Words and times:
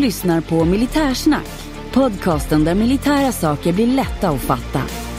lyssnar 0.00 0.40
på 0.40 0.64
Militärsnack, 0.64 1.48
podcasten 1.92 2.64
där 2.64 2.74
militära 2.74 3.32
saker 3.32 3.72
blir 3.72 3.86
lätta 3.86 4.28
att 4.30 4.40
fatta. 4.40 5.09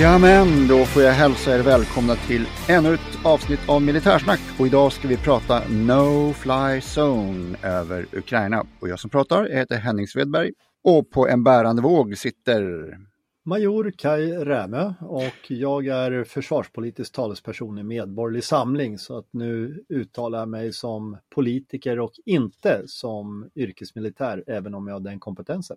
Jamen, 0.00 0.68
då 0.68 0.84
får 0.84 1.02
jag 1.02 1.12
hälsa 1.12 1.58
er 1.58 1.62
välkomna 1.62 2.14
till 2.14 2.46
ännu 2.68 2.94
ett 2.94 3.24
avsnitt 3.24 3.68
av 3.68 3.82
Militärsnack. 3.82 4.40
Och 4.58 4.66
idag 4.66 4.92
ska 4.92 5.08
vi 5.08 5.16
prata 5.16 5.68
No 5.68 6.32
Fly 6.32 6.80
Zone 6.80 7.58
över 7.62 8.06
Ukraina. 8.12 8.66
Och 8.80 8.88
jag 8.88 9.00
som 9.00 9.10
pratar 9.10 9.46
jag 9.46 9.56
heter 9.58 9.76
Henning 9.76 10.06
Svedberg. 10.06 10.52
Och 10.84 11.10
på 11.10 11.28
en 11.28 11.44
bärande 11.44 11.82
våg 11.82 12.18
sitter... 12.18 12.96
Major 13.44 13.92
Kai 13.98 14.32
Rämö 14.32 14.92
och 15.00 15.50
jag 15.50 15.86
är 15.86 16.24
försvarspolitisk 16.24 17.12
talesperson 17.12 17.78
i 17.78 17.82
Medborgerlig 17.82 18.44
Samling 18.44 18.98
så 18.98 19.18
att 19.18 19.28
nu 19.30 19.84
uttalar 19.88 20.38
jag 20.38 20.48
mig 20.48 20.72
som 20.72 21.18
politiker 21.34 22.00
och 22.00 22.12
inte 22.24 22.82
som 22.86 23.50
yrkesmilitär 23.54 24.44
även 24.46 24.74
om 24.74 24.86
jag 24.86 24.94
har 24.94 25.00
den 25.00 25.20
kompetensen. 25.20 25.76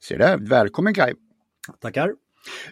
Ser 0.00 0.18
där, 0.18 0.38
välkommen 0.38 0.94
Kai! 0.94 1.14
Tackar! 1.80 2.12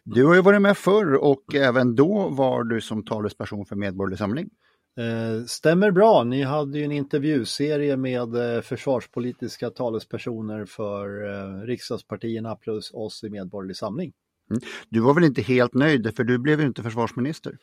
Du 0.05 0.25
har 0.25 0.35
ju 0.35 0.43
varit 0.43 0.63
med 0.63 0.79
förr 0.79 1.15
och 1.15 1.55
även 1.55 1.95
då 1.95 2.29
var 2.29 2.65
du 2.65 2.81
som 2.81 3.05
talesperson 3.05 3.67
för 3.67 3.77
Medborgerlig 3.77 4.19
Samling. 4.19 4.51
Eh, 4.99 5.45
stämmer 5.47 5.91
bra, 5.91 6.25
ni 6.25 6.43
hade 6.43 6.79
ju 6.79 6.85
en 6.85 6.93
intervjuserie 6.93 7.97
med 7.97 8.57
eh, 8.57 8.63
försvarspolitiska 8.63 9.71
talespersoner 9.71 10.65
för 10.65 11.25
eh, 11.25 11.67
riksdagspartierna 11.67 12.57
plus 12.57 12.91
oss 12.95 13.25
i 13.25 13.31
Medborgerlig 13.31 13.77
Samling. 13.77 14.13
Mm. 14.51 14.63
Du 14.89 15.01
var 15.01 15.15
väl 15.15 15.25
inte 15.25 15.43
helt 15.43 15.75
nöjd 15.75 16.17
för 16.17 16.25
du 16.25 16.39
blev 16.39 16.61
ju 16.61 16.67
inte 16.67 16.83
försvarsminister? 16.83 17.59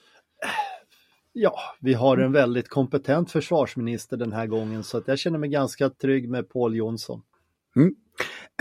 Ja, 1.33 1.59
vi 1.80 1.94
har 1.94 2.17
en 2.17 2.31
väldigt 2.31 2.69
kompetent 2.69 3.31
försvarsminister 3.31 4.17
den 4.17 4.33
här 4.33 4.47
gången 4.47 4.83
så 4.83 4.97
att 4.97 5.08
jag 5.08 5.19
känner 5.19 5.39
mig 5.39 5.49
ganska 5.49 5.89
trygg 5.89 6.30
med 6.30 6.49
Paul 6.49 6.76
Jonsson. 6.76 7.21
Mm. 7.76 7.95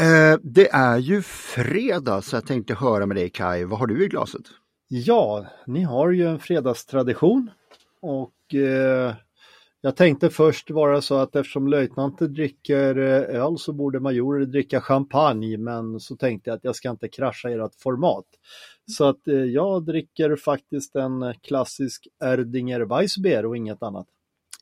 Eh, 0.00 0.38
det 0.42 0.68
är 0.68 0.98
ju 0.98 1.22
fredag 1.22 2.22
så 2.22 2.36
jag 2.36 2.46
tänkte 2.46 2.74
höra 2.74 3.06
med 3.06 3.16
dig 3.16 3.30
Kai, 3.30 3.64
vad 3.64 3.78
har 3.78 3.86
du 3.86 4.04
i 4.04 4.08
glaset? 4.08 4.42
Ja, 4.88 5.46
ni 5.66 5.82
har 5.82 6.10
ju 6.10 6.26
en 6.26 6.38
fredagstradition 6.38 7.50
och 8.00 8.54
eh, 8.54 9.14
jag 9.80 9.96
tänkte 9.96 10.30
först 10.30 10.70
vara 10.70 11.02
så 11.02 11.14
att 11.14 11.36
eftersom 11.36 11.68
löjtnanter 11.68 12.26
dricker 12.26 12.98
eh, 12.98 13.42
öl 13.42 13.58
så 13.58 13.72
borde 13.72 14.00
majorer 14.00 14.46
dricka 14.46 14.80
champagne 14.80 15.58
men 15.58 16.00
så 16.00 16.16
tänkte 16.16 16.50
jag 16.50 16.56
att 16.56 16.64
jag 16.64 16.76
ska 16.76 16.90
inte 16.90 17.08
krascha 17.08 17.50
ert 17.50 17.74
format. 17.74 18.26
Så 18.86 19.04
att 19.04 19.28
eh, 19.28 19.34
jag 19.34 19.84
dricker 19.84 20.36
faktiskt 20.36 20.96
en 20.96 21.34
klassisk 21.42 22.08
Erdinger 22.24 22.80
Weissbier 22.80 23.46
och 23.46 23.56
inget 23.56 23.82
annat. 23.82 24.06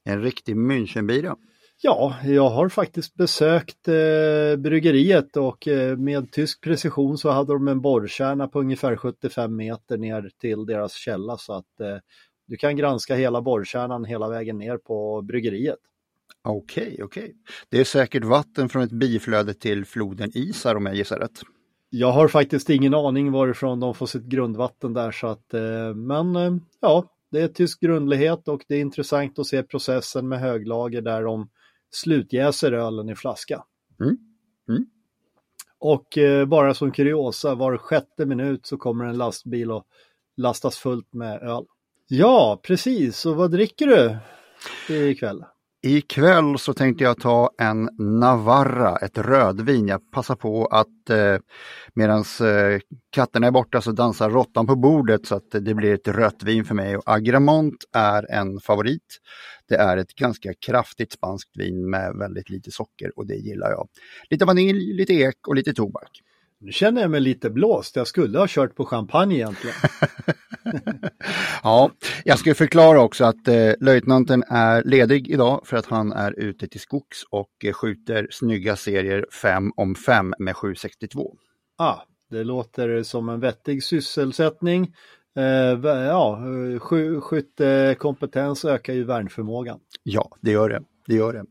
En 0.05 0.22
riktig 0.22 0.56
Münchenbira. 0.56 1.37
Ja, 1.80 2.16
jag 2.24 2.50
har 2.50 2.68
faktiskt 2.68 3.14
besökt 3.14 3.88
eh, 3.88 4.56
bryggeriet 4.58 5.36
och 5.36 5.68
eh, 5.68 5.96
med 5.96 6.32
tysk 6.32 6.60
precision 6.60 7.18
så 7.18 7.30
hade 7.30 7.52
de 7.52 7.68
en 7.68 7.80
borrkärna 7.80 8.48
på 8.48 8.60
ungefär 8.60 8.96
75 8.96 9.56
meter 9.56 9.98
ner 9.98 10.30
till 10.40 10.66
deras 10.66 10.92
källa 10.92 11.36
så 11.36 11.52
att 11.52 11.80
eh, 11.80 11.96
du 12.46 12.56
kan 12.56 12.76
granska 12.76 13.14
hela 13.14 13.42
borrkärnan 13.42 14.04
hela 14.04 14.28
vägen 14.28 14.58
ner 14.58 14.76
på 14.76 15.22
bryggeriet. 15.22 15.78
Okej, 16.42 16.82
okay, 16.82 17.04
okej. 17.04 17.22
Okay. 17.22 17.34
Det 17.68 17.80
är 17.80 17.84
säkert 17.84 18.24
vatten 18.24 18.68
från 18.68 18.82
ett 18.82 18.92
biflöde 18.92 19.54
till 19.54 19.84
floden 19.84 20.30
Isar 20.34 20.74
om 20.74 20.86
jag 20.86 20.94
gissar 20.94 21.18
rätt. 21.18 21.41
Jag 21.91 22.12
har 22.12 22.28
faktiskt 22.28 22.70
ingen 22.70 22.94
aning 22.94 23.32
varifrån 23.32 23.80
de 23.80 23.94
får 23.94 24.06
sitt 24.06 24.24
grundvatten 24.24 24.92
där 24.92 25.10
så 25.10 25.26
att 25.26 25.54
eh, 25.54 25.94
men 25.94 26.36
eh, 26.36 26.56
ja, 26.80 27.04
det 27.30 27.41
är 27.41 27.48
tysk 27.48 27.80
grundlighet 27.80 28.48
och 28.48 28.64
det 28.68 28.74
är 28.74 28.80
intressant 28.80 29.38
att 29.38 29.46
se 29.46 29.62
processen 29.62 30.28
med 30.28 30.41
höglager 30.41 31.00
där 31.00 31.22
de 31.22 31.48
slutjäser 31.94 32.72
ölen 32.72 33.09
i 33.09 33.15
flaska. 33.15 33.65
Mm. 34.00 34.16
Mm. 34.69 34.87
Och 35.78 36.19
eh, 36.19 36.47
bara 36.47 36.75
som 36.75 36.93
kuriosa, 36.93 37.55
var 37.55 37.77
sjätte 37.77 38.27
minut 38.27 38.66
så 38.66 38.77
kommer 38.77 39.05
en 39.05 39.16
lastbil 39.16 39.71
och 39.71 39.87
lastas 40.37 40.77
fullt 40.77 41.12
med 41.12 41.43
öl. 41.43 41.65
Ja, 42.09 42.60
precis. 42.62 43.27
Och 43.27 43.37
vad 43.37 43.50
dricker 43.50 43.87
du 43.87 44.19
ikväll? 45.10 45.44
Ikväll 45.87 46.59
så 46.59 46.75
tänkte 46.75 47.05
jag 47.05 47.21
ta 47.21 47.50
en 47.59 47.89
Navarra, 48.21 48.97
ett 48.97 49.19
rödvin. 49.19 49.89
Jag 49.89 50.11
passar 50.11 50.37
på 50.37 50.67
att 50.67 51.11
eh, 51.11 51.37
medan 51.95 52.19
eh, 52.21 52.81
katterna 53.11 53.47
är 53.47 53.50
borta 53.50 53.81
så 53.81 53.93
dansar 53.93 54.31
råttan 54.31 54.67
på 54.67 54.77
bordet 54.77 55.27
så 55.27 55.34
att 55.34 55.50
det 55.50 55.75
blir 55.75 55.95
ett 55.95 56.09
rött 56.09 56.43
vin 56.43 56.65
för 56.65 56.75
mig. 56.75 56.97
Och 56.97 57.03
Agramont 57.06 57.84
är 57.93 58.31
en 58.31 58.61
favorit. 58.61 59.19
Det 59.69 59.75
är 59.75 59.97
ett 59.97 60.15
ganska 60.15 60.55
kraftigt 60.67 61.12
spanskt 61.12 61.56
vin 61.56 61.91
med 61.91 62.16
väldigt 62.19 62.51
lite 62.51 62.71
socker 62.71 63.19
och 63.19 63.27
det 63.27 63.37
gillar 63.37 63.71
jag. 63.71 63.89
Lite 64.31 64.45
vanilj, 64.45 64.93
lite 64.93 65.12
ek 65.12 65.49
och 65.49 65.55
lite 65.55 65.72
tobak. 65.75 66.11
Nu 66.64 66.72
känner 66.72 67.00
jag 67.00 67.10
mig 67.10 67.20
lite 67.20 67.50
blåst. 67.50 67.97
Jag 67.97 68.06
skulle 68.06 68.38
ha 68.38 68.47
kört 68.48 68.75
på 68.75 68.84
champagne 68.84 69.34
egentligen. 69.34 69.76
ja, 71.62 71.91
jag 72.25 72.38
ska 72.38 72.54
förklara 72.54 73.02
också 73.02 73.25
att 73.25 73.48
eh, 73.48 73.72
löjtnanten 73.80 74.44
är 74.48 74.82
ledig 74.82 75.28
idag 75.28 75.60
för 75.64 75.76
att 75.76 75.86
han 75.86 76.12
är 76.12 76.38
ute 76.38 76.66
till 76.66 76.80
skogs 76.80 77.24
och 77.30 77.50
eh, 77.64 77.72
skjuter 77.72 78.28
snygga 78.30 78.76
serier 78.76 79.26
5 79.42 79.72
om 79.76 79.94
5 79.94 80.34
med 80.38 80.56
762. 80.56 81.36
Ah, 81.78 81.97
det 82.30 82.44
låter 82.44 83.03
som 83.03 83.28
en 83.28 83.41
vettig 83.41 83.82
sysselsättning. 83.82 84.94
Eh, 85.36 85.91
ja, 85.91 86.41
skyttekompetens 87.20 88.64
ökar 88.64 88.92
ju 88.92 89.04
värnförmågan. 89.04 89.80
Ja, 90.03 90.30
det 90.41 90.50
gör 90.50 90.69
det. 90.69 90.82
det, 91.06 91.14
gör 91.14 91.32
det. 91.32 91.44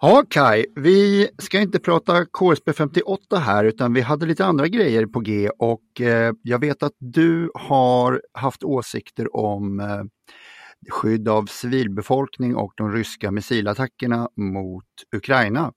Ja, 0.00 0.24
Kai, 0.30 0.66
vi 0.76 1.28
ska 1.38 1.60
inte 1.60 1.78
prata 1.78 2.24
KSP 2.24 2.72
58 2.72 3.36
här 3.36 3.64
utan 3.64 3.94
vi 3.94 4.00
hade 4.00 4.26
lite 4.26 4.44
andra 4.44 4.68
grejer 4.68 5.06
på 5.06 5.20
G 5.20 5.50
och 5.58 6.00
eh, 6.00 6.32
jag 6.42 6.58
vet 6.58 6.82
att 6.82 6.92
du 6.98 7.50
har 7.54 8.22
haft 8.32 8.62
åsikter 8.62 9.36
om 9.36 9.80
eh, 9.80 10.02
skydd 10.90 11.28
av 11.28 11.46
civilbefolkning 11.46 12.56
och 12.56 12.72
de 12.76 12.92
ryska 12.92 13.30
missilattackerna 13.30 14.28
mot 14.36 14.84
Ukraina. 15.16 15.72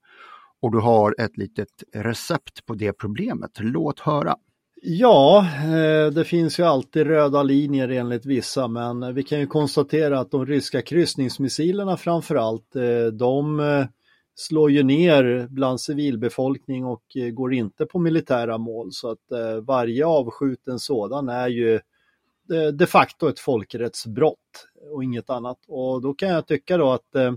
Och 0.60 0.72
du 0.72 0.78
har 0.78 1.14
ett 1.18 1.36
litet 1.36 1.82
recept 1.94 2.66
på 2.66 2.74
det 2.74 2.92
problemet. 2.92 3.50
Låt 3.58 4.00
höra! 4.00 4.36
Ja, 4.82 5.46
eh, 5.64 6.12
det 6.12 6.24
finns 6.24 6.58
ju 6.58 6.62
alltid 6.62 7.06
röda 7.06 7.42
linjer 7.42 7.88
enligt 7.88 8.26
vissa, 8.26 8.68
men 8.68 9.14
vi 9.14 9.22
kan 9.22 9.40
ju 9.40 9.46
konstatera 9.46 10.20
att 10.20 10.30
de 10.30 10.46
ryska 10.46 10.82
kryssningsmissilerna 10.82 11.96
framför 11.96 12.34
allt, 12.34 12.76
eh, 12.76 13.12
de 13.12 13.60
eh, 13.60 13.86
slår 14.34 14.70
ju 14.70 14.82
ner 14.82 15.46
bland 15.50 15.80
civilbefolkning 15.80 16.84
och 16.84 17.16
eh, 17.16 17.30
går 17.30 17.54
inte 17.54 17.86
på 17.86 17.98
militära 17.98 18.58
mål. 18.58 18.92
Så 18.92 19.10
att 19.10 19.32
eh, 19.32 19.56
varje 19.62 20.06
avskjuten 20.06 20.78
sådan 20.78 21.28
är 21.28 21.48
ju 21.48 21.74
eh, 21.74 22.68
de 22.74 22.86
facto 22.86 23.28
ett 23.28 23.38
folkrättsbrott 23.38 24.68
och 24.92 25.04
inget 25.04 25.30
annat. 25.30 25.58
Och 25.68 26.02
då 26.02 26.14
kan 26.14 26.28
jag 26.28 26.46
tycka 26.46 26.76
då 26.76 26.90
att 26.90 27.36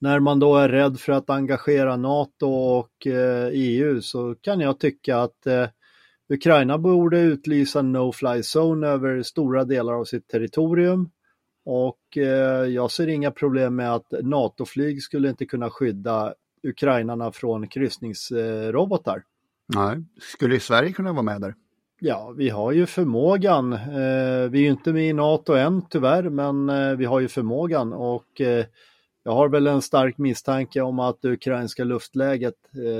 när 0.00 0.20
man 0.20 0.38
då 0.38 0.56
är 0.56 0.68
rädd 0.68 1.00
för 1.00 1.12
att 1.12 1.30
engagera 1.30 1.96
NATO 1.96 2.46
och 2.48 3.06
EU 3.52 4.00
så 4.00 4.34
kan 4.34 4.60
jag 4.60 4.80
tycka 4.80 5.18
att 5.18 5.46
Ukraina 6.28 6.78
borde 6.78 7.20
utlysa 7.20 7.82
no-fly 7.82 8.42
zone 8.56 8.86
över 8.86 9.22
stora 9.22 9.64
delar 9.64 9.92
av 9.92 10.04
sitt 10.04 10.28
territorium 10.28 11.10
och 11.70 12.16
eh, 12.16 12.64
jag 12.66 12.90
ser 12.90 13.08
inga 13.08 13.30
problem 13.30 13.76
med 13.76 13.94
att 13.94 14.12
NATO-flyg 14.22 15.02
skulle 15.02 15.28
inte 15.28 15.46
kunna 15.46 15.70
skydda 15.70 16.34
ukrainarna 16.62 17.32
från 17.32 17.68
kryssningsrobotar. 17.68 19.22
Nej, 19.74 20.04
skulle 20.20 20.60
Sverige 20.60 20.92
kunna 20.92 21.12
vara 21.12 21.22
med 21.22 21.40
där? 21.40 21.54
Ja, 22.00 22.34
vi 22.36 22.48
har 22.48 22.72
ju 22.72 22.86
förmågan. 22.86 23.72
Eh, 23.72 24.48
vi 24.50 24.58
är 24.58 24.62
ju 24.62 24.68
inte 24.68 24.92
med 24.92 25.08
i 25.08 25.12
NATO 25.12 25.52
än 25.52 25.82
tyvärr, 25.88 26.22
men 26.22 26.68
eh, 26.68 26.96
vi 26.96 27.04
har 27.04 27.20
ju 27.20 27.28
förmågan 27.28 27.92
och 27.92 28.40
jag 29.22 29.32
har 29.32 29.48
väl 29.48 29.66
en 29.66 29.82
stark 29.82 30.18
misstanke 30.18 30.80
om 30.80 30.98
att 30.98 31.22
det 31.22 31.28
ukrainska 31.28 31.84
luftläget, 31.84 32.54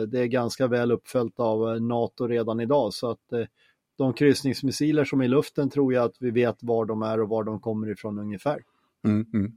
det 0.09 0.21
är 0.21 0.27
ganska 0.27 0.67
väl 0.67 0.93
uppföljt 0.93 1.41
av 1.41 1.83
NATO 1.83 2.27
redan 2.27 2.61
idag, 2.61 2.95
så 2.95 3.11
att 3.11 3.49
de 3.99 4.13
kryssningsmissiler 4.13 5.05
som 5.05 5.21
är 5.21 5.25
i 5.25 5.29
luften 5.29 5.71
tror 5.71 5.95
jag 5.95 6.05
att 6.05 6.17
vi 6.21 6.31
vet 6.31 6.57
var 6.61 6.85
de 6.85 7.03
är 7.03 7.21
och 7.21 7.29
var 7.29 7.45
de 7.45 7.61
kommer 7.61 7.91
ifrån 7.91 8.19
ungefär. 8.19 8.59
Mm, 9.05 9.27
mm. 9.35 9.53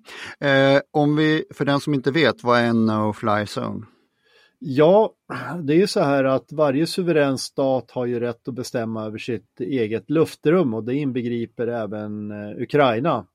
Eh, 0.76 0.82
om 0.92 1.16
vi, 1.16 1.46
för 1.54 1.66
den 1.66 1.80
som 1.80 1.94
inte 1.94 2.12
vet, 2.12 2.44
vad 2.44 2.60
är 2.60 2.64
en 2.64 2.90
no-fly 2.90 3.46
zone? 3.46 3.86
Ja, 4.60 5.14
det 5.64 5.74
är 5.74 5.78
ju 5.78 5.88
så 5.88 6.00
här 6.00 6.24
att 6.24 6.52
varje 6.52 6.88
suverän 6.88 7.38
stat 7.38 7.92
har 7.92 8.06
ju 8.06 8.20
rätt 8.20 8.48
att 8.48 8.54
bestämma 8.54 9.06
över 9.06 9.18
sitt 9.18 9.60
eget 9.60 10.10
luftrum 10.10 10.74
och 10.74 10.84
det 10.84 10.96
inbegriper 10.96 11.68
även 11.68 12.32
eh, 12.32 12.62
Ukraina. 12.62 13.26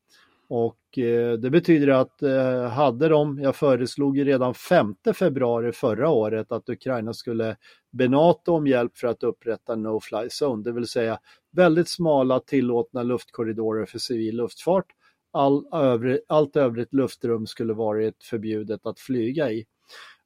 Och 0.48 0.98
eh, 0.98 1.32
det 1.32 1.50
betyder 1.50 1.88
att 1.88 2.22
eh, 2.22 2.68
hade 2.68 3.08
de, 3.08 3.38
jag 3.42 3.56
föreslog 3.56 4.16
ju 4.16 4.24
redan 4.24 4.54
5 4.54 4.94
februari 5.14 5.72
förra 5.72 6.08
året 6.08 6.52
att 6.52 6.68
Ukraina 6.68 7.12
skulle 7.12 7.56
be 7.92 8.08
NATO 8.08 8.52
om 8.52 8.66
hjälp 8.66 8.98
för 8.98 9.08
att 9.08 9.22
upprätta 9.22 9.76
no-fly 9.76 10.28
zone, 10.28 10.62
det 10.62 10.72
vill 10.72 10.86
säga 10.86 11.18
väldigt 11.52 11.88
smala 11.88 12.40
tillåtna 12.40 13.02
luftkorridorer 13.02 13.86
för 13.86 13.98
civil 13.98 14.36
luftfart. 14.36 14.86
All 15.32 15.66
övrig, 15.72 16.20
allt 16.28 16.56
övrigt 16.56 16.94
luftrum 16.94 17.46
skulle 17.46 17.72
varit 17.72 18.24
förbjudet 18.24 18.86
att 18.86 19.00
flyga 19.00 19.50
i. 19.50 19.66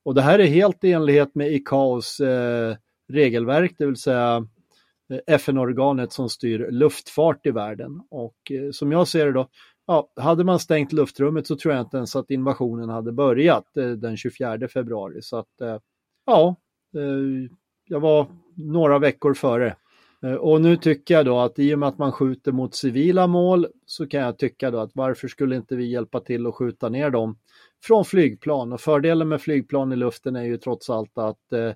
Och 0.03 0.15
det 0.15 0.23
här 0.23 0.39
är 0.39 0.47
helt 0.47 0.85
i 0.85 0.93
enlighet 0.93 1.35
med 1.35 1.53
ICAOs 1.53 2.21
eh, 2.21 2.77
regelverk, 3.09 3.75
det 3.79 3.87
vill 3.87 3.97
säga 3.97 4.47
eh, 5.13 5.35
FN-organet 5.35 6.13
som 6.13 6.29
styr 6.29 6.69
luftfart 6.71 7.47
i 7.47 7.51
världen. 7.51 8.03
Och 8.11 8.37
eh, 8.51 8.71
som 8.71 8.93
jag 8.93 9.09
ser 9.09 9.27
det 9.27 9.33
då, 9.33 9.49
ja, 9.91 10.09
hade 10.17 10.45
man 10.45 10.59
stängt 10.59 10.93
luftrummet 10.93 11.47
så 11.47 11.57
tror 11.57 11.75
jag 11.75 11.83
inte 11.83 11.97
ens 11.97 12.17
att 12.17 12.31
invasionen 12.31 12.89
hade 12.89 13.13
börjat 13.13 13.77
eh, 13.77 13.91
den 13.91 14.17
24 14.17 14.69
februari. 14.69 15.23
Så 15.23 15.37
att, 15.37 15.61
eh, 15.61 15.79
ja, 16.27 16.57
eh, 16.95 17.51
jag 17.85 18.01
var 18.01 18.27
några 18.55 18.99
veckor 18.99 19.35
före. 19.35 19.77
Eh, 20.23 20.35
och 20.35 20.61
nu 20.61 20.77
tycker 20.77 21.15
jag 21.15 21.27
då 21.27 21.39
att 21.39 21.59
i 21.59 21.75
och 21.75 21.79
med 21.79 21.89
att 21.89 21.99
man 21.99 22.13
skjuter 22.13 22.53
mot 22.53 22.75
civila 22.75 23.27
mål 23.27 23.67
så 23.87 24.07
kan 24.07 24.21
jag 24.21 24.39
tycka 24.39 24.71
då 24.71 24.79
att 24.79 24.91
varför 24.95 25.29
skulle 25.29 25.57
inte 25.57 25.77
vi 25.77 25.91
hjälpa 25.91 26.21
till 26.21 26.47
att 26.47 26.55
skjuta 26.55 26.89
ner 26.89 27.11
dem 27.11 27.39
från 27.85 28.05
flygplan. 28.05 28.73
Och 28.73 28.81
fördelen 28.81 29.29
med 29.29 29.41
flygplan 29.41 29.93
i 29.93 29.97
luften 29.97 30.37
är 30.37 30.45
ju 30.45 30.57
trots 30.57 30.91
allt 30.91 31.19
att 31.19 31.53
eh, 31.53 31.73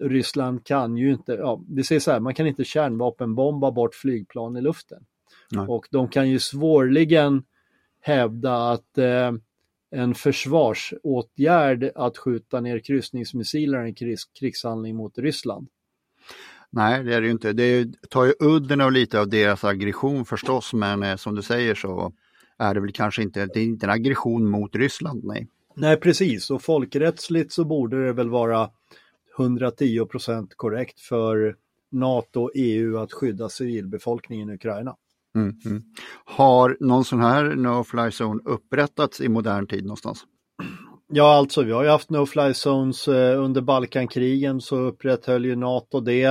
Ryssland 0.00 0.66
kan 0.66 0.96
ju 0.96 1.12
inte, 1.12 1.32
ja, 1.32 1.62
vi 1.68 1.84
säger 1.84 2.00
så 2.00 2.10
här, 2.10 2.20
man 2.20 2.34
kan 2.34 2.46
inte 2.46 2.64
kärnvapenbomba 2.64 3.70
bort 3.70 3.94
flygplan 3.94 4.56
i 4.56 4.60
luften. 4.60 5.04
Nej. 5.50 5.66
Och 5.68 5.86
de 5.90 6.08
kan 6.08 6.30
ju 6.30 6.38
svårligen 6.38 7.42
hävda 8.00 8.70
att 8.70 8.98
eh, 8.98 9.32
en 9.90 10.14
försvarsåtgärd 10.14 11.90
att 11.94 12.18
skjuta 12.18 12.60
ner 12.60 12.78
kryssningsmissiler 12.78 13.78
är 13.78 13.84
en 13.84 13.94
krig, 13.94 14.18
krigshandling 14.40 14.96
mot 14.96 15.18
Ryssland. 15.18 15.68
Nej, 16.70 17.04
det 17.04 17.14
är 17.14 17.20
det 17.20 17.26
ju 17.26 17.32
inte. 17.32 17.52
Det 17.52 17.88
tar 18.10 18.24
ju 18.24 18.34
udden 18.40 18.80
av 18.80 18.92
lite 18.92 19.20
av 19.20 19.28
deras 19.28 19.64
aggression 19.64 20.24
förstås, 20.24 20.72
men 20.72 21.02
eh, 21.02 21.16
som 21.16 21.34
du 21.34 21.42
säger 21.42 21.74
så 21.74 22.12
är 22.58 22.74
det 22.74 22.80
väl 22.80 22.92
kanske 22.92 23.22
inte, 23.22 23.46
det 23.46 23.60
är 23.60 23.64
inte 23.64 23.86
en 23.86 23.90
aggression 23.90 24.50
mot 24.50 24.74
Ryssland, 24.74 25.24
nej. 25.24 25.48
Nej, 25.74 25.96
precis, 25.96 26.50
och 26.50 26.62
folkrättsligt 26.62 27.52
så 27.52 27.64
borde 27.64 28.06
det 28.06 28.12
väl 28.12 28.30
vara 28.30 28.70
110 29.38 30.06
procent 30.06 30.54
korrekt 30.56 31.00
för 31.00 31.56
NATO 31.90 32.42
och 32.42 32.50
EU 32.54 32.98
att 32.98 33.12
skydda 33.12 33.48
civilbefolkningen 33.48 34.50
i 34.50 34.54
Ukraina. 34.54 34.96
Mm, 35.36 35.54
mm. 35.66 35.82
Har 36.24 36.76
någon 36.80 37.04
sån 37.04 37.20
här 37.20 37.44
no-fly 37.44 38.10
zone 38.10 38.42
upprättats 38.44 39.20
i 39.20 39.28
modern 39.28 39.66
tid 39.66 39.82
någonstans? 39.82 40.24
Ja, 41.12 41.34
alltså 41.36 41.62
vi 41.62 41.72
har 41.72 41.82
ju 41.82 41.88
haft 41.88 42.10
no-fly 42.10 42.54
zones 42.54 43.08
eh, 43.08 43.44
under 43.44 43.60
Balkankrigen 43.60 44.60
så 44.60 44.76
upprätthöll 44.76 45.44
ju 45.44 45.56
NATO 45.56 46.00
det. 46.00 46.24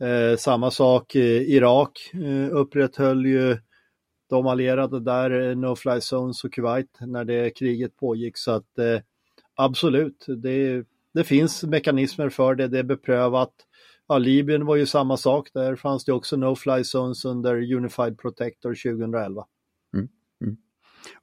Eh, 0.00 0.36
samma 0.38 0.70
sak, 0.70 1.14
eh, 1.14 1.42
Irak 1.42 2.10
eh, 2.14 2.56
upprätthöll 2.56 3.26
ju 3.26 3.58
de 4.30 4.46
allierade 4.46 5.00
där, 5.00 5.50
eh, 5.50 5.56
no 5.56 5.76
fly 5.76 6.00
zones 6.00 6.44
och 6.44 6.52
Kuwait 6.52 6.98
när 7.00 7.24
det 7.24 7.50
kriget 7.50 7.96
pågick. 7.96 8.38
Så 8.38 8.50
att 8.50 8.78
eh, 8.78 9.00
absolut, 9.54 10.26
det, 10.42 10.84
det 11.14 11.24
finns 11.24 11.62
mekanismer 11.62 12.28
för 12.28 12.54
det, 12.54 12.68
det 12.68 12.78
är 12.78 12.82
beprövat. 12.82 13.52
Ja, 14.08 14.18
Libyen 14.18 14.66
var 14.66 14.76
ju 14.76 14.86
samma 14.86 15.16
sak, 15.16 15.48
där 15.54 15.76
fanns 15.76 16.04
det 16.04 16.12
också 16.12 16.36
no 16.36 16.56
fly 16.56 16.84
zones 16.84 17.24
under 17.24 17.72
Unified 17.74 18.18
Protector 18.18 18.74
2011. 18.74 19.44
Mm, 19.94 20.08
mm. 20.42 20.56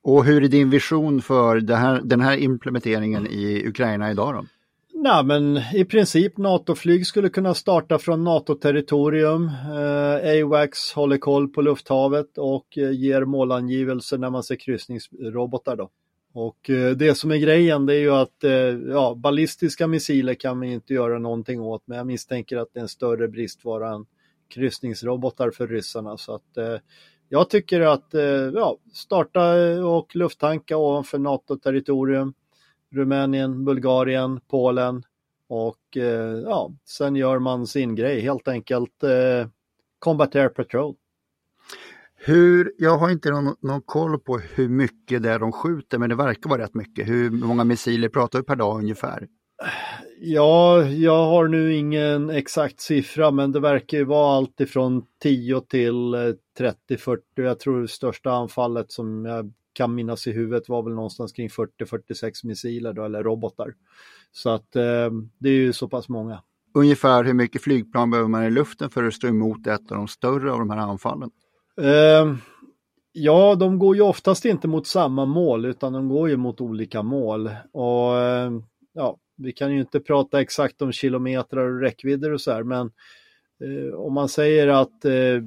Och 0.01 0.25
hur 0.25 0.44
är 0.44 0.48
din 0.48 0.69
vision 0.69 1.22
för 1.22 1.75
här, 1.75 2.01
den 2.04 2.22
här 2.22 2.38
implementeringen 2.38 3.28
i 3.28 3.68
Ukraina 3.68 4.12
idag 4.12 4.33
då? 4.33 4.45
Nej, 4.94 5.24
men 5.24 5.62
i 5.74 5.86
princip 5.86 6.38
NATO-flyg 6.38 7.07
skulle 7.07 7.30
kunna 7.30 7.54
starta 7.54 8.00
från 8.00 8.24
NATO-territorium. 8.24 9.45
Eh, 9.45 10.44
AWACS 10.44 10.94
håller 10.94 11.18
koll 11.18 11.48
på 11.48 11.62
lufthavet 11.62 12.38
och 12.38 12.77
eh, 12.77 12.92
ger 12.92 13.25
målangivelser 13.25 14.18
när 14.18 14.30
man 14.30 14.44
ser 14.44 14.56
kryssningsrobotar 14.56 15.75
då. 15.75 15.89
Och 16.33 16.69
eh, 16.69 16.92
det 16.92 17.16
som 17.16 17.31
är 17.31 17.38
grejen 17.38 17.86
det 17.86 17.94
är 17.94 18.00
ju 18.00 18.12
att 18.12 18.44
eh, 18.44 18.51
ja, 18.92 19.16
ballistiska 19.18 19.88
missiler 19.88 20.33
kan 20.33 20.57
man 20.57 20.68
inte 20.68 20.94
göra 20.94 21.19
någonting 21.19 21.62
åt, 21.62 21.83
men 21.86 21.98
jag 21.98 22.07
misstänker 22.07 22.57
att 22.57 22.68
det 22.74 22.80
är 22.80 22.81
en 22.81 22.88
större 22.88 23.28
bristvara 23.28 23.89
än 23.94 24.06
kryssningsrobotar 24.50 25.51
för 25.51 25.68
ryssarna. 25.68 26.18
Så 26.18 26.36
att 26.36 26.57
eh, 26.57 26.78
jag 27.30 27.50
tycker 27.50 27.81
att 27.81 28.13
eh, 28.13 28.24
ja, 28.24 28.78
starta 28.94 29.60
eh, 29.60 29.86
och 29.86 30.16
lufttanka 30.16 30.78
ovanför 30.78 31.19
NATO-territorium 31.19 32.34
Rumänien, 32.92 33.66
Bulgarien, 33.66 34.39
Polen 34.48 35.04
och 35.48 35.98
eh, 35.98 36.39
ja, 36.45 36.72
sen 36.86 37.16
gör 37.16 37.39
man 37.39 37.68
sin 37.68 37.95
grej 37.95 38.22
helt 38.22 38.48
enkelt. 38.48 39.04
Combat 40.00 40.36
Air 40.36 40.50
Patrol. 40.50 40.95
Hur, 42.23 42.73
jag 42.77 42.97
har 42.97 43.09
inte 43.09 43.31
någon, 43.31 43.55
någon, 43.62 43.81
koll 43.81 44.19
på 44.19 44.38
hur 44.38 44.69
mycket 44.69 45.24
det 45.24 45.31
är 45.31 45.39
de 45.39 45.51
skjuter, 45.51 45.98
men 45.98 46.10
det 46.10 46.15
verkar 46.15 46.50
vara 46.50 46.62
rätt 46.62 46.74
mycket. 46.74 47.07
Hur 47.07 47.29
många 47.29 47.63
missiler 47.63 48.10
pratar 48.10 48.39
vi 48.39 48.46
per 48.46 48.55
dag 48.55 48.79
ungefär? 48.79 49.27
Ja, 50.19 50.84
jag 50.84 51.25
har 51.25 51.48
nu 51.48 51.75
ingen 51.75 52.29
exakt 52.29 52.79
siffra, 52.79 53.31
men 53.31 53.51
det 53.51 53.60
verkar 53.60 53.98
ju 53.98 54.03
vara 54.03 54.38
allt 54.38 54.62
ifrån 54.62 55.05
10 55.24 55.62
till 55.62 56.15
30-40. 56.60 57.17
Eh, 57.38 57.46
jag 57.46 57.60
tror 57.60 57.81
det 57.81 57.88
största 57.88 58.31
anfallet 58.31 58.91
som 58.91 59.25
jag 59.25 59.53
kan 59.74 59.96
minnas 59.96 60.27
i 60.27 60.31
huvudet 60.31 60.69
var 60.69 60.84
väl 60.84 60.93
någonstans 60.93 61.31
kring 61.31 61.50
40-46 61.50 62.31
missiler 62.43 62.93
då, 62.93 63.05
eller 63.05 63.24
robotar. 63.24 63.74
Så 64.31 64.50
att 64.50 64.75
eh, 64.75 65.10
det 65.38 65.50
är 65.50 65.53
ju 65.53 65.74
så 65.74 65.88
pass 65.88 66.10
många. 66.10 66.41
Ungefär 66.74 67.24
hur 67.24 67.34
mycket 67.34 67.62
flygplan 67.62 68.10
behöver 68.12 68.29
man 68.29 68.43
i 68.43 68.51
luften 68.51 68.89
för 68.89 69.03
att 69.03 69.13
stå 69.13 69.27
emot 69.27 69.67
ett 69.67 69.91
av 69.91 69.98
de 69.98 70.07
större 70.07 70.51
av 70.51 70.60
de 70.60 70.69
här 70.69 70.77
anfallen? 70.77 71.31
Eh, 71.81 72.35
ja, 73.11 73.55
de 73.55 73.79
går 73.79 73.95
ju 73.95 74.01
oftast 74.01 74.45
inte 74.45 74.67
mot 74.67 74.88
samma 74.88 75.25
mål 75.25 75.65
utan 75.65 75.93
de 75.93 76.09
går 76.09 76.29
ju 76.29 76.38
mot 76.38 76.61
olika 76.61 77.03
mål. 77.03 77.50
Och 77.71 78.19
eh, 78.19 78.51
ja, 78.93 79.17
vi 79.38 79.51
kan 79.51 79.73
ju 79.73 79.79
inte 79.79 80.00
prata 80.00 80.41
exakt 80.41 80.81
om 80.81 80.91
kilometrar 80.91 81.69
och 81.69 81.81
räckvidder 81.81 82.31
och 82.31 82.41
så 82.41 82.51
här, 82.51 82.63
men 82.63 82.91
eh, 83.63 83.93
om 83.93 84.13
man 84.13 84.29
säger 84.29 84.67
att 84.67 85.05
eh, 85.05 85.43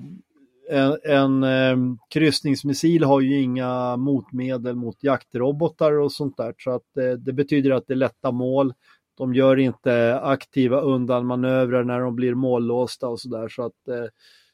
en, 0.71 0.97
en 1.05 1.43
eh, 1.43 1.97
kryssningsmissil 2.11 3.05
har 3.05 3.21
ju 3.21 3.41
inga 3.41 3.97
motmedel 3.97 4.77
mot 4.77 5.05
jaktrobotar 5.05 5.93
och 5.93 6.13
sånt 6.13 6.37
där. 6.37 6.55
Så 6.59 6.71
att 6.71 6.97
eh, 6.97 7.13
det 7.19 7.33
betyder 7.33 7.71
att 7.71 7.87
det 7.87 7.95
är 7.95 7.97
lätta 7.97 8.33
mål. 8.33 8.73
De 9.19 9.35
gör 9.35 9.57
inte 9.57 10.21
aktiva 10.21 10.81
undanmanövrar 10.81 11.85
när 11.85 12.01
de 12.01 12.17
blir 12.17 12.35
mållåsta 12.35 13.09
och 13.09 13.21
sådär. 13.21 13.49
Så 13.49 13.63
att 13.63 13.89
eh, 13.89 14.07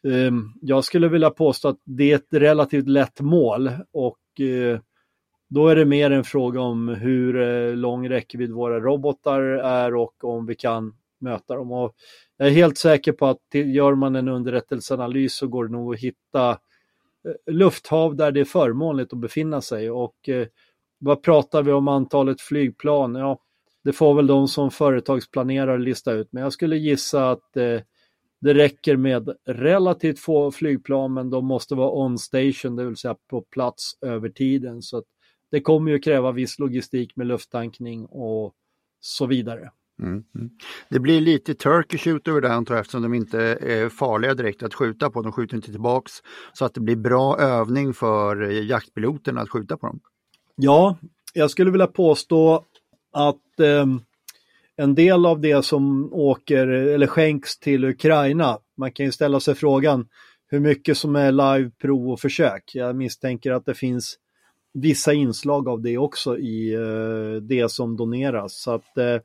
Ehm, 0.08 0.52
jag 0.60 0.84
skulle 0.84 1.08
vilja 1.08 1.30
påstå 1.30 1.68
att 1.68 1.80
det 1.84 2.12
är 2.12 2.16
ett 2.16 2.28
relativt 2.30 2.88
lätt 2.88 3.20
mål 3.20 3.70
och 3.92 4.40
eh, 4.40 4.80
då 5.48 5.68
är 5.68 5.76
det 5.76 5.84
mer 5.84 6.10
en 6.10 6.24
fråga 6.24 6.60
om 6.60 6.88
hur 6.88 7.40
eh, 7.40 7.76
lång 7.76 8.08
räckvidd 8.08 8.50
våra 8.50 8.80
robotar 8.80 9.40
är 9.40 9.94
och 9.94 10.24
om 10.24 10.46
vi 10.46 10.54
kan 10.54 10.94
möta 11.18 11.54
dem. 11.54 11.72
Och 11.72 11.94
jag 12.36 12.48
är 12.48 12.52
helt 12.52 12.78
säker 12.78 13.12
på 13.12 13.26
att 13.26 13.40
gör 13.52 13.94
man 13.94 14.16
en 14.16 14.28
underrättelseanalys 14.28 15.36
så 15.36 15.46
går 15.46 15.64
det 15.64 15.72
nog 15.72 15.94
att 15.94 16.00
hitta 16.00 16.50
eh, 16.50 17.54
lufthav 17.54 18.16
där 18.16 18.32
det 18.32 18.40
är 18.40 18.44
förmånligt 18.44 19.12
att 19.12 19.18
befinna 19.18 19.60
sig. 19.60 19.90
Och 19.90 20.28
vad 20.98 21.22
pratar 21.22 21.62
vi 21.62 21.72
om 21.72 21.88
antalet 21.88 22.40
flygplan? 22.40 23.14
Ja, 23.14 23.38
det 23.84 23.92
får 23.92 24.14
väl 24.14 24.26
de 24.26 24.48
som 24.48 24.70
företagsplanerar 24.70 25.78
lista 25.78 26.12
ut, 26.12 26.28
men 26.32 26.42
jag 26.42 26.52
skulle 26.52 26.76
gissa 26.76 27.30
att 27.30 27.56
eh, 27.56 27.80
det 28.40 28.54
räcker 28.54 28.96
med 28.96 29.30
relativt 29.46 30.18
få 30.18 30.50
flygplan 30.50 31.14
men 31.14 31.30
de 31.30 31.46
måste 31.46 31.74
vara 31.74 31.90
on 31.90 32.18
station, 32.18 32.76
det 32.76 32.84
vill 32.84 32.96
säga 32.96 33.16
på 33.30 33.42
plats 33.42 33.92
över 34.00 34.28
tiden. 34.28 34.82
Så 34.82 35.02
det 35.50 35.60
kommer 35.60 35.90
ju 35.90 35.98
kräva 35.98 36.32
viss 36.32 36.58
logistik 36.58 37.16
med 37.16 37.26
lufttankning 37.26 38.06
och 38.06 38.54
så 39.00 39.26
vidare. 39.26 39.70
Mm, 40.02 40.24
mm. 40.34 40.50
Det 40.88 40.98
blir 40.98 41.20
lite 41.20 41.54
turkey 41.54 41.98
shoot 41.98 42.28
över 42.28 42.40
det 42.40 42.52
antar 42.52 42.74
jag 42.74 42.80
eftersom 42.80 43.02
de 43.02 43.14
inte 43.14 43.40
är 43.60 43.88
farliga 43.88 44.34
direkt 44.34 44.62
att 44.62 44.74
skjuta 44.74 45.10
på. 45.10 45.22
De 45.22 45.32
skjuter 45.32 45.56
inte 45.56 45.70
tillbaks 45.70 46.12
så 46.52 46.64
att 46.64 46.74
det 46.74 46.80
blir 46.80 46.96
bra 46.96 47.38
övning 47.38 47.94
för 47.94 48.36
jaktpiloterna 48.50 49.40
att 49.40 49.50
skjuta 49.50 49.76
på 49.76 49.86
dem. 49.86 50.00
Ja, 50.56 50.98
jag 51.34 51.50
skulle 51.50 51.70
vilja 51.70 51.86
påstå 51.86 52.64
att 53.12 53.60
eh, 53.60 53.86
en 54.80 54.94
del 54.94 55.26
av 55.26 55.40
det 55.40 55.64
som 55.64 56.12
åker 56.12 56.66
eller 56.66 57.06
skänks 57.06 57.58
till 57.58 57.84
Ukraina, 57.84 58.58
man 58.76 58.92
kan 58.92 59.06
ju 59.06 59.12
ställa 59.12 59.40
sig 59.40 59.54
frågan 59.54 60.08
hur 60.46 60.60
mycket 60.60 60.96
som 60.96 61.16
är 61.16 61.32
live 61.32 61.70
prov 61.70 62.10
och 62.10 62.20
försök. 62.20 62.70
Jag 62.74 62.96
misstänker 62.96 63.52
att 63.52 63.64
det 63.64 63.74
finns 63.74 64.18
vissa 64.74 65.12
inslag 65.12 65.68
av 65.68 65.82
det 65.82 65.98
också 65.98 66.38
i 66.38 66.74
eh, 66.74 67.42
det 67.42 67.70
som 67.70 67.96
doneras. 67.96 68.62
Så 68.62 68.70
att, 68.70 68.98
eh, 68.98 69.20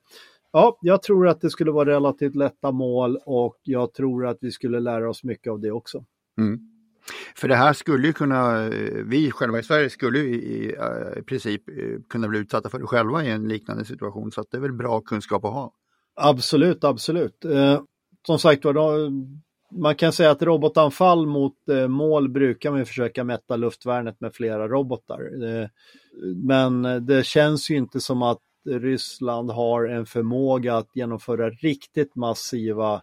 ja, 0.52 0.78
jag 0.82 1.04
tror 1.04 1.28
att 1.28 1.42
det 1.42 1.50
skulle 1.50 1.72
vara 1.72 1.90
relativt 1.90 2.36
lätta 2.36 2.72
mål 2.72 3.20
och 3.26 3.58
jag 3.64 3.94
tror 3.94 4.28
att 4.28 4.38
vi 4.42 4.52
skulle 4.52 4.80
lära 4.80 5.10
oss 5.10 5.24
mycket 5.24 5.52
av 5.52 5.60
det 5.60 5.72
också. 5.72 6.06
Mm. 6.38 6.75
För 7.36 7.48
det 7.48 7.56
här 7.56 7.74
skulle 7.74 8.08
ju 8.08 8.14
kunna, 8.14 8.66
eh, 8.66 9.04
vi 9.06 9.32
själva 9.32 9.60
i 9.60 9.64
Sverige 9.64 9.90
skulle 9.90 10.20
i, 10.20 10.36
i, 10.36 10.76
eh, 10.76 11.20
i 11.20 11.22
princip 11.22 11.70
eh, 11.70 11.76
kunna 12.10 12.28
bli 12.28 12.40
utsatta 12.40 12.70
för 12.70 12.80
det 12.80 12.88
själva 12.88 13.24
i 13.24 13.32
en 13.32 13.48
liknande 13.48 13.86
situation 13.86 14.32
så 14.32 14.42
att 14.42 14.48
det 14.52 14.58
är 14.58 14.62
väl 14.62 14.74
bra 14.74 15.02
kunskap 15.02 15.46
att 15.46 15.54
ha. 15.54 15.74
Absolut, 16.16 16.84
absolut. 16.84 17.46
Eh, 17.46 17.82
som 18.28 18.40
sagt 18.40 18.66
var, 18.66 19.12
man 19.72 19.96
kan 19.96 20.14
säga 20.14 20.32
att 20.32 20.42
robotanfall 20.42 21.28
mot 21.28 21.70
eh, 21.70 21.88
mål 21.88 22.30
brukar 22.30 22.72
man 22.72 22.86
försöka 22.86 23.24
mätta 23.24 23.56
luftvärnet 23.56 24.22
med 24.22 24.34
flera 24.34 24.68
robotar. 24.68 25.22
Eh, 25.44 25.68
men 26.36 27.06
det 27.06 27.26
känns 27.26 27.70
ju 27.70 27.76
inte 27.76 28.00
som 28.00 28.22
att 28.22 28.42
Ryssland 28.70 29.52
har 29.52 29.86
en 29.86 30.06
förmåga 30.06 30.78
att 30.78 30.90
genomföra 30.96 31.50
riktigt 31.50 32.16
massiva 32.16 32.94
eh, 32.94 33.00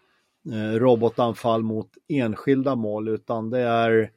Eh, 0.51 0.79
robotanfall 0.79 1.63
mot 1.63 1.89
enskilda 2.09 2.75
mål 2.75 3.09
utan 3.09 3.51
det 3.51 3.61
är, 3.61 4.11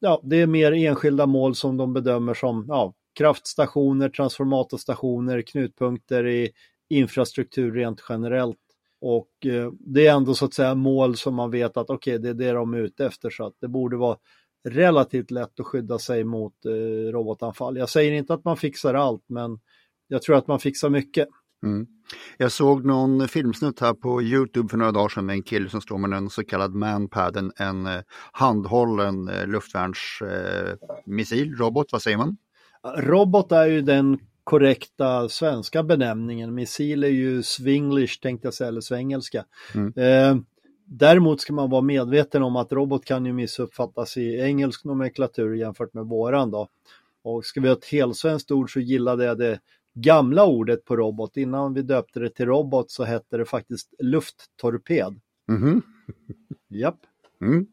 ja, 0.00 0.20
det 0.24 0.36
är 0.36 0.46
mer 0.46 0.72
enskilda 0.72 1.26
mål 1.26 1.54
som 1.54 1.76
de 1.76 1.92
bedömer 1.92 2.34
som 2.34 2.64
ja, 2.68 2.94
kraftstationer, 3.18 4.08
transformatorstationer, 4.08 5.42
knutpunkter 5.42 6.26
i 6.26 6.50
infrastruktur 6.88 7.72
rent 7.72 8.02
generellt. 8.08 8.58
Och 9.00 9.46
eh, 9.46 9.72
det 9.80 10.06
är 10.06 10.14
ändå 10.14 10.34
så 10.34 10.44
att 10.44 10.54
säga 10.54 10.74
mål 10.74 11.16
som 11.16 11.34
man 11.34 11.50
vet 11.50 11.76
att 11.76 11.90
okej, 11.90 12.18
okay, 12.18 12.18
det 12.18 12.28
är 12.44 12.48
det 12.48 12.52
de 12.52 12.74
är 12.74 12.78
ute 12.78 13.06
efter 13.06 13.30
så 13.30 13.46
att 13.46 13.54
det 13.60 13.68
borde 13.68 13.96
vara 13.96 14.16
relativt 14.68 15.30
lätt 15.30 15.60
att 15.60 15.66
skydda 15.66 15.98
sig 15.98 16.24
mot 16.24 16.64
eh, 16.64 17.12
robotanfall. 17.12 17.76
Jag 17.76 17.88
säger 17.88 18.12
inte 18.12 18.34
att 18.34 18.44
man 18.44 18.56
fixar 18.56 18.94
allt, 18.94 19.24
men 19.26 19.60
jag 20.08 20.22
tror 20.22 20.36
att 20.36 20.46
man 20.46 20.60
fixar 20.60 20.90
mycket. 20.90 21.28
Mm. 21.66 21.86
Jag 22.38 22.52
såg 22.52 22.84
någon 22.84 23.28
filmsnutt 23.28 23.80
här 23.80 23.94
på 23.94 24.22
Youtube 24.22 24.68
för 24.68 24.76
några 24.76 24.92
dagar 24.92 25.08
sedan 25.08 25.26
med 25.26 25.34
en 25.34 25.42
kille 25.42 25.68
som 25.68 25.80
står 25.80 25.98
med 25.98 26.12
en 26.12 26.30
så 26.30 26.44
kallad 26.44 26.74
manpad, 26.74 27.36
en, 27.36 27.52
en 27.56 27.86
eh, 27.86 28.00
handhållen 28.32 29.28
eh, 29.28 29.46
luftvärnsmissil, 29.46 31.52
eh, 31.52 31.58
robot, 31.58 31.92
vad 31.92 32.02
säger 32.02 32.16
man? 32.16 32.36
Robot 32.96 33.52
är 33.52 33.66
ju 33.66 33.82
den 33.82 34.18
korrekta 34.44 35.28
svenska 35.28 35.82
benämningen. 35.82 36.54
Missil 36.54 37.04
är 37.04 37.08
ju 37.08 37.42
swinglish 37.42 38.20
tänkte 38.20 38.46
jag 38.46 38.54
säga, 38.54 38.68
eller 38.68 38.80
svengelska. 38.80 39.44
Mm. 39.74 39.92
Eh, 39.96 40.36
däremot 40.84 41.40
ska 41.40 41.52
man 41.52 41.70
vara 41.70 41.82
medveten 41.82 42.42
om 42.42 42.56
att 42.56 42.72
robot 42.72 43.04
kan 43.04 43.26
ju 43.26 43.32
missuppfattas 43.32 44.16
i 44.16 44.40
engelsk 44.40 44.84
nomenklatur 44.84 45.54
jämfört 45.54 45.94
med 45.94 46.04
våran 46.04 46.50
då. 46.50 46.68
Och 47.24 47.44
ska 47.44 47.60
vi 47.60 47.68
ha 47.68 47.76
ett 47.76 47.84
helsvenskt 47.84 48.50
ord 48.50 48.72
så 48.72 48.80
gillade 48.80 49.24
jag 49.24 49.38
det 49.38 49.60
gamla 49.96 50.44
ordet 50.44 50.84
på 50.84 50.96
robot. 50.96 51.36
Innan 51.36 51.74
vi 51.74 51.82
döpte 51.82 52.20
det 52.20 52.30
till 52.30 52.46
robot 52.46 52.90
så 52.90 53.04
hette 53.04 53.36
det 53.36 53.44
faktiskt 53.44 53.94
lufttorped. 53.98 55.20
Mm. 55.48 55.82
Japp. 56.68 56.98
Mm. 57.40 57.66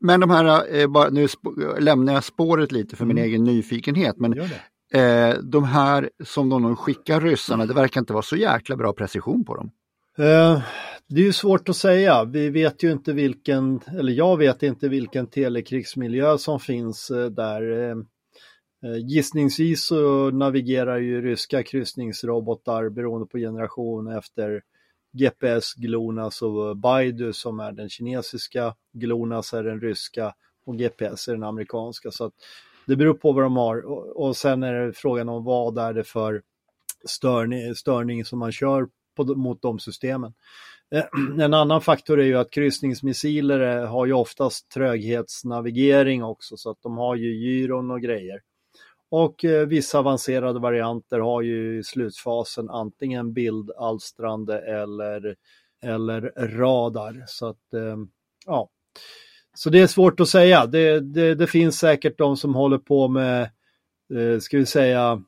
Men 0.00 0.20
de 0.20 0.30
här, 0.30 0.74
eh, 0.80 0.86
bara, 0.86 1.08
nu 1.10 1.26
lämnar 1.78 2.12
jag 2.12 2.24
spåret 2.24 2.72
lite 2.72 2.96
för 2.96 3.04
min 3.04 3.18
mm. 3.18 3.28
egen 3.28 3.44
nyfikenhet, 3.44 4.16
men 4.18 4.40
eh, 4.92 5.38
de 5.42 5.64
här 5.64 6.10
som 6.24 6.48
de 6.48 6.76
skickar 6.76 7.20
ryssarna, 7.20 7.66
det 7.66 7.74
verkar 7.74 8.00
inte 8.00 8.12
vara 8.12 8.22
så 8.22 8.36
jäkla 8.36 8.76
bra 8.76 8.92
precision 8.92 9.44
på 9.44 9.56
dem. 9.56 9.70
Eh, 10.18 10.62
det 11.08 11.20
är 11.20 11.24
ju 11.24 11.32
svårt 11.32 11.68
att 11.68 11.76
säga. 11.76 12.24
Vi 12.24 12.50
vet 12.50 12.82
ju 12.82 12.92
inte 12.92 13.12
vilken, 13.12 13.80
eller 13.98 14.12
jag 14.12 14.36
vet 14.36 14.62
inte 14.62 14.88
vilken 14.88 15.26
telekrigsmiljö 15.26 16.38
som 16.38 16.60
finns 16.60 17.10
eh, 17.10 17.26
där. 17.26 17.94
Eh, 18.82 18.96
gissningsvis 18.96 19.84
så 19.84 20.30
navigerar 20.30 20.98
ju 20.98 21.22
ryska 21.22 21.62
kryssningsrobotar 21.62 22.88
beroende 22.88 23.26
på 23.26 23.38
generation 23.38 24.06
efter 24.06 24.62
GPS, 25.12 25.74
GLONASS 25.74 26.42
och 26.42 26.76
Baidu 26.76 27.32
som 27.32 27.60
är 27.60 27.72
den 27.72 27.88
kinesiska, 27.88 28.74
GLONASS 28.92 29.52
är 29.54 29.64
den 29.64 29.80
ryska 29.80 30.34
och 30.66 30.78
GPS 30.78 31.28
är 31.28 31.32
den 31.32 31.42
amerikanska. 31.42 32.10
Så 32.10 32.24
att 32.24 32.32
det 32.86 32.96
beror 32.96 33.14
på 33.14 33.32
vad 33.32 33.44
de 33.44 33.56
har 33.56 33.86
och, 34.18 34.36
sen 34.36 34.62
är 34.62 34.74
det 34.74 34.92
frågan 34.92 35.28
om 35.28 35.44
vad 35.44 35.78
är 35.78 35.94
det 35.94 36.04
för 36.04 36.42
störning, 37.04 37.74
störning 37.74 38.24
som 38.24 38.38
man 38.38 38.52
kör 38.52 38.88
på, 39.16 39.24
mot 39.24 39.62
de 39.62 39.78
systemen. 39.78 40.34
Eh, 40.90 41.04
en 41.44 41.54
annan 41.54 41.80
faktor 41.80 42.20
är 42.20 42.24
ju 42.24 42.38
att 42.38 42.50
kryssningsmissiler 42.50 43.60
eh, 43.60 43.88
har 43.88 44.06
ju 44.06 44.12
oftast 44.12 44.70
tröghetsnavigering 44.70 46.24
också 46.24 46.56
så 46.56 46.70
att 46.70 46.82
de 46.82 46.98
har 46.98 47.16
ju 47.16 47.34
gyron 47.34 47.90
och 47.90 48.00
grejer. 48.00 48.40
Och 49.14 49.44
eh, 49.44 49.66
vissa 49.66 49.98
avancerade 49.98 50.60
varianter 50.60 51.18
har 51.18 51.42
ju 51.42 51.78
i 51.78 51.82
slutfasen 51.82 52.70
antingen 52.70 53.32
bildalstrande 53.32 54.58
eller, 54.58 55.36
eller 55.82 56.20
radar. 56.36 57.24
Så 57.26 57.46
att, 57.46 57.74
eh, 57.74 57.96
ja. 58.46 58.70
Så 59.54 59.70
det 59.70 59.80
är 59.80 59.86
svårt 59.86 60.20
att 60.20 60.28
säga. 60.28 60.66
Det, 60.66 61.00
det, 61.00 61.34
det 61.34 61.46
finns 61.46 61.78
säkert 61.78 62.18
de 62.18 62.36
som 62.36 62.54
håller 62.54 62.78
på 62.78 63.08
med, 63.08 63.42
eh, 64.14 64.38
ska 64.40 64.58
vi 64.58 64.66
säga, 64.66 65.22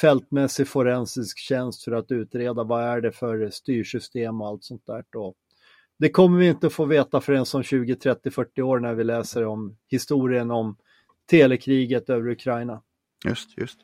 fältmässig 0.00 0.68
forensisk 0.68 1.38
tjänst 1.38 1.84
för 1.84 1.92
att 1.92 2.10
utreda 2.10 2.64
vad 2.64 2.82
är 2.82 3.00
det 3.00 3.12
för 3.12 3.50
styrsystem 3.50 4.40
och 4.40 4.48
allt 4.48 4.64
sånt 4.64 4.86
där. 4.86 5.04
Då. 5.12 5.34
Det 5.98 6.08
kommer 6.08 6.38
vi 6.38 6.48
inte 6.48 6.70
få 6.70 6.84
veta 6.84 7.20
förrän 7.20 7.46
som 7.46 7.62
20, 7.62 7.94
30, 7.94 8.30
40 8.30 8.62
år 8.62 8.78
när 8.78 8.94
vi 8.94 9.04
läser 9.04 9.46
om 9.46 9.76
historien 9.88 10.50
om 10.50 10.76
telekriget 11.30 12.10
över 12.10 12.30
Ukraina. 12.30 12.82
Just, 13.24 13.58
just. 13.58 13.78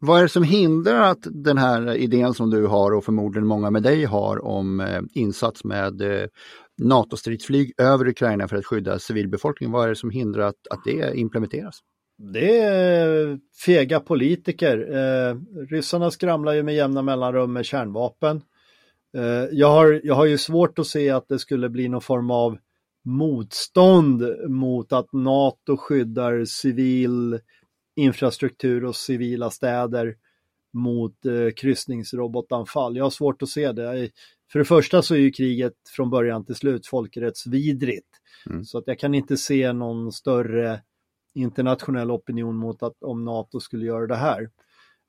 Vad 0.00 0.18
är 0.18 0.22
det 0.22 0.28
som 0.28 0.42
hindrar 0.42 1.10
att 1.10 1.26
den 1.30 1.58
här 1.58 1.94
idén 1.94 2.34
som 2.34 2.50
du 2.50 2.66
har 2.66 2.94
och 2.94 3.04
förmodligen 3.04 3.46
många 3.46 3.70
med 3.70 3.82
dig 3.82 4.04
har 4.04 4.44
om 4.44 4.80
eh, 4.80 5.00
insats 5.14 5.64
med 5.64 6.02
eh, 6.02 6.26
NATO-stridsflyg 6.82 7.72
över 7.78 8.08
Ukraina 8.08 8.48
för 8.48 8.56
att 8.56 8.66
skydda 8.66 8.98
civilbefolkningen, 8.98 9.72
vad 9.72 9.84
är 9.84 9.88
det 9.88 9.96
som 9.96 10.10
hindrar 10.10 10.42
att, 10.42 10.66
att 10.70 10.84
det 10.84 11.16
implementeras? 11.16 11.80
Det 12.32 12.58
är 12.58 13.38
fega 13.64 14.00
politiker. 14.00 14.78
Eh, 14.78 15.36
ryssarna 15.70 16.10
skramlar 16.10 16.52
ju 16.52 16.62
med 16.62 16.74
jämna 16.74 17.02
mellanrum 17.02 17.52
med 17.52 17.64
kärnvapen. 17.64 18.42
Eh, 19.16 19.44
jag, 19.52 19.70
har, 19.70 20.00
jag 20.04 20.14
har 20.14 20.26
ju 20.26 20.38
svårt 20.38 20.78
att 20.78 20.86
se 20.86 21.10
att 21.10 21.28
det 21.28 21.38
skulle 21.38 21.68
bli 21.68 21.88
någon 21.88 22.00
form 22.00 22.30
av 22.30 22.58
motstånd 23.04 24.22
mot 24.48 24.92
att 24.92 25.12
NATO 25.12 25.76
skyddar 25.76 26.44
civil 26.44 27.40
infrastruktur 27.98 28.84
och 28.84 28.96
civila 28.96 29.50
städer 29.50 30.16
mot 30.72 31.26
eh, 31.26 31.50
kryssningsrobotanfall. 31.56 32.96
Jag 32.96 33.04
har 33.04 33.10
svårt 33.10 33.42
att 33.42 33.48
se 33.48 33.72
det. 33.72 34.10
För 34.52 34.58
det 34.58 34.64
första 34.64 35.02
så 35.02 35.14
är 35.14 35.18
ju 35.18 35.30
kriget 35.30 35.74
från 35.96 36.10
början 36.10 36.44
till 36.44 36.54
slut 36.54 36.86
folkrättsvidrigt. 36.86 38.08
Mm. 38.50 38.64
Så 38.64 38.78
att 38.78 38.84
jag 38.86 38.98
kan 38.98 39.14
inte 39.14 39.36
se 39.36 39.72
någon 39.72 40.12
större 40.12 40.80
internationell 41.34 42.10
opinion 42.10 42.56
mot 42.56 42.82
att 42.82 43.02
om 43.02 43.24
NATO 43.24 43.60
skulle 43.60 43.86
göra 43.86 44.06
det 44.06 44.16
här. 44.16 44.42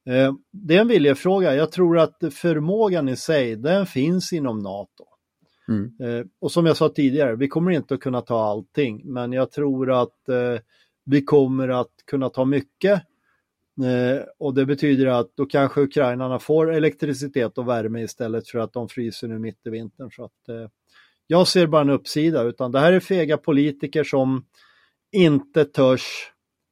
Eh, 0.05 0.33
det 0.51 0.75
är 0.75 0.81
en 0.81 0.87
viljefråga. 0.87 1.55
Jag 1.55 1.71
tror 1.71 1.99
att 1.99 2.17
förmågan 2.31 3.09
i 3.09 3.15
sig, 3.15 3.55
den 3.55 3.85
finns 3.85 4.33
inom 4.33 4.59
NATO. 4.59 5.05
Mm. 5.67 5.93
Eh, 6.01 6.25
och 6.39 6.51
som 6.51 6.65
jag 6.65 6.77
sa 6.77 6.89
tidigare, 6.89 7.35
vi 7.35 7.47
kommer 7.47 7.71
inte 7.71 7.93
att 7.93 7.99
kunna 7.99 8.21
ta 8.21 8.43
allting, 8.43 9.01
men 9.05 9.33
jag 9.33 9.51
tror 9.51 9.91
att 9.91 10.29
eh, 10.29 10.59
vi 11.09 11.21
kommer 11.21 11.67
att 11.69 11.91
kunna 12.05 12.29
ta 12.29 12.45
mycket 12.45 12.93
eh, 13.83 14.23
och 14.39 14.53
det 14.53 14.65
betyder 14.65 15.05
att 15.05 15.31
då 15.35 15.45
kanske 15.45 15.81
ukrainarna 15.81 16.39
får 16.39 16.73
elektricitet 16.73 17.57
och 17.57 17.67
värme 17.67 18.01
istället 18.01 18.47
för 18.47 18.59
att 18.59 18.73
de 18.73 18.89
fryser 18.89 19.27
nu 19.27 19.39
mitt 19.39 19.59
i 19.65 19.69
vintern. 19.69 20.11
Så 20.11 20.23
att, 20.23 20.49
eh, 20.49 20.69
jag 21.27 21.47
ser 21.47 21.67
bara 21.67 21.81
en 21.81 21.89
uppsida, 21.89 22.43
utan 22.43 22.71
det 22.71 22.79
här 22.79 22.93
är 22.93 22.99
fega 22.99 23.37
politiker 23.37 24.03
som 24.03 24.45
inte 25.11 25.65
törs 25.65 26.31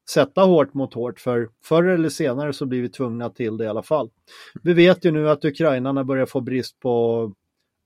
sätta 0.09 0.41
hårt 0.41 0.73
mot 0.73 0.93
hårt, 0.93 1.19
för 1.19 1.49
förr 1.63 1.83
eller 1.83 2.09
senare 2.09 2.53
så 2.53 2.65
blir 2.65 2.81
vi 2.81 2.89
tvungna 2.89 3.29
till 3.29 3.57
det 3.57 3.63
i 3.63 3.67
alla 3.67 3.83
fall. 3.83 4.09
Vi 4.63 4.73
vet 4.73 5.05
ju 5.05 5.11
nu 5.11 5.29
att 5.29 5.45
ukrainarna 5.45 6.03
börjar 6.03 6.25
få 6.25 6.41
brist 6.41 6.79
på 6.79 7.33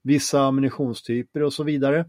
vissa 0.04 0.42
ammunitionstyper 0.42 1.44
och 1.44 1.54
så 1.54 1.64
vidare. 1.64 2.06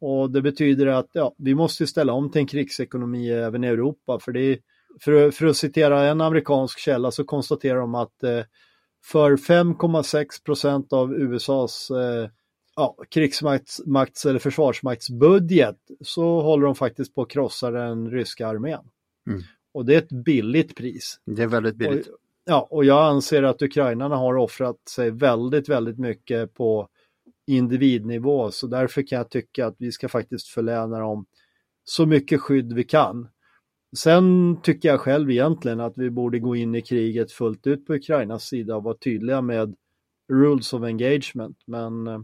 Och 0.00 0.30
det 0.30 0.42
betyder 0.42 0.86
att 0.86 1.08
ja, 1.12 1.34
vi 1.38 1.54
måste 1.54 1.86
ställa 1.86 2.12
om 2.12 2.30
till 2.30 2.40
en 2.40 2.46
krigsekonomi 2.46 3.30
även 3.30 3.64
i 3.64 3.66
Europa. 3.66 4.18
För, 4.18 4.32
det 4.32 4.40
är, 4.40 4.58
för, 5.00 5.30
för 5.30 5.46
att 5.46 5.56
citera 5.56 6.04
en 6.04 6.20
amerikansk 6.20 6.78
källa 6.78 7.10
så 7.10 7.24
konstaterar 7.24 7.78
de 7.78 7.94
att 7.94 8.22
eh, 8.22 8.42
för 9.04 9.36
5,6 9.36 10.44
procent 10.44 10.92
av 10.92 11.14
USAs 11.14 11.90
eh, 11.90 12.30
ja, 12.76 12.96
krigsmakts 13.10 14.26
eller 14.26 14.38
försvarsmaktsbudget 14.38 15.78
så 16.00 16.40
håller 16.40 16.66
de 16.66 16.74
faktiskt 16.74 17.14
på 17.14 17.22
att 17.22 17.30
krossa 17.30 17.70
den 17.70 18.10
ryska 18.10 18.46
armén. 18.46 18.84
Mm. 19.26 19.42
Och 19.72 19.84
det 19.84 19.94
är 19.94 19.98
ett 19.98 20.24
billigt 20.24 20.76
pris. 20.76 21.20
Det 21.24 21.42
är 21.42 21.46
väldigt 21.46 21.76
billigt. 21.76 22.06
Och, 22.06 22.14
ja, 22.44 22.68
och 22.70 22.84
jag 22.84 23.04
anser 23.04 23.42
att 23.42 23.62
ukrainarna 23.62 24.16
har 24.16 24.36
offrat 24.36 24.88
sig 24.88 25.10
väldigt, 25.10 25.68
väldigt 25.68 25.98
mycket 25.98 26.54
på 26.54 26.88
individnivå. 27.46 28.50
Så 28.50 28.66
därför 28.66 29.02
kan 29.02 29.16
jag 29.16 29.30
tycka 29.30 29.66
att 29.66 29.76
vi 29.78 29.92
ska 29.92 30.08
faktiskt 30.08 30.48
förläna 30.48 30.98
dem 30.98 31.26
så 31.84 32.06
mycket 32.06 32.40
skydd 32.40 32.72
vi 32.72 32.84
kan. 32.84 33.28
Sen 33.96 34.56
tycker 34.62 34.88
jag 34.88 35.00
själv 35.00 35.30
egentligen 35.30 35.80
att 35.80 35.98
vi 35.98 36.10
borde 36.10 36.38
gå 36.38 36.56
in 36.56 36.74
i 36.74 36.82
kriget 36.82 37.32
fullt 37.32 37.66
ut 37.66 37.86
på 37.86 37.94
Ukrainas 37.94 38.44
sida 38.44 38.76
och 38.76 38.82
vara 38.82 38.96
tydliga 38.96 39.42
med 39.42 39.74
rules 40.32 40.72
of 40.72 40.82
engagement. 40.82 41.58
Men 41.66 42.06
eh, 42.06 42.20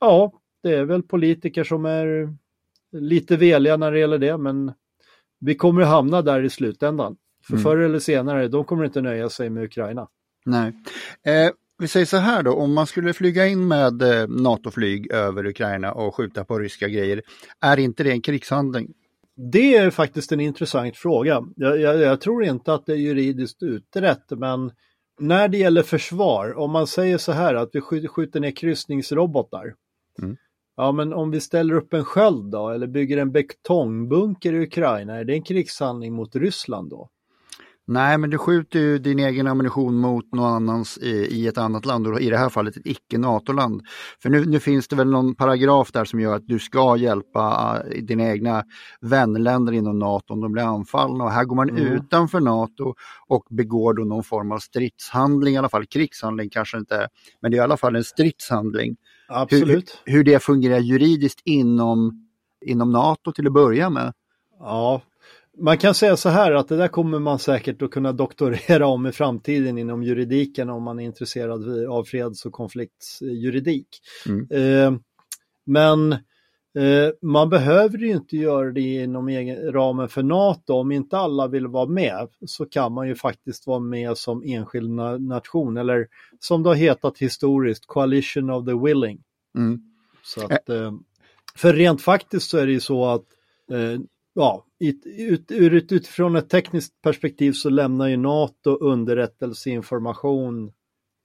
ja, 0.00 0.32
det 0.62 0.74
är 0.74 0.84
väl 0.84 1.02
politiker 1.02 1.64
som 1.64 1.84
är 1.84 2.36
lite 2.92 3.36
veliga 3.36 3.76
när 3.76 3.92
det 3.92 3.98
gäller 3.98 4.18
det, 4.18 4.38
men 4.38 4.72
vi 5.40 5.54
kommer 5.54 5.82
att 5.82 5.88
hamna 5.88 6.22
där 6.22 6.42
i 6.42 6.50
slutändan. 6.50 7.16
För 7.46 7.52
mm. 7.52 7.62
förr 7.62 7.76
eller 7.76 7.98
senare, 7.98 8.48
de 8.48 8.64
kommer 8.64 8.84
inte 8.84 9.00
nöja 9.00 9.28
sig 9.28 9.50
med 9.50 9.64
Ukraina. 9.64 10.08
Nej. 10.44 10.72
Eh, 11.22 11.50
vi 11.78 11.88
säger 11.88 12.06
så 12.06 12.16
här 12.16 12.42
då, 12.42 12.52
om 12.52 12.74
man 12.74 12.86
skulle 12.86 13.12
flyga 13.12 13.46
in 13.46 13.68
med 13.68 14.02
eh, 14.02 14.28
NATO-flyg 14.28 15.12
över 15.12 15.46
Ukraina 15.46 15.92
och 15.92 16.14
skjuta 16.14 16.44
på 16.44 16.58
ryska 16.58 16.88
grejer, 16.88 17.22
är 17.60 17.76
inte 17.76 18.04
det 18.04 18.10
en 18.10 18.22
krigshandling? 18.22 18.94
Det 19.52 19.76
är 19.76 19.90
faktiskt 19.90 20.32
en 20.32 20.40
intressant 20.40 20.96
fråga. 20.96 21.42
Jag, 21.56 21.80
jag, 21.80 22.00
jag 22.00 22.20
tror 22.20 22.44
inte 22.44 22.74
att 22.74 22.86
det 22.86 22.92
är 22.92 22.96
juridiskt 22.96 23.62
utrett, 23.62 24.30
men 24.30 24.72
när 25.18 25.48
det 25.48 25.58
gäller 25.58 25.82
försvar, 25.82 26.58
om 26.58 26.70
man 26.70 26.86
säger 26.86 27.18
så 27.18 27.32
här 27.32 27.54
att 27.54 27.70
vi 27.72 27.80
skjuter 27.80 28.40
ner 28.40 28.50
kryssningsrobotar. 28.50 29.74
Mm. 30.22 30.36
Ja, 30.76 30.92
men 30.92 31.12
om 31.12 31.30
vi 31.30 31.40
ställer 31.40 31.74
upp 31.74 31.94
en 31.94 32.04
sköld 32.04 32.52
då, 32.52 32.68
eller 32.68 32.86
bygger 32.86 33.18
en 33.18 33.32
betongbunker 33.32 34.52
i 34.52 34.62
Ukraina, 34.62 35.14
är 35.14 35.24
det 35.24 35.32
en 35.32 35.42
krigshandling 35.42 36.12
mot 36.12 36.36
Ryssland 36.36 36.90
då? 36.90 37.10
Nej, 37.88 38.18
men 38.18 38.30
du 38.30 38.38
skjuter 38.38 38.78
ju 38.78 38.98
din 38.98 39.18
egen 39.18 39.46
ammunition 39.46 39.96
mot 39.96 40.32
någon 40.32 40.52
annans 40.52 40.98
i, 40.98 41.10
i 41.10 41.46
ett 41.46 41.58
annat 41.58 41.86
land 41.86 42.06
och 42.06 42.20
i 42.20 42.30
det 42.30 42.36
här 42.36 42.48
fallet 42.48 42.76
ett 42.76 42.86
icke-NATO-land. 42.86 43.82
För 44.22 44.30
nu, 44.30 44.44
nu, 44.44 44.60
finns 44.60 44.88
det 44.88 44.96
väl 44.96 45.10
någon 45.10 45.34
paragraf 45.34 45.92
där 45.92 46.04
som 46.04 46.20
gör 46.20 46.34
att 46.34 46.46
du 46.46 46.58
ska 46.58 46.96
hjälpa 46.96 47.76
uh, 47.78 48.02
dina 48.02 48.30
egna 48.30 48.64
vänländer 49.00 49.72
inom 49.72 49.98
NATO 49.98 50.32
om 50.32 50.40
de 50.40 50.52
blir 50.52 50.62
anfallna 50.62 51.24
och 51.24 51.30
här 51.30 51.44
går 51.44 51.56
man 51.56 51.70
mm. 51.70 51.92
utanför 51.92 52.40
NATO 52.40 52.94
och 53.26 53.44
begår 53.50 53.94
då 53.94 54.04
någon 54.04 54.24
form 54.24 54.52
av 54.52 54.58
stridshandling, 54.58 55.54
i 55.54 55.58
alla 55.58 55.68
fall 55.68 55.86
krigshandling 55.86 56.50
kanske 56.50 56.78
inte, 56.78 57.08
men 57.42 57.50
det 57.50 57.56
är 57.56 57.58
i 57.58 57.64
alla 57.64 57.76
fall 57.76 57.96
en 57.96 58.04
stridshandling. 58.04 58.96
Absolut. 59.28 60.00
Hur, 60.04 60.12
hur 60.12 60.24
det 60.24 60.42
fungerar 60.42 60.78
juridiskt 60.78 61.40
inom, 61.44 62.28
inom 62.64 62.92
NATO 62.92 63.32
till 63.32 63.46
att 63.46 63.52
börja 63.52 63.90
med. 63.90 64.12
Ja, 64.58 65.02
man 65.58 65.78
kan 65.78 65.94
säga 65.94 66.16
så 66.16 66.28
här 66.28 66.52
att 66.52 66.68
det 66.68 66.76
där 66.76 66.88
kommer 66.88 67.18
man 67.18 67.38
säkert 67.38 67.82
att 67.82 67.90
kunna 67.90 68.12
doktorera 68.12 68.86
om 68.86 69.06
i 69.06 69.12
framtiden 69.12 69.78
inom 69.78 70.02
juridiken 70.02 70.70
om 70.70 70.82
man 70.82 70.98
är 70.98 71.04
intresserad 71.04 71.86
av 71.88 72.04
freds 72.04 72.46
och 72.46 72.52
konfliktsjuridik. 72.52 73.88
Mm. 74.26 74.46
Eh, 74.50 75.00
men 75.64 76.12
eh, 76.12 77.10
man 77.22 77.48
behöver 77.48 77.98
ju 77.98 78.10
inte 78.10 78.36
göra 78.36 78.70
det 78.70 78.80
inom 78.80 79.28
egen, 79.28 79.72
ramen 79.72 80.08
för 80.08 80.22
NATO. 80.22 80.74
Om 80.74 80.92
inte 80.92 81.18
alla 81.18 81.48
vill 81.48 81.66
vara 81.66 81.86
med 81.86 82.28
så 82.46 82.66
kan 82.66 82.92
man 82.92 83.08
ju 83.08 83.14
faktiskt 83.14 83.66
vara 83.66 83.80
med 83.80 84.16
som 84.16 84.42
enskild 84.42 84.90
nation 85.20 85.76
eller 85.76 86.06
som 86.40 86.62
det 86.62 86.68
har 86.68 86.76
hetat 86.76 87.18
historiskt, 87.18 87.86
Coalition 87.86 88.50
of 88.50 88.66
the 88.66 88.74
Willing. 88.74 89.22
Mm. 89.58 89.80
Så 90.22 90.44
att, 90.44 90.68
eh, 90.68 90.92
för 91.56 91.72
rent 91.72 92.02
faktiskt 92.02 92.50
så 92.50 92.58
är 92.58 92.66
det 92.66 92.72
ju 92.72 92.80
så 92.80 93.04
att 93.04 93.24
eh, 93.70 94.00
ja, 94.36 94.66
ut, 94.80 95.06
ut, 95.50 95.92
utifrån 95.92 96.36
ett 96.36 96.50
tekniskt 96.50 97.02
perspektiv 97.02 97.52
så 97.52 97.70
lämnar 97.70 98.08
ju 98.08 98.16
NATO 98.16 98.76
underrättelseinformation 98.76 100.72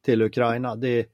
till 0.06 0.21
Ukraina. 0.21 0.76
Det, 0.76 1.06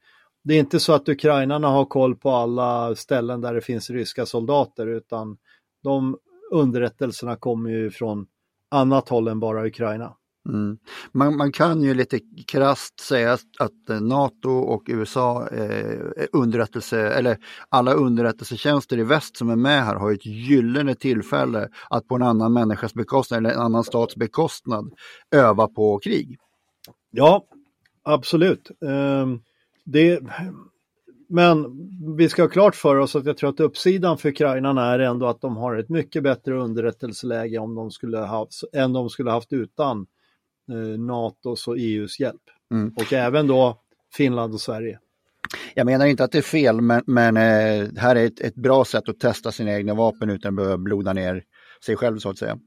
det 0.44 0.54
är 0.54 0.60
inte 0.60 0.80
så 0.80 0.94
att 0.94 1.10
ukrainarna 1.10 1.68
har 1.68 1.86
koll 1.86 2.16
på 2.16 2.30
alla 2.30 2.96
ställen 2.96 3.42
där 3.42 3.54
det 3.54 3.62
finns 3.62 3.90
ryska 3.90 4.26
soldater 4.26 4.88
utan 4.88 5.38
de 5.84 6.18
underrättelserna 6.52 7.36
kommer 7.36 7.70
ju 7.70 7.92
från 7.92 8.28
annat 8.72 9.10
håll 9.10 9.28
än 9.28 9.40
bara 9.40 9.68
Ukraina. 9.68 10.16
Mm. 10.48 10.78
Man, 11.12 11.38
man, 11.38 11.52
kan 11.52 11.82
ju 11.82 11.94
lite 11.94 12.20
krast 12.48 13.00
säga 13.00 13.34
att 13.60 13.90
eh, 13.90 14.02
NATO 14.02 14.50
och 14.50 14.84
USA 14.88 15.48
eh, 15.48 16.00
underrättelse, 16.32 17.00
eller 17.00 17.38
alla 17.70 17.94
underrättelsetjänster 17.94 19.00
i 19.00 19.04
väst 19.04 19.38
som 19.38 19.50
är 19.50 19.56
med 19.56 19.86
här 19.86 19.96
har 19.96 20.12
ett 20.12 20.26
gyllene 20.26 20.96
tillfälle 20.96 21.70
att 21.90 22.08
på 22.08 22.16
en 22.16 22.24
annan 22.24 22.54
människas 22.54 22.94
bekostnad 22.94 23.38
eller 23.38 23.50
en 23.50 23.60
annan 23.60 23.84
stats 23.84 24.16
bekostnad 24.16 24.94
öva 25.32 25.68
på 25.68 26.00
krig. 26.00 26.38
Ja, 27.12 27.46
absolut. 28.04 28.72
Eh, 28.86 29.28
det, 29.86 30.20
men 31.30 31.66
vi 32.18 32.30
ska 32.30 32.42
ha 32.42 32.50
klart 32.50 32.76
för 32.76 32.96
oss 32.96 33.16
att 33.16 33.26
jag 33.26 33.38
tror 33.38 33.50
att 33.50 33.60
uppsidan 33.60 34.18
för 34.18 34.30
ukrainarna 34.30 34.86
är 34.86 35.00
ändå 35.00 35.28
att 35.28 35.42
de 35.42 35.58
har 35.58 35.76
ett 35.76 35.90
mycket 35.90 36.24
bättre 36.24 36.54
underrättelseläge 36.54 37.58
om 37.58 37.76
de 37.76 37.92
skulle 37.92 38.18
ha, 38.18 38.48
än 38.74 38.94
de 38.94 39.10
skulle 39.10 39.32
haft 39.32 39.54
utan 39.54 40.08
NATOs 40.98 41.68
och 41.68 41.78
EUs 41.78 42.20
hjälp. 42.20 42.42
Mm. 42.72 42.94
Och 42.96 43.14
även 43.14 43.48
då 43.48 43.82
Finland 44.14 44.54
och 44.54 44.62
Sverige. 44.62 45.00
Jag 45.74 45.86
menar 45.86 46.06
inte 46.06 46.24
att 46.24 46.32
det 46.32 46.38
är 46.38 46.42
fel, 46.42 46.82
men, 46.82 47.04
men 47.08 47.38
eh, 47.38 47.88
här 47.98 48.16
är 48.16 48.26
ett, 48.26 48.40
ett, 48.40 48.56
bra 48.56 48.86
sätt 48.86 49.10
att 49.10 49.20
testa 49.20 49.52
sina 49.52 49.74
egna 49.74 49.94
vapen 49.94 50.30
utan 50.30 50.50
att 50.50 50.56
behöva 50.56 50.78
bloda 50.78 51.14
ner 51.14 51.44
sig 51.86 51.96
själv 51.96 52.20
så 52.20 52.30
att 52.30 52.38
säga. 52.38 52.58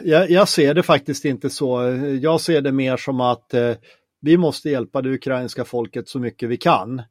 Jag, 0.00 0.30
jag 0.30 0.48
ser 0.48 0.74
det 0.74 0.82
faktiskt 0.82 1.24
inte 1.24 1.50
så. 1.50 1.82
Jag 2.22 2.40
ser 2.40 2.60
det 2.60 2.72
mer 2.72 2.96
som 2.96 3.20
att 3.20 3.54
eh, 3.54 3.72
vi 4.20 4.36
måste 4.36 4.70
hjälpa 4.70 5.02
det 5.02 5.10
ukrainska 5.10 5.64
folket 5.64 6.08
så 6.08 6.18
mycket 6.18 6.48
vi 6.48 6.56
kan. 6.56 7.02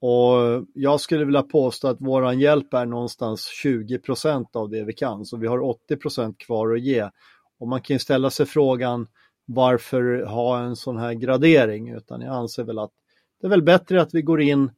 Och 0.00 0.64
jag 0.74 1.00
skulle 1.00 1.24
vilja 1.24 1.42
påstå 1.42 1.88
att 1.88 2.00
våran 2.00 2.40
hjälp 2.40 2.74
är 2.74 2.86
någonstans 2.86 3.50
20% 3.64 4.46
av 4.52 4.70
det 4.70 4.84
vi 4.84 4.92
kan, 4.92 5.24
så 5.24 5.36
vi 5.36 5.46
har 5.46 5.58
80% 5.90 6.34
kvar 6.38 6.74
att 6.74 6.80
ge. 6.80 7.08
Och 7.58 7.68
man 7.68 7.80
kan 7.80 7.94
ju 7.94 7.98
ställa 7.98 8.30
sig 8.30 8.46
frågan 8.46 9.06
varför 9.46 10.22
ha 10.22 10.60
en 10.60 10.76
sån 10.76 10.96
här 10.96 11.12
gradering, 11.12 11.88
utan 11.90 12.20
jag 12.20 12.34
anser 12.34 12.64
väl 12.64 12.78
att 12.78 12.92
det 13.40 13.46
är 13.46 13.50
väl 13.50 13.62
bättre 13.62 14.02
att 14.02 14.14
vi 14.14 14.22
går 14.22 14.40
in 14.40 14.70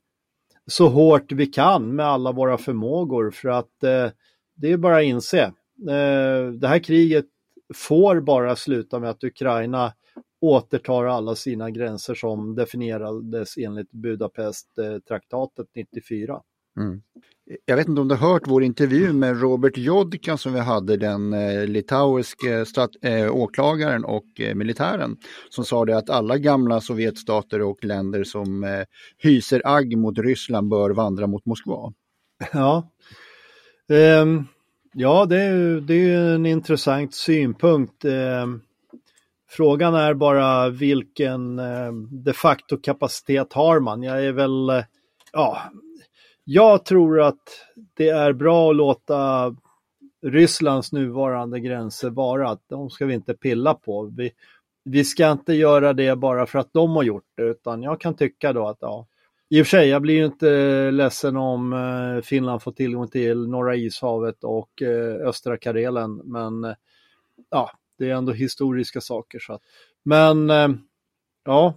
så 0.66 0.88
hårt 0.88 1.32
vi 1.32 1.46
kan 1.46 1.96
med 1.96 2.06
alla 2.06 2.32
våra 2.32 2.58
förmågor 2.58 3.30
för 3.30 3.48
att 3.48 3.82
eh, 3.84 4.08
det 4.54 4.72
är 4.72 4.76
bara 4.76 4.98
att 4.98 5.04
inse. 5.04 5.42
Eh, 5.88 6.52
det 6.52 6.68
här 6.68 6.78
kriget 6.78 7.26
får 7.74 8.20
bara 8.20 8.56
sluta 8.56 8.98
med 8.98 9.10
att 9.10 9.24
Ukraina 9.24 9.92
återtar 10.40 11.04
alla 11.04 11.34
sina 11.34 11.70
gränser 11.70 12.14
som 12.14 12.54
definierades 12.54 13.56
enligt 13.56 13.90
Budapesttraktatet 13.90 15.66
eh, 15.74 15.84
94. 15.92 16.42
Mm. 16.78 17.00
Jag 17.64 17.76
vet 17.76 17.88
inte 17.88 18.00
om 18.00 18.08
du 18.08 18.14
har 18.14 18.32
hört 18.32 18.42
vår 18.46 18.62
intervju 18.62 19.12
med 19.12 19.40
Robert 19.40 19.76
Jodka 19.76 20.36
som 20.36 20.52
vi 20.52 20.60
hade, 20.60 20.96
den 20.96 21.32
eh, 21.32 21.66
litauiske 21.66 22.64
stat, 22.64 22.90
eh, 23.02 23.34
åklagaren 23.36 24.04
och 24.04 24.40
eh, 24.40 24.54
militären, 24.54 25.16
som 25.50 25.64
sa 25.64 25.84
det 25.84 25.96
att 25.96 26.10
alla 26.10 26.38
gamla 26.38 26.80
Sovjetstater 26.80 27.62
och 27.62 27.84
länder 27.84 28.24
som 28.24 28.64
eh, 28.64 28.82
hyser 29.18 29.62
agg 29.64 29.96
mot 29.96 30.18
Ryssland 30.18 30.68
bör 30.68 30.90
vandra 30.90 31.26
mot 31.26 31.46
Moskva. 31.46 31.92
Ja, 32.52 32.90
um, 34.22 34.46
ja 34.92 35.26
det 35.26 35.42
är, 35.42 35.80
det 35.80 35.94
är 35.94 36.34
en 36.34 36.46
intressant 36.46 37.14
synpunkt. 37.14 38.04
Um, 38.04 38.62
frågan 39.50 39.94
är 39.94 40.14
bara 40.14 40.68
vilken 40.68 41.58
um, 41.58 42.08
de 42.24 42.32
facto 42.32 42.76
kapacitet 42.76 43.52
har 43.52 43.80
man? 43.80 44.02
Jag 44.02 44.24
är 44.24 44.32
väl, 44.32 44.70
uh, 44.70 44.82
ja, 45.32 45.58
jag 46.50 46.84
tror 46.84 47.20
att 47.20 47.66
det 47.94 48.08
är 48.08 48.32
bra 48.32 48.70
att 48.70 48.76
låta 48.76 49.54
Rysslands 50.22 50.92
nuvarande 50.92 51.61
gränser 51.61 52.11
vara. 52.11 52.50
Att 52.50 52.62
de 52.68 52.90
ska 52.90 53.06
vi 53.06 53.14
inte 53.14 53.34
pilla 53.34 53.74
på. 53.74 54.12
Vi, 54.16 54.30
vi 54.84 55.04
ska 55.04 55.30
inte 55.32 55.54
göra 55.54 55.92
det 55.92 56.16
bara 56.16 56.46
för 56.46 56.58
att 56.58 56.72
de 56.72 56.90
har 56.90 57.02
gjort 57.02 57.26
det, 57.37 57.42
utan 57.42 57.82
jag 57.82 58.00
kan 58.00 58.14
tycka 58.14 58.52
då 58.52 58.68
att 58.68 58.78
ja, 58.80 59.06
i 59.48 59.62
och 59.62 59.66
för 59.66 59.70
sig, 59.70 59.88
jag 59.88 60.02
blir 60.02 60.14
ju 60.14 60.24
inte 60.24 60.90
ledsen 60.90 61.37
om 61.37 61.72
eh, 61.72 62.22
Finland 62.22 62.62
får 62.62 62.72
tillgång 62.72 63.08
till 63.08 63.48
Norra 63.48 63.76
ishavet 63.76 64.44
och 64.44 64.82
eh, 64.82 65.28
östra 65.28 65.56
Karelen, 65.56 66.16
men 66.24 66.64
eh, 66.64 66.74
ja, 67.50 67.70
det 67.98 68.11
är 68.11 68.14
ändå 68.14 68.32
historiska 68.32 69.00
saker. 69.00 69.38
Så 69.38 69.52
att, 69.52 69.62
men 70.02 70.50
ja, 71.44 71.74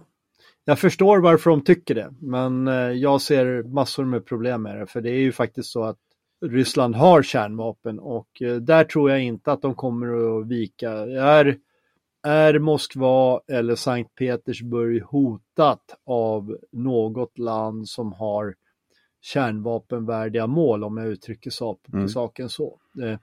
jag 0.64 0.78
förstår 0.78 1.18
varför 1.18 1.50
de 1.50 1.64
tycker 1.64 1.94
det, 1.94 2.14
men 2.20 2.68
eh, 2.68 2.74
jag 2.74 3.20
ser 3.20 3.62
massor 3.62 4.04
med 4.04 4.26
problem 4.26 4.62
med 4.62 4.78
det, 4.78 4.86
för 4.86 5.00
det 5.00 5.10
är 5.10 5.20
ju 5.20 5.32
faktiskt 5.32 5.70
så 5.70 5.84
att 5.84 5.98
Ryssland 6.44 6.94
har 6.94 7.22
kärnvapen 7.22 7.98
och 7.98 8.42
eh, 8.42 8.56
där 8.56 8.84
tror 8.84 9.10
jag 9.10 9.22
inte 9.22 9.52
att 9.52 9.62
de 9.62 9.74
kommer 9.74 10.40
att 10.40 10.46
vika. 10.46 10.90
Är, 11.20 11.56
är 12.22 12.58
Moskva 12.58 13.40
eller 13.48 13.74
Sankt 13.74 14.14
Petersburg 14.14 15.02
hotat 15.02 16.00
av 16.06 16.58
något 16.72 17.38
land 17.38 17.88
som 17.88 18.12
har 18.12 18.54
kärnvapenvärdiga 19.20 20.46
mål 20.46 20.84
om 20.84 20.96
jag 20.96 21.06
uttrycker 21.06 21.52
mm. 21.92 22.08
saken 22.08 22.48
så. 22.48 22.78
Eh, 23.02 23.18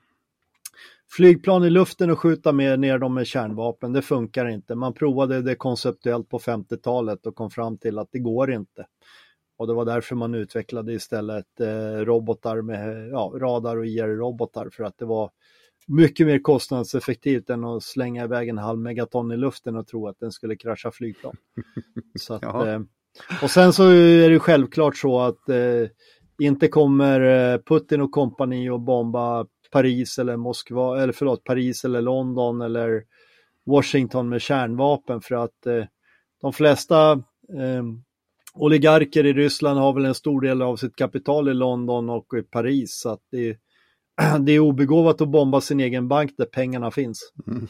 flygplan 1.12 1.64
i 1.64 1.70
luften 1.70 2.10
och 2.10 2.20
skjuta 2.20 2.52
med 2.52 2.80
ner 2.80 2.98
dem 2.98 3.14
med 3.14 3.28
kärnvapen, 3.28 3.94
det 3.94 4.02
funkar 4.02 4.48
inte. 4.48 4.76
Man 4.76 4.94
provade 4.94 5.42
det 5.42 5.56
konceptuellt 5.56 6.30
på 6.30 6.40
50-talet 6.40 7.26
och 7.26 7.36
kom 7.36 7.50
fram 7.52 7.78
till 7.78 8.00
att 8.00 8.10
det 8.12 8.20
går 8.20 8.52
inte. 8.52 8.86
Och 9.58 9.68
det 9.68 9.74
var 9.74 9.86
därför 9.86 10.16
man 10.16 10.36
utvecklade 10.36 10.94
istället 10.94 11.60
eh, 11.60 12.06
robotar 12.06 12.62
med 12.62 13.10
ja, 13.10 13.34
radar 13.36 13.78
och 13.78 13.86
IR-robotar 13.86 14.70
för 14.70 14.84
att 14.84 14.98
det 14.98 15.06
var 15.06 15.32
mycket 15.88 16.28
mer 16.28 16.40
kostnadseffektivt 16.40 17.50
än 17.50 17.66
att 17.66 17.84
slänga 17.84 18.24
iväg 18.24 18.50
en 18.50 18.58
halv 18.58 18.80
megaton 18.80 19.32
i 19.32 19.38
luften 19.38 19.76
och 19.76 19.88
tro 19.88 20.08
att 20.08 20.20
den 20.20 20.32
skulle 20.32 20.56
krascha 20.56 20.92
flygplan. 20.92 21.36
Så 22.20 22.34
att, 22.34 22.44
eh, 22.44 22.80
och 23.44 23.52
sen 23.52 23.74
så 23.74 23.90
är 23.90 24.30
det 24.30 24.40
självklart 24.40 24.98
så 24.98 25.20
att 25.20 25.50
eh, 25.50 25.90
inte 26.40 26.68
kommer 26.68 27.22
eh, 27.22 27.60
Putin 27.60 28.02
och 28.02 28.12
kompani 28.12 28.70
att 28.70 28.82
bomba 28.82 29.46
Paris 29.70 30.20
eller 30.20 30.38
Moskva, 30.38 31.04
eller 31.04 31.14
förlåt, 31.14 31.44
Paris 31.44 31.86
eller 31.86 32.02
London 32.02 32.62
eller 32.62 33.04
Washington 33.66 34.30
med 34.30 34.42
kärnvapen 34.42 35.22
för 35.22 35.36
att 35.36 35.66
eh, 35.66 35.84
de 36.42 36.54
flesta 36.54 37.12
eh, 37.54 37.84
oligarker 38.54 39.26
i 39.26 39.34
Ryssland 39.34 39.80
har 39.80 39.94
väl 39.94 40.06
en 40.06 40.16
stor 40.16 40.42
del 40.42 40.62
av 40.62 40.76
sitt 40.76 40.96
kapital 40.96 41.50
i 41.50 41.54
London 41.54 42.10
och 42.10 42.26
i 42.40 42.42
Paris. 42.42 43.00
Så 43.00 43.10
att 43.10 43.22
det, 43.32 43.58
det 44.40 44.52
är 44.52 44.60
obegåvat 44.60 45.22
att 45.22 45.30
bomba 45.30 45.62
sin 45.62 45.80
egen 45.80 46.08
bank 46.08 46.32
där 46.38 46.46
pengarna 46.46 46.92
finns. 46.92 47.34
Mm. 47.48 47.68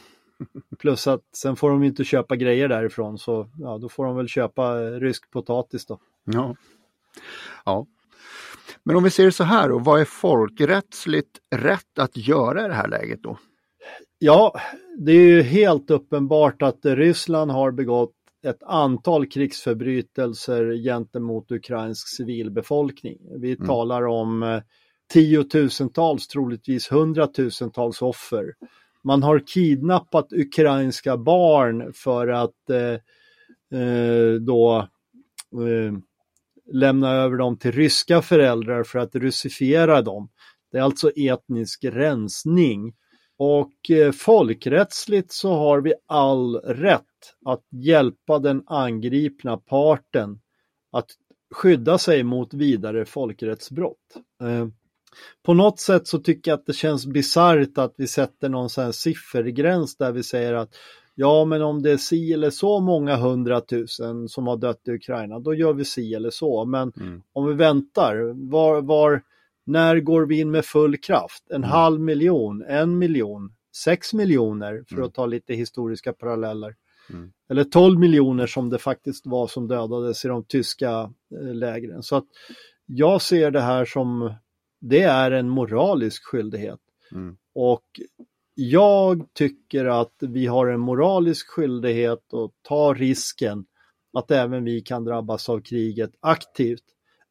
Plus 0.78 1.06
att 1.06 1.22
sen 1.36 1.56
får 1.56 1.70
de 1.70 1.82
inte 1.82 2.04
köpa 2.04 2.36
grejer 2.36 2.68
därifrån 2.68 3.18
så 3.18 3.50
ja, 3.58 3.78
då 3.78 3.88
får 3.88 4.04
de 4.04 4.16
väl 4.16 4.28
köpa 4.28 4.80
rysk 4.80 5.30
potatis 5.30 5.86
då. 5.86 6.00
Ja. 6.24 6.56
ja. 7.64 7.86
Men 8.84 8.96
om 8.96 9.04
vi 9.04 9.10
ser 9.10 9.24
det 9.24 9.32
så 9.32 9.44
här 9.44 9.68
då, 9.68 9.78
vad 9.78 10.00
är 10.00 10.04
folkrättsligt 10.04 11.38
rätt 11.54 11.98
att 11.98 12.16
göra 12.16 12.64
i 12.64 12.68
det 12.68 12.74
här 12.74 12.88
läget 12.88 13.22
då? 13.22 13.38
Ja, 14.18 14.60
det 14.98 15.12
är 15.12 15.26
ju 15.26 15.42
helt 15.42 15.90
uppenbart 15.90 16.62
att 16.62 16.78
Ryssland 16.82 17.50
har 17.50 17.70
begått 17.70 18.14
ett 18.46 18.62
antal 18.62 19.26
krigsförbrytelser 19.26 20.74
gentemot 20.84 21.52
ukrainsk 21.52 22.16
civilbefolkning. 22.16 23.18
Vi 23.40 23.52
mm. 23.52 23.66
talar 23.66 24.06
om 24.06 24.42
eh, 24.42 24.62
tiotusentals, 25.12 26.28
troligtvis 26.28 26.92
hundratusentals 26.92 28.02
offer. 28.02 28.54
Man 29.04 29.22
har 29.22 29.42
kidnappat 29.46 30.32
ukrainska 30.32 31.16
barn 31.16 31.92
för 31.92 32.28
att 32.28 32.70
eh, 32.70 33.80
eh, 33.80 34.34
då 34.40 34.88
eh, 35.52 35.92
lämna 36.72 37.10
över 37.10 37.36
dem 37.36 37.58
till 37.58 37.72
ryska 37.72 38.22
föräldrar 38.22 38.82
för 38.82 38.98
att 38.98 39.14
russifiera 39.14 40.02
dem. 40.02 40.30
Det 40.72 40.78
är 40.78 40.82
alltså 40.82 41.10
etnisk 41.16 41.84
rensning. 41.84 42.94
Och 43.38 43.90
eh, 43.90 44.12
folkrättsligt 44.12 45.32
så 45.32 45.52
har 45.52 45.80
vi 45.80 45.94
all 46.06 46.56
rätt 46.56 47.02
att 47.44 47.64
hjälpa 47.70 48.38
den 48.38 48.62
angripna 48.66 49.56
parten 49.56 50.40
att 50.92 51.06
skydda 51.54 51.98
sig 51.98 52.22
mot 52.22 52.54
vidare 52.54 53.04
folkrättsbrott. 53.04 54.16
Eh, 54.42 54.66
på 55.42 55.54
något 55.54 55.80
sätt 55.80 56.08
så 56.08 56.18
tycker 56.18 56.50
jag 56.50 56.58
att 56.58 56.66
det 56.66 56.72
känns 56.72 57.06
bisarrt 57.06 57.78
att 57.78 57.94
vi 57.96 58.06
sätter 58.06 58.48
någon 58.48 58.70
sån 58.70 58.84
här 58.84 58.92
siffergräns 58.92 59.96
där 59.96 60.12
vi 60.12 60.22
säger 60.22 60.54
att 60.54 60.74
ja 61.14 61.44
men 61.44 61.62
om 61.62 61.82
det 61.82 61.90
är 61.90 61.96
si 61.96 62.32
eller 62.32 62.50
så 62.50 62.80
många 62.80 63.16
hundratusen 63.16 64.28
som 64.28 64.46
har 64.46 64.56
dött 64.56 64.88
i 64.88 64.90
Ukraina 64.90 65.38
då 65.38 65.54
gör 65.54 65.72
vi 65.72 65.84
si 65.84 66.14
eller 66.14 66.30
så. 66.30 66.64
Men 66.64 66.92
mm. 67.00 67.22
om 67.32 67.46
vi 67.46 67.54
väntar, 67.54 68.32
var, 68.50 68.82
var, 68.82 69.22
när 69.66 70.00
går 70.00 70.26
vi 70.26 70.40
in 70.40 70.50
med 70.50 70.64
full 70.64 70.96
kraft? 70.96 71.50
En 71.50 71.56
mm. 71.56 71.70
halv 71.70 72.00
miljon, 72.00 72.62
en 72.62 72.98
miljon, 72.98 73.54
sex 73.76 74.14
miljoner 74.14 74.84
för 74.88 74.94
mm. 74.94 75.06
att 75.06 75.14
ta 75.14 75.26
lite 75.26 75.54
historiska 75.54 76.12
paralleller. 76.12 76.74
Mm. 77.10 77.32
Eller 77.50 77.64
12 77.64 77.98
miljoner 77.98 78.46
som 78.46 78.70
det 78.70 78.78
faktiskt 78.78 79.26
var 79.26 79.46
som 79.46 79.68
dödades 79.68 80.24
i 80.24 80.28
de 80.28 80.44
tyska 80.44 81.12
eh, 81.34 81.54
lägren. 81.54 82.02
Så 82.02 82.16
att 82.16 82.26
jag 82.86 83.22
ser 83.22 83.50
det 83.50 83.60
här 83.60 83.84
som, 83.84 84.34
det 84.80 85.02
är 85.02 85.30
en 85.30 85.48
moralisk 85.48 86.24
skyldighet. 86.24 86.80
Mm. 87.12 87.36
Och 87.54 87.84
jag 88.60 89.26
tycker 89.34 89.84
att 89.84 90.14
vi 90.20 90.46
har 90.46 90.66
en 90.66 90.80
moralisk 90.80 91.48
skyldighet 91.48 92.34
att 92.34 92.50
ta 92.62 92.94
risken 92.94 93.64
att 94.18 94.30
även 94.30 94.64
vi 94.64 94.80
kan 94.80 95.04
drabbas 95.04 95.48
av 95.48 95.60
kriget 95.60 96.10
aktivt 96.20 96.84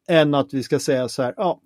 än 0.08 0.34
att 0.34 0.54
vi 0.54 0.62
ska 0.62 0.78
säga 0.78 1.08
så 1.08 1.22
här, 1.22 1.34
ja, 1.36 1.60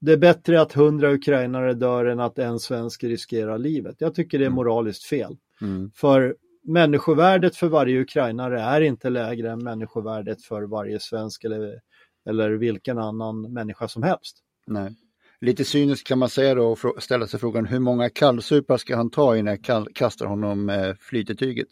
det 0.00 0.12
är 0.12 0.16
bättre 0.16 0.60
att 0.60 0.72
hundra 0.72 1.12
ukrainare 1.12 1.74
dör 1.74 2.04
än 2.04 2.20
att 2.20 2.38
en 2.38 2.60
svensk 2.60 3.04
riskerar 3.04 3.58
livet. 3.58 3.96
Jag 3.98 4.14
tycker 4.14 4.38
det 4.38 4.44
är 4.44 4.46
mm. 4.46 4.56
moraliskt 4.56 5.04
fel. 5.04 5.36
Mm. 5.60 5.90
För 5.94 6.36
människovärdet 6.62 7.56
för 7.56 7.68
varje 7.68 8.00
ukrainare 8.00 8.60
är 8.60 8.80
inte 8.80 9.10
lägre 9.10 9.50
än 9.50 9.64
människovärdet 9.64 10.42
för 10.42 10.62
varje 10.62 11.00
svensk 11.00 11.44
eller, 11.44 11.80
eller 12.28 12.50
vilken 12.50 12.98
annan 12.98 13.52
människa 13.52 13.88
som 13.88 14.02
helst. 14.02 14.42
Nej. 14.66 14.94
Lite 15.40 15.64
cyniskt 15.64 16.06
kan 16.06 16.18
man 16.18 16.28
säga 16.28 16.54
då 16.54 16.66
och 16.66 17.02
ställa 17.02 17.26
sig 17.26 17.40
frågan 17.40 17.66
hur 17.66 17.78
många 17.78 18.10
kallsupar 18.10 18.76
ska 18.76 18.96
han 18.96 19.10
ta 19.10 19.36
innan 19.36 19.58
jag 19.66 19.86
kastar 19.94 20.26
honom 20.26 20.68
eh, 20.68 20.94
flytetyget? 21.00 21.68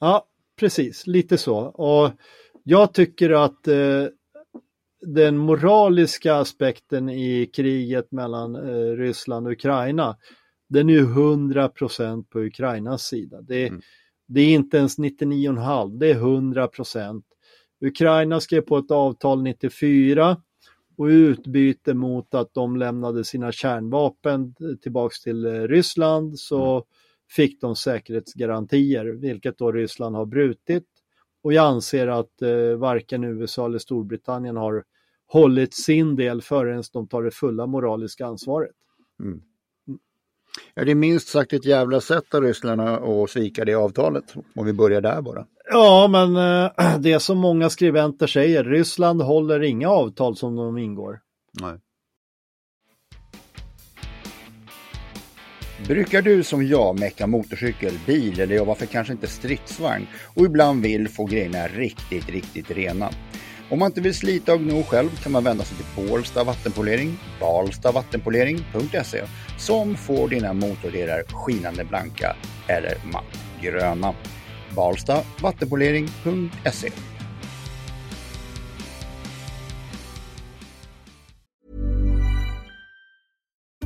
Ja, 0.00 0.26
precis, 0.58 1.06
lite 1.06 1.38
så. 1.38 1.56
Och 1.58 2.12
jag 2.62 2.94
tycker 2.94 3.30
att 3.30 3.68
eh, 3.68 4.06
den 5.00 5.38
moraliska 5.38 6.34
aspekten 6.34 7.08
i 7.08 7.50
kriget 7.56 8.12
mellan 8.12 8.54
eh, 8.54 8.96
Ryssland 8.96 9.46
och 9.46 9.52
Ukraina, 9.52 10.16
den 10.68 10.90
är 10.90 10.98
100 10.98 11.68
procent 11.68 12.30
på 12.30 12.40
Ukrainas 12.40 13.02
sida. 13.02 13.42
Det, 13.42 13.66
mm. 13.66 13.80
det 14.28 14.40
är 14.40 14.54
inte 14.54 14.76
ens 14.76 14.98
99,5, 14.98 15.98
det 15.98 16.10
är 16.10 16.14
100 16.14 16.68
procent. 16.68 17.24
Ukraina 17.80 18.40
skrev 18.40 18.60
på 18.60 18.78
ett 18.78 18.90
avtal 18.90 19.42
94 19.42 20.36
och 20.96 21.10
i 21.10 21.14
utbyte 21.14 21.94
mot 21.94 22.34
att 22.34 22.54
de 22.54 22.76
lämnade 22.76 23.24
sina 23.24 23.52
kärnvapen 23.52 24.54
tillbaks 24.82 25.20
till 25.20 25.46
eh, 25.46 25.50
Ryssland 25.52 26.38
så 26.38 26.72
mm. 26.72 26.82
fick 27.30 27.60
de 27.60 27.76
säkerhetsgarantier, 27.76 29.04
vilket 29.04 29.58
då 29.58 29.72
Ryssland 29.72 30.16
har 30.16 30.26
brutit. 30.26 30.84
Och 31.42 31.52
jag 31.52 31.64
anser 31.66 32.06
att 32.06 32.42
eh, 32.42 32.76
varken 32.78 33.24
USA 33.24 33.66
eller 33.66 33.78
Storbritannien 33.78 34.56
har 34.56 34.84
hållit 35.26 35.74
sin 35.74 36.16
del 36.16 36.42
förrän 36.42 36.82
de 36.92 37.08
tar 37.08 37.22
det 37.22 37.30
fulla 37.30 37.66
moraliska 37.66 38.26
ansvaret. 38.26 38.76
Mm. 39.20 39.42
Ja, 40.74 40.84
det 40.84 40.90
är 40.90 40.94
minst 40.94 41.28
sagt 41.28 41.52
ett 41.52 41.64
jävla 41.64 42.00
sätt 42.00 42.34
av 42.34 42.42
Ryssland 42.42 42.80
att 42.80 43.30
svika 43.30 43.64
det 43.64 43.74
avtalet, 43.74 44.34
om 44.54 44.66
vi 44.66 44.72
börjar 44.72 45.00
där 45.00 45.22
bara. 45.22 45.46
Ja, 45.70 46.08
men 46.08 46.36
äh, 46.36 46.98
det 46.98 47.20
som 47.20 47.38
många 47.38 47.70
skribenter 47.70 48.26
säger, 48.26 48.64
Ryssland 48.64 49.22
håller 49.22 49.62
inga 49.62 49.88
avtal 49.88 50.36
som 50.36 50.56
de 50.56 50.78
ingår. 50.78 51.20
Nej. 51.60 51.78
Brukar 55.88 56.22
du 56.22 56.42
som 56.42 56.66
jag 56.66 57.00
mecka 57.00 57.26
motorcykel, 57.26 57.92
bil 58.06 58.40
eller 58.40 58.54
ja, 58.54 58.64
varför 58.64 58.86
kanske 58.86 59.12
inte 59.12 59.26
stridsvagn 59.26 60.06
och 60.34 60.44
ibland 60.44 60.82
vill 60.82 61.08
få 61.08 61.24
grejerna 61.24 61.66
riktigt, 61.66 62.28
riktigt 62.28 62.70
rena? 62.70 63.10
Om 63.70 63.78
man 63.78 63.86
inte 63.86 64.00
vill 64.00 64.14
slita 64.14 64.54
och 64.54 64.60
gno 64.60 64.82
själv 64.82 65.10
kan 65.22 65.32
man 65.32 65.44
vända 65.44 65.64
sig 65.64 65.76
till 65.76 65.86
Bålsta 65.96 66.44
vattenpolering, 66.44 67.18
balstavattenpolering.se 67.40 69.24
som 69.58 69.96
får 69.96 70.28
dina 70.28 70.52
motordelar 70.52 71.22
skinande 71.32 71.84
blanka 71.84 72.36
eller 72.66 72.94
matt 73.12 73.38
gröna. 73.62 74.14
Balstavattenpolering.se 74.76 76.90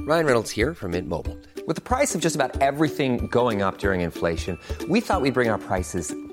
Ryan 0.09 0.25
Reynolds 0.25 0.57
här 0.57 0.75
från 0.75 0.91
Mint 0.91 1.09
Mobile. 1.09 1.37
Med 1.67 1.85
priset 1.85 2.23
på 2.23 2.25
nästan 2.25 2.51
allt 2.61 2.97
som 2.97 3.29
går 3.29 3.69
upp 3.69 3.85
under 3.85 3.95
inflationen, 3.95 4.59
trodde 4.79 4.93
vi 4.93 4.99
att 4.99 5.03
vi 5.03 5.03
skulle 5.03 5.33
bring 5.33 5.51
våra 5.51 5.59
priser 5.59 6.30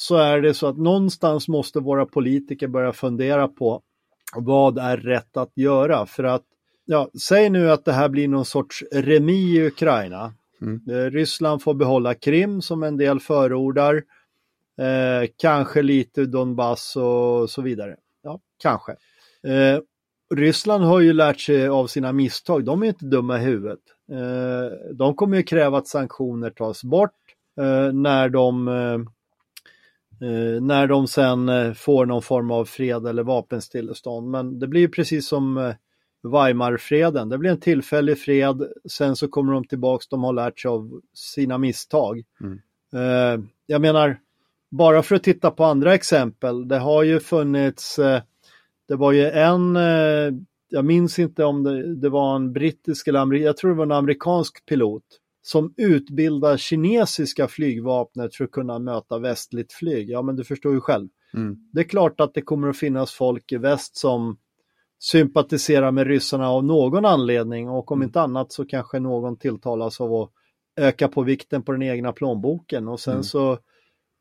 så 0.00 0.16
är 0.16 0.40
det 0.40 0.54
så 0.54 0.66
att 0.66 0.78
någonstans 0.78 1.48
måste 1.48 1.80
våra 1.80 2.06
politiker 2.06 2.68
börja 2.68 2.92
fundera 2.92 3.48
på 3.48 3.82
vad 4.36 4.78
är 4.78 4.96
rätt 4.96 5.36
att 5.36 5.52
göra 5.54 6.06
för 6.06 6.24
att 6.24 6.42
ja, 6.84 7.10
säg 7.28 7.50
nu 7.50 7.70
att 7.70 7.84
det 7.84 7.92
här 7.92 8.08
blir 8.08 8.28
någon 8.28 8.44
sorts 8.44 8.84
remi 8.92 9.56
i 9.56 9.66
Ukraina. 9.66 10.34
Eh, 10.90 11.10
Ryssland 11.10 11.62
får 11.62 11.74
behålla 11.74 12.14
Krim 12.14 12.62
som 12.62 12.82
en 12.82 12.96
del 12.96 13.20
förordar. 13.20 13.94
Eh, 14.80 15.28
kanske 15.36 15.82
lite 15.82 16.24
Donbass 16.24 16.96
och 16.96 17.50
så 17.50 17.62
vidare. 17.62 17.96
Ja, 18.22 18.40
kanske. 18.62 18.92
Eh, 19.46 19.80
Ryssland 20.34 20.84
har 20.84 21.00
ju 21.00 21.12
lärt 21.12 21.40
sig 21.40 21.68
av 21.68 21.86
sina 21.86 22.12
misstag. 22.12 22.64
De 22.64 22.82
är 22.82 22.86
inte 22.86 23.06
dumma 23.06 23.38
i 23.38 23.44
huvudet. 23.44 23.80
Eh, 24.12 24.94
de 24.94 25.14
kommer 25.14 25.36
ju 25.36 25.42
kräva 25.42 25.78
att 25.78 25.88
sanktioner 25.88 26.50
tas 26.50 26.84
bort 26.84 27.10
eh, 27.60 27.92
när 27.92 28.28
de 28.28 28.68
eh, 30.20 30.62
när 30.62 30.86
de 30.86 31.08
sen 31.08 31.48
eh, 31.48 31.72
får 31.72 32.06
någon 32.06 32.22
form 32.22 32.50
av 32.50 32.64
fred 32.64 33.06
eller 33.06 33.22
vapenstillestånd. 33.22 34.30
Men 34.30 34.58
det 34.58 34.66
blir 34.66 34.80
ju 34.80 34.88
precis 34.88 35.28
som 35.28 35.58
eh, 35.58 35.74
Weimarfreden. 36.22 37.28
Det 37.28 37.38
blir 37.38 37.50
en 37.50 37.60
tillfällig 37.60 38.18
fred, 38.18 38.62
sen 38.90 39.16
så 39.16 39.28
kommer 39.28 39.52
de 39.52 39.64
tillbaks, 39.64 40.08
de 40.08 40.24
har 40.24 40.32
lärt 40.32 40.60
sig 40.60 40.68
av 40.68 41.00
sina 41.14 41.58
misstag. 41.58 42.22
Eh, 42.92 43.42
jag 43.66 43.80
menar, 43.80 44.18
bara 44.70 45.02
för 45.02 45.16
att 45.16 45.22
titta 45.22 45.50
på 45.50 45.64
andra 45.64 45.94
exempel, 45.94 46.68
det 46.68 46.78
har 46.78 47.02
ju 47.02 47.20
funnits, 47.20 47.98
eh, 47.98 48.22
det 48.88 48.96
var 48.96 49.12
ju 49.12 49.30
en, 49.30 49.76
eh, 49.76 50.32
jag 50.68 50.84
minns 50.84 51.18
inte 51.18 51.44
om 51.44 51.62
det, 51.62 51.94
det 51.94 52.08
var 52.08 52.36
en 52.36 52.52
brittisk 52.52 53.08
eller 53.08 53.34
jag 53.34 53.56
tror 53.56 53.70
det 53.70 53.76
var 53.76 53.86
en 53.86 53.92
amerikansk 53.92 54.66
pilot 54.66 55.04
som 55.48 55.74
utbildar 55.76 56.56
kinesiska 56.56 57.48
flygvapnet 57.48 58.34
för 58.34 58.44
att 58.44 58.50
kunna 58.50 58.78
möta 58.78 59.18
västligt 59.18 59.72
flyg. 59.72 60.10
Ja, 60.10 60.22
men 60.22 60.36
du 60.36 60.44
förstår 60.44 60.72
ju 60.74 60.80
själv. 60.80 61.08
Det 61.72 61.80
är 61.80 61.84
klart 61.84 62.20
att 62.20 62.34
det 62.34 62.42
kommer 62.42 62.68
att 62.68 62.76
finnas 62.76 63.12
folk 63.12 63.52
i 63.52 63.56
väst 63.56 63.96
som 63.96 64.38
sympatiserar 64.98 65.90
med 65.90 66.06
ryssarna 66.06 66.48
av 66.48 66.64
någon 66.64 67.04
anledning 67.04 67.68
och 67.68 67.92
om 67.92 68.02
inte 68.02 68.20
annat 68.20 68.52
så 68.52 68.64
kanske 68.64 69.00
någon 69.00 69.36
tilltalas 69.36 70.00
av 70.00 70.14
att 70.14 70.30
öka 70.76 71.08
på 71.08 71.22
vikten 71.22 71.62
på 71.62 71.72
den 71.72 71.82
egna 71.82 72.12
plånboken. 72.12 72.88
Och 72.88 73.00
sen 73.00 73.24
så 73.24 73.58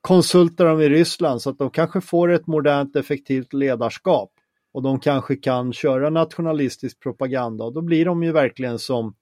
konsultar 0.02 0.66
de 0.66 0.82
i 0.82 0.90
Ryssland 0.90 1.42
så 1.42 1.50
att 1.50 1.58
de 1.58 1.70
kanske 1.70 2.02
får 2.02 2.32
ett 2.32 2.48
modernt 2.48 2.96
effektivt 2.96 3.54
ledarskap. 3.54 4.32
Och 4.74 4.84
de 4.84 5.00
kanske 5.00 5.36
kan 5.36 5.74
köra 5.74 6.10
nationalistisk 6.10 7.00
propaganda. 7.00 7.66
Och 7.66 7.74
då 7.74 7.82
blir 7.82 8.06
de 8.06 8.24
ju 8.24 8.32
verkligen 8.32 8.80
som 8.80 9.16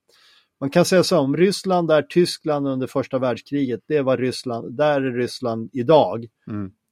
man 0.60 0.70
kan 0.70 0.86
säga 0.86 1.04
så 1.04 1.20
om 1.20 1.38
Ryssland 1.38 1.92
är 1.92 2.02
Tyskland 2.02 2.68
under 2.68 2.88
första 2.88 3.20
världskriget, 3.20 3.80
det 3.88 4.02
var 4.02 4.18
Ryssland, 4.18 4.78
där 4.78 5.02
är 5.02 5.12
Ryssland 5.12 5.70
idag. 5.74 6.26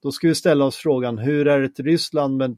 Då 0.02 0.12
ska 0.12 0.28
vi 0.28 0.34
ställa 0.34 0.64
oss 0.64 0.76
frågan, 0.76 1.18
hur 1.18 1.48
är 1.48 1.60
ett 1.62 1.80
Ryssland 1.80 2.36
med 2.36 2.56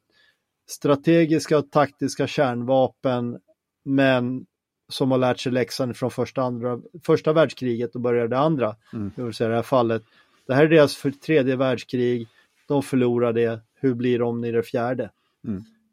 strategiska 0.69 1.59
och 1.59 1.71
taktiska 1.71 2.27
kärnvapen, 2.27 3.39
men 3.85 4.47
som 4.89 5.11
har 5.11 5.19
lärt 5.19 5.41
sig 5.41 5.53
läxan 5.53 5.95
från 5.95 6.11
första, 6.11 6.43
andra, 6.43 6.81
första 7.07 7.33
världskriget 7.33 7.95
och 7.95 8.01
börjar 8.01 8.29
det 8.29 8.39
andra, 8.39 8.77
det 9.17 9.23
vill 9.23 9.35
säga 9.35 9.49
det 9.49 9.57
här 9.57 9.63
fallet. 9.63 10.03
Det 10.47 10.55
här 10.55 10.65
är 10.65 10.69
deras 10.69 10.97
för 10.97 11.11
tredje 11.11 11.57
världskrig, 11.57 12.29
de 12.69 12.83
förlorar 12.83 13.33
det, 13.33 13.61
hur 13.75 13.95
blir 13.95 14.19
de 14.19 14.45
i 14.45 14.51
det 14.51 14.63
fjärde? 14.63 15.11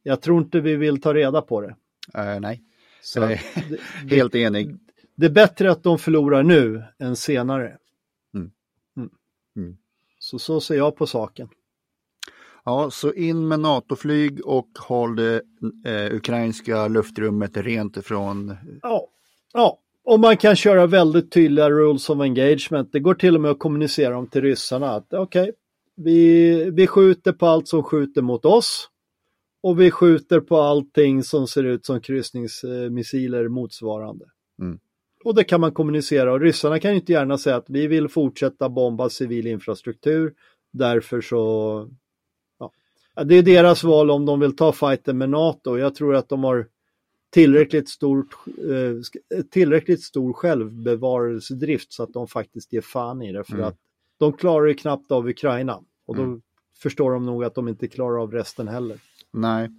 Jag 0.04 0.21
tror 0.21 0.41
inte 0.41 0.60
vi 0.60 0.76
vill 0.76 1.02
ta 1.02 1.13
reda 1.13 1.41
på 1.41 1.62
det. 1.62 1.76
Eh, 2.13 2.39
nej, 2.39 2.62
Så 3.02 3.19
det, 3.19 3.39
helt 4.15 4.36
enig. 4.36 4.78
Det 5.15 5.26
är 5.26 5.30
bättre 5.30 5.71
att 5.71 5.84
de 5.84 5.99
förlorar 5.99 6.43
nu 6.43 6.84
än 6.99 7.15
senare. 7.15 7.78
Mm. 8.36 8.52
Mm. 8.97 9.10
Mm. 9.56 9.78
Så 10.19 10.39
så 10.39 10.62
ser 10.62 10.76
jag 10.76 10.95
på 10.95 11.08
saken. 11.08 11.49
Ja, 12.65 12.91
så 12.91 13.13
in 13.13 13.47
med 13.47 13.60
NATO-flyg 13.60 14.45
och 14.45 14.69
håll 14.80 15.15
det 15.15 15.41
eh, 15.86 16.15
ukrainska 16.15 16.88
luftrummet 16.88 17.58
rent 17.58 17.97
ifrån... 17.97 18.56
Ja, 18.82 19.08
ja. 19.54 19.80
Och 20.06 20.19
man 20.19 20.38
kan 20.38 20.56
köra 20.56 20.88
väldigt 20.88 21.32
tydliga 21.32 21.69
rules 21.69 22.10
of 22.10 22.19
engagement. 22.19 22.91
Det 22.91 22.99
går 22.99 23.13
till 23.13 23.36
och 23.36 23.41
med 23.41 23.52
att 23.52 23.60
kommunicera 23.60 24.13
dem 24.13 24.28
till 24.28 24.41
ryssarna 24.41 24.91
att 24.91 25.13
okej, 25.13 25.52
vi, 25.95 26.69
vi 26.71 26.88
skjuter 26.88 27.32
på 27.32 27.45
allt 27.45 27.67
som 27.67 27.84
skjuter 27.84 28.21
mot 28.21 28.45
oss 28.45 28.89
och 29.63 29.82
vi 29.82 29.91
skjuter 29.91 30.39
på 30.39 30.58
allting 30.58 31.23
som 31.23 31.47
ser 31.47 31.63
ut 31.63 31.86
som 31.86 32.02
kryssningsmissiler 32.02 33.47
motsvarande. 33.47 34.26
Och 35.23 35.36
det 35.36 35.43
kan 35.43 35.62
man 35.62 35.71
kommunicera 35.71 36.33
och 36.33 36.39
ryssarna 36.41 36.79
kan 36.79 36.93
inte 36.93 37.12
gärna 37.12 37.38
säga 37.38 37.55
att 37.55 37.69
vi 37.69 37.88
vill 37.88 38.07
fortsätta 38.07 38.69
bomba 38.69 39.09
civil 39.09 39.47
infrastruktur. 39.47 40.33
Därför 40.73 41.21
så, 41.21 41.89
ja. 42.59 42.71
Det 43.23 43.36
är 43.36 43.43
deras 43.43 43.83
val 43.83 44.12
om 44.12 44.25
de 44.25 44.39
vill 44.39 44.55
ta 44.55 44.71
fighten 44.71 45.17
med 45.17 45.29
NATO. 45.29 45.77
Jag 45.77 45.95
tror 45.95 46.15
att 46.15 46.29
de 46.29 46.43
har 46.43 46.67
tillräckligt, 47.29 47.89
stort, 47.89 48.27
eh, 48.47 49.41
tillräckligt 49.51 50.03
stor 50.03 50.33
självbevarelsedrift 50.33 51.93
så 51.93 52.03
att 52.03 52.13
de 52.13 52.27
faktiskt 52.27 52.73
ger 52.73 52.81
fan 52.81 53.21
i 53.21 53.31
det. 53.31 53.43
För 53.43 53.53
Mm. 53.53 53.65
att 53.65 53.77
de 54.19 54.33
klarar 54.33 54.65
ju 54.67 54.73
knappt 54.73 55.12
av 55.12 55.27
Ukraina. 55.27 55.79
Och 56.05 56.15
då 56.15 56.21
Mm. 56.23 56.41
förstår 56.77 57.12
de 57.12 57.25
nog 57.25 57.43
att 57.43 57.55
de 57.55 57.67
inte 57.67 57.88
klarar 57.88 58.21
av 58.21 58.31
resten 58.31 58.67
heller. 58.67 58.97
Nej. 59.34 59.69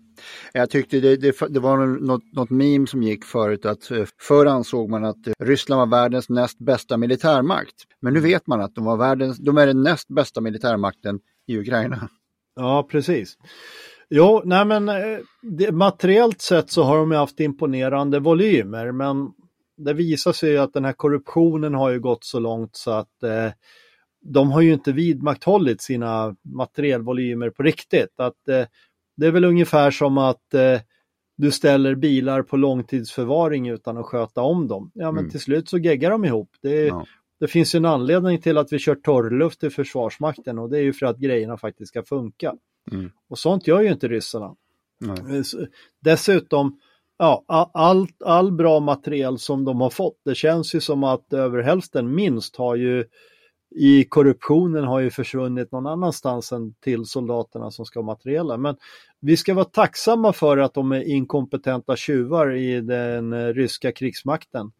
Jag 0.52 0.70
tyckte 0.70 1.00
det, 1.00 1.16
det, 1.16 1.36
det 1.48 1.60
var 1.60 1.86
något, 1.86 2.32
något 2.32 2.50
meme 2.50 2.86
som 2.86 3.02
gick 3.02 3.24
förut 3.24 3.66
att 3.66 3.90
eh, 3.90 4.04
förr 4.20 4.46
ansåg 4.46 4.90
man 4.90 5.04
att 5.04 5.26
eh, 5.26 5.32
Ryssland 5.38 5.78
var 5.78 5.98
världens 6.00 6.28
näst 6.28 6.58
bästa 6.58 6.96
militärmakt. 6.96 7.74
Men 8.00 8.14
nu 8.14 8.20
vet 8.20 8.46
man 8.46 8.60
att 8.60 8.74
de, 8.74 8.84
var 8.84 8.96
världens, 8.96 9.38
de 9.38 9.58
är 9.58 9.66
den 9.66 9.82
näst 9.82 10.08
bästa 10.08 10.40
militärmakten 10.40 11.20
i 11.46 11.58
Ukraina. 11.58 12.08
Ja, 12.56 12.88
precis. 12.90 13.36
Jo, 14.10 14.42
nej 14.44 14.64
men 14.64 14.88
eh, 14.88 15.18
det, 15.42 15.72
materiellt 15.72 16.40
sett 16.40 16.70
så 16.70 16.82
har 16.82 16.96
de 16.96 17.10
ju 17.12 17.16
haft 17.16 17.40
imponerande 17.40 18.20
volymer, 18.20 18.92
men 18.92 19.30
det 19.76 19.92
visar 19.92 20.32
sig 20.32 20.50
ju 20.50 20.58
att 20.58 20.72
den 20.72 20.84
här 20.84 20.92
korruptionen 20.92 21.74
har 21.74 21.90
ju 21.90 22.00
gått 22.00 22.24
så 22.24 22.38
långt 22.38 22.76
så 22.76 22.90
att 22.90 23.22
eh, 23.22 23.52
de 24.24 24.50
har 24.50 24.60
ju 24.60 24.72
inte 24.72 24.92
vidmakthållit 24.92 25.82
sina 25.82 26.36
materielvolymer 26.42 27.50
på 27.50 27.62
riktigt. 27.62 28.20
Att, 28.20 28.48
eh, 28.48 28.66
det 29.16 29.26
är 29.26 29.30
väl 29.30 29.44
ungefär 29.44 29.90
som 29.90 30.18
att 30.18 30.54
eh, 30.54 30.80
du 31.36 31.50
ställer 31.50 31.94
bilar 31.94 32.42
på 32.42 32.56
långtidsförvaring 32.56 33.68
utan 33.68 33.96
att 33.98 34.06
sköta 34.06 34.40
om 34.42 34.68
dem. 34.68 34.90
Ja, 34.94 35.10
men 35.12 35.18
Mm. 35.18 35.30
till 35.30 35.40
slut 35.40 35.68
så 35.68 35.78
geggar 35.78 36.10
de 36.10 36.24
ihop. 36.24 36.50
Det, 36.62 36.86
Ja. 36.86 37.06
det 37.40 37.48
finns 37.48 37.74
ju 37.74 37.76
en 37.76 37.84
anledning 37.84 38.40
till 38.40 38.58
att 38.58 38.72
vi 38.72 38.78
kör 38.78 38.94
torrluft 38.94 39.64
i 39.64 39.70
Försvarsmakten 39.70 40.58
och 40.58 40.70
det 40.70 40.78
är 40.78 40.82
ju 40.82 40.92
för 40.92 41.06
att 41.06 41.18
grejerna 41.18 41.56
faktiskt 41.56 41.88
ska 41.88 42.02
funka. 42.02 42.54
Mm. 42.92 43.10
Och 43.28 43.38
sånt 43.38 43.66
gör 43.66 43.80
ju 43.80 43.92
inte 43.92 44.08
ryssarna. 44.08 44.54
Nej. 45.00 45.16
Eh, 45.38 45.42
Dessutom, 46.02 46.78
ja, 47.18 47.44
all, 47.74 48.06
all 48.24 48.52
bra 48.52 48.80
materiel 48.80 49.38
som 49.38 49.64
de 49.64 49.80
har 49.80 49.90
fått, 49.90 50.16
det 50.24 50.34
känns 50.34 50.74
ju 50.74 50.80
som 50.80 51.04
att 51.04 51.32
över 51.32 51.62
hälften 51.62 52.14
minst 52.14 52.56
har 52.56 52.76
ju 52.76 53.04
i 53.74 54.04
korruptionen 54.04 54.84
har 54.84 55.00
ju 55.00 55.10
försvunnit 55.10 55.72
någon 55.72 55.86
annanstans 55.86 56.52
än 56.52 56.74
till 56.74 57.04
soldaterna 57.04 57.70
som 57.70 57.86
ska 57.86 57.98
ha 57.98 58.04
materiella. 58.04 58.56
Men 58.56 58.76
vi 59.20 59.36
ska 59.36 59.54
vara 59.54 59.64
tacksamma 59.64 60.32
för 60.32 60.58
att 60.58 60.74
de 60.74 60.92
är 60.92 61.02
inkompetenta 61.02 61.96
tjuvar 61.96 62.54
i 62.54 62.80
den 62.80 63.32
eh, 63.32 63.46
ryska 63.46 63.92
krigsmakten. 63.92 64.72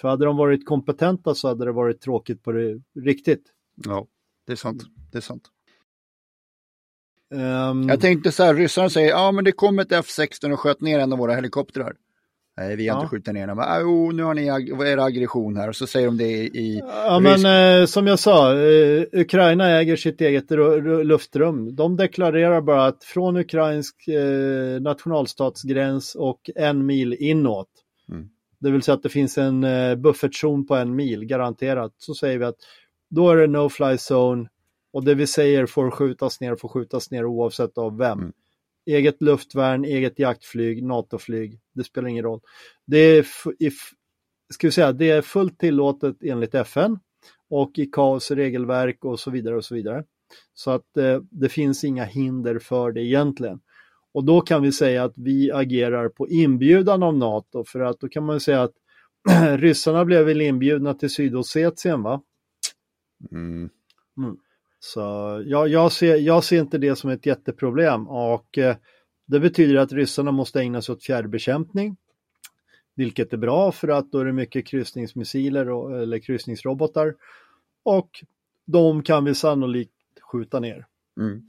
För 0.00 0.08
hade 0.08 0.24
de 0.24 0.36
varit 0.36 0.66
kompetenta 0.66 1.34
så 1.34 1.48
hade 1.48 1.64
det 1.64 1.72
varit 1.72 2.00
tråkigt 2.00 2.42
på 2.42 2.52
det 2.52 2.80
riktigt. 3.00 3.42
Ja, 3.84 4.06
det 4.46 4.52
är 4.52 4.56
sant. 4.56 4.82
Det 5.12 5.18
är 5.18 5.22
sant. 5.22 5.50
Ehm, 7.34 7.88
Jag 7.88 8.00
tänkte 8.00 8.32
så 8.32 8.42
här, 8.42 8.54
ryssarna 8.54 8.90
säger 8.90 9.08
ja 9.10 9.32
men 9.32 9.44
det 9.44 9.52
kom 9.52 9.78
ett 9.78 9.90
F16 9.90 10.52
och 10.52 10.60
sköt 10.60 10.80
ner 10.80 10.98
en 10.98 11.12
av 11.12 11.18
våra 11.18 11.34
helikoptrar. 11.34 11.96
Nej, 12.56 12.76
vi 12.76 12.88
har 12.88 12.96
Ja. 12.96 13.02
inte 13.02 13.10
skjutit 13.10 13.34
ner 13.34 13.46
den. 13.46 13.56
Men, 13.56 13.80
Jo, 13.80 14.10
nu 14.12 14.22
har 14.22 14.34
ni 14.34 14.50
ag- 14.50 14.76
vad 14.76 14.86
är 14.88 14.96
det 14.96 15.02
aggression 15.04 15.56
här 15.56 15.68
och 15.68 15.76
så 15.76 15.86
säger 15.86 16.06
de 16.06 16.16
det 16.16 16.24
i... 16.28 16.44
i 16.44 16.78
Ja, 16.78 17.18
rysk- 17.20 17.42
men 17.42 17.80
eh, 17.80 17.86
som 17.86 18.06
jag 18.06 18.18
sa, 18.18 18.54
eh, 18.58 19.04
Ukraina 19.12 19.70
äger 19.70 19.96
sitt 19.96 20.20
eget 20.20 20.50
ru- 20.50 20.80
ru- 20.80 21.02
luftrum. 21.04 21.76
De 21.76 21.96
deklarerar 21.96 22.60
bara 22.60 22.86
att 22.86 23.04
från 23.04 23.36
ukrainsk 23.36 24.08
eh, 24.08 24.80
nationalstatsgräns 24.80 26.14
och 26.14 26.50
en 26.56 26.86
mil 26.86 27.16
inåt 27.18 27.68
Mm. 28.08 28.28
det 28.60 28.70
vill 28.70 28.82
säga 28.82 28.94
att 28.94 29.02
det 29.02 29.08
finns 29.08 29.38
en 29.38 29.64
eh, 29.64 29.94
buffertzon 29.96 30.66
på 30.66 30.74
en 30.76 30.96
mil 30.96 31.24
garanterat, 31.24 31.92
så 31.98 32.14
säger 32.14 32.38
vi 32.38 32.44
att 32.44 32.56
då 33.10 33.30
är 33.30 33.36
det 33.36 33.46
no 33.46 33.68
fly 33.68 33.96
zone 34.10 34.48
och 34.92 35.04
det 35.04 35.14
vi 35.14 35.26
säger 35.26 35.66
får 35.66 35.90
skjutas 35.90 36.40
ner 36.40 36.56
får 36.56 36.68
skjutas 36.68 37.10
ner 37.10 37.24
oavsett 37.24 37.78
av 37.78 37.98
vem. 37.98 38.18
Mm. 38.18 38.32
Eget 38.86 39.22
luftvärn, 39.22 39.84
eget 39.84 40.18
jaktflyg, 40.18 40.82
NATO-flyg, 40.82 41.60
det 41.74 41.84
spelar 41.84 42.08
ingen 42.08 42.24
roll. 42.24 42.40
Det 42.86 42.98
är, 42.98 43.26
ska 44.54 44.66
vi 44.66 44.70
säga, 44.70 44.92
det 44.92 45.10
är 45.10 45.22
fullt 45.22 45.58
tillåtet 45.58 46.16
enligt 46.22 46.54
FN 46.54 46.98
och 47.50 47.78
i 47.78 47.86
kaos 47.86 48.30
regelverk 48.30 49.04
och 49.04 49.20
så 49.20 49.30
vidare 49.30 49.56
och 49.56 49.64
så 49.64 49.74
vidare. 49.74 50.04
Så 50.54 50.70
att 50.70 50.96
eh, 50.96 51.20
det 51.30 51.48
finns 51.48 51.84
inga 51.84 52.04
hinder 52.04 52.58
för 52.58 52.92
det 52.92 53.00
egentligen. 53.00 53.60
Och 54.12 54.24
då 54.24 54.40
kan 54.40 54.62
vi 54.62 54.72
säga 54.72 55.04
att 55.04 55.18
vi 55.18 55.52
agerar 55.52 56.08
på 56.08 56.28
inbjudan 56.28 57.02
av 57.02 57.16
NATO 57.16 57.64
för 57.64 57.80
att 57.80 58.00
då 58.00 58.08
kan 58.08 58.24
man 58.24 58.40
säga 58.40 58.62
att 58.62 58.74
ryssarna 59.58 60.04
blev 60.04 60.26
väl 60.26 60.40
inbjudna 60.40 60.94
till 60.94 61.10
Sydossetien 61.10 62.02
va? 62.02 62.22
Mm. 63.30 63.70
Mm. 64.18 64.36
Så 64.86 65.00
ja, 65.46 65.66
jag, 65.66 65.92
ser, 65.92 66.16
jag 66.16 66.44
ser 66.44 66.60
inte 66.60 66.78
det 66.78 66.96
som 66.96 67.10
ett 67.10 67.26
jätteproblem 67.26 68.08
och 68.08 68.58
eh, 68.58 68.76
det 69.26 69.40
betyder 69.40 69.76
att 69.76 69.92
ryssarna 69.92 70.32
måste 70.32 70.60
ägna 70.60 70.82
sig 70.82 70.92
åt 70.92 71.04
fjärrbekämpning. 71.04 71.96
Vilket 72.94 73.32
är 73.32 73.36
bra 73.36 73.72
för 73.72 73.88
att 73.88 74.12
då 74.12 74.18
är 74.18 74.24
det 74.24 74.32
mycket 74.32 74.66
kryssningsmissiler 74.66 75.70
och, 75.70 76.02
eller 76.02 76.18
kryssningsrobotar 76.18 77.14
och 77.82 78.10
de 78.66 79.02
kan 79.02 79.24
vi 79.24 79.34
sannolikt 79.34 79.92
skjuta 80.32 80.60
ner. 80.60 80.86
Mm. 81.20 81.42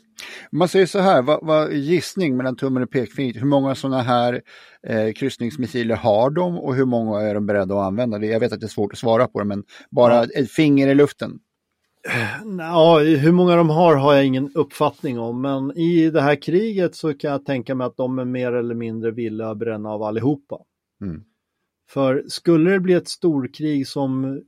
Man 0.52 0.68
säger 0.68 0.86
så 0.86 1.00
här, 1.00 1.22
vad, 1.22 1.46
vad 1.46 1.74
gissning 1.74 2.38
mellan 2.38 2.56
tummen 2.56 2.84
och 2.84 2.92
pekfingret, 2.92 3.42
hur 3.42 3.48
många 3.48 3.76
sådana 3.76 4.02
här 4.02 4.42
eh, 4.88 5.14
kryssningsmissiler 5.14 5.96
har 5.96 6.30
de 6.30 6.60
och 6.60 6.76
hur 6.76 6.86
många 6.86 7.22
är 7.22 7.34
de 7.34 7.46
beredda 7.46 7.76
att 7.76 7.88
använda? 7.88 8.26
Jag 8.26 8.40
vet 8.40 8.54
att 8.54 8.60
det 8.60 8.66
är 8.66 8.68
svårt 8.68 8.94
att 8.94 9.00
svara 9.00 9.28
på 9.28 9.40
det, 9.40 9.46
men 9.46 9.64
bara 9.92 10.24
ett 10.24 10.52
finger 10.52 10.88
i 10.88 10.96
luften. 10.96 11.40
Ja, 12.58 13.00
hur 13.00 13.32
många 13.32 13.56
de 13.56 13.70
har 13.70 13.96
har 13.96 14.14
jag 14.14 14.26
ingen 14.26 14.52
uppfattning 14.56 15.20
om, 15.20 15.42
men 15.42 15.78
i 15.78 16.10
det 16.10 16.22
här 16.22 16.42
kriget 16.42 16.96
så 16.96 17.14
kan 17.14 17.32
jag 17.32 17.46
tänka 17.46 17.76
mig 17.76 17.88
att 17.88 17.98
de 17.98 18.20
är 18.20 18.26
mer 18.26 18.54
eller 18.54 18.76
mindre 18.76 19.12
villiga 19.12 19.50
att 19.50 19.58
bränna 19.58 19.90
av 19.90 20.04
allihopa. 20.04 20.60
Mm. 21.02 21.24
För 21.90 22.24
skulle 22.28 22.72
det 22.72 22.80
bli 22.80 22.94
ett 22.94 23.08
storkrig 23.08 23.88
som 23.88 24.42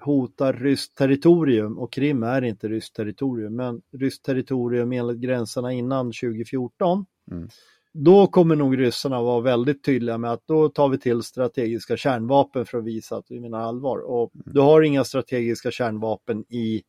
hotar 0.00 0.52
ryskt 0.52 0.96
territorium 0.96 1.78
och 1.78 1.92
Krim 1.92 2.22
är 2.22 2.42
inte 2.42 2.68
ryskt 2.68 2.96
territorium, 2.96 3.56
men 3.56 3.82
ryskt 3.92 4.24
territorium 4.24 4.92
enligt 4.92 5.18
gränserna 5.18 5.72
innan 5.72 6.06
2014. 6.06 7.06
Mm. 7.30 7.48
Då 7.92 8.26
kommer 8.26 8.56
nog 8.56 8.78
ryssarna 8.78 9.22
vara 9.22 9.40
väldigt 9.40 9.84
tydliga 9.84 10.18
med 10.18 10.32
att 10.32 10.46
då 10.46 10.68
tar 10.68 10.88
vi 10.88 10.98
till 10.98 11.22
strategiska 11.22 11.96
kärnvapen 11.96 12.66
för 12.66 12.78
att 12.78 12.84
visa 12.84 13.16
att 13.16 13.26
vi 13.28 13.40
menar 13.40 13.58
allvar. 13.58 13.98
Och 13.98 14.34
mm. 14.34 14.44
du 14.54 14.60
har 14.60 14.82
inga 14.82 15.04
strategiska 15.04 15.70
kärnvapen 15.70 16.44
i 16.48 16.82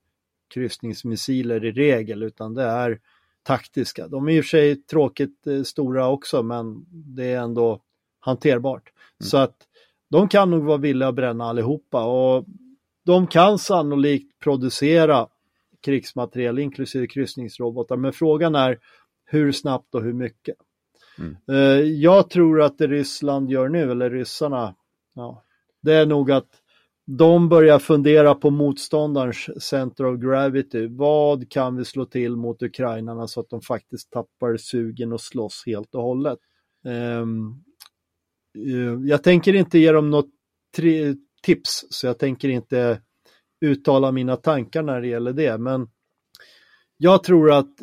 kryssningsmissiler 0.47 1.65
i 1.65 1.71
regel, 1.71 2.23
utan 2.23 2.53
det 2.53 2.63
är 2.63 2.99
taktiska. 3.43 4.07
De 4.07 4.27
är 4.27 4.31
i 4.31 4.39
och 4.39 4.43
för 4.43 4.49
sig 4.49 4.75
tråkigt 4.75 5.47
eh, 5.47 5.63
stora 5.63 6.07
också, 6.07 6.43
men 6.43 6.85
det 6.89 7.25
är 7.25 7.39
ändå 7.39 7.81
hanterbart. 8.19 8.91
Mm. 9.19 9.29
Så 9.29 9.37
att 9.37 9.55
de 10.09 10.27
kan 10.29 10.51
nog 10.51 10.63
vara 10.63 10.77
villiga 10.77 11.09
att 11.09 11.15
bränna 11.15 11.45
allihopa 11.45 12.05
och 12.05 12.45
de 13.05 13.27
kan 13.27 13.59
sannolikt 13.59 14.39
producera 14.39 15.27
krigsmateriel 15.81 16.59
inklusive 16.59 17.07
kryssningsrobotar, 17.07 17.97
men 17.97 18.13
frågan 18.13 18.55
är 18.55 18.79
hur 19.25 19.51
snabbt 19.51 19.95
och 19.95 20.03
hur 20.03 20.13
mycket. 20.13 20.55
Mm. 21.19 21.37
Eh, 21.51 21.87
jag 21.87 22.29
tror 22.29 22.61
att 22.61 22.77
det 22.77 22.87
Ryssland 22.87 23.51
gör 23.51 23.69
nu, 23.69 23.91
eller 23.91 24.09
ryssarna, 24.09 24.75
ja, 25.13 25.43
det 25.81 25.93
är 25.93 26.05
nog 26.05 26.31
att 26.31 26.61
de 27.07 27.49
börjar 27.49 27.79
fundera 27.79 28.35
på 28.35 28.49
motståndarens 28.49 29.63
center 29.63 30.05
of 30.05 30.19
gravity. 30.21 30.87
Vad 30.87 31.51
kan 31.51 31.75
vi 31.75 31.85
slå 31.85 32.05
till 32.05 32.35
mot 32.35 32.61
ukrainarna 32.61 33.27
så 33.27 33.39
att 33.39 33.49
de 33.49 33.61
faktiskt 33.61 34.11
tappar 34.11 34.57
sugen 34.57 35.13
och 35.13 35.21
slåss 35.21 35.63
helt 35.65 35.95
och 35.95 36.01
hållet? 36.01 36.39
Um, 36.85 37.63
jag 39.07 39.23
tänker 39.23 39.53
inte 39.53 39.79
ge 39.79 39.91
dem 39.91 40.09
något 40.09 40.29
tips, 41.43 41.85
så 41.89 42.07
jag 42.07 42.19
tänker 42.19 42.49
inte 42.49 43.01
uttala 43.61 44.11
mina 44.11 44.35
tankar 44.35 44.83
när 44.83 45.01
det 45.01 45.07
gäller 45.07 45.33
det. 45.33 45.57
Men 45.57 45.89
jag 46.97 47.23
tror 47.23 47.51
att 47.51 47.73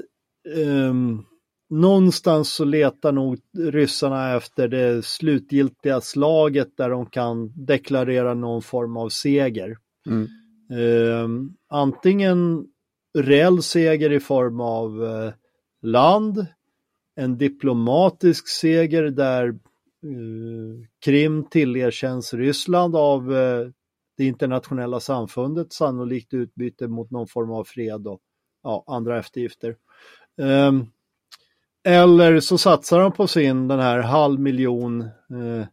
um, 0.56 1.26
någonstans 1.70 2.54
så 2.54 2.64
letar 2.64 3.12
nog 3.12 3.38
ryssarna 3.58 4.36
efter 4.36 4.68
det 4.68 5.04
slutgiltiga 5.04 6.00
slaget 6.00 6.76
där 6.76 6.90
de 6.90 7.06
kan 7.06 7.52
deklarera 7.66 8.34
någon 8.34 8.62
form 8.62 8.96
av 8.96 9.08
seger. 9.08 9.76
Mm. 10.06 10.28
Um, 10.80 11.56
antingen 11.68 12.66
reell 13.18 13.62
seger 13.62 14.12
i 14.12 14.20
form 14.20 14.60
av 14.60 15.02
uh, 15.02 15.32
land, 15.82 16.46
en 17.16 17.38
diplomatisk 17.38 18.48
seger 18.48 19.02
där 19.02 19.54
Eh, 20.04 20.86
Krim 21.04 21.44
tillerkänns 21.50 22.34
Ryssland 22.34 22.96
av 22.96 23.36
eh, 23.36 23.68
det 24.16 24.24
internationella 24.24 25.00
samfundet, 25.00 25.72
sannolikt 25.72 26.34
utbyte 26.34 26.88
mot 26.88 27.10
någon 27.10 27.28
form 27.28 27.50
av 27.50 27.64
fred 27.64 28.06
och 28.06 28.20
ja, 28.62 28.84
andra 28.86 29.18
eftergifter. 29.18 29.76
Eller 31.84 32.40
så 32.40 32.58
satsar 32.58 33.00
de 33.00 33.12
på 33.12 33.26
sin 33.26 33.68
den 33.68 33.80
här 33.80 33.98
halv 33.98 34.40
miljon 34.40 35.00
eh, 35.00 35.66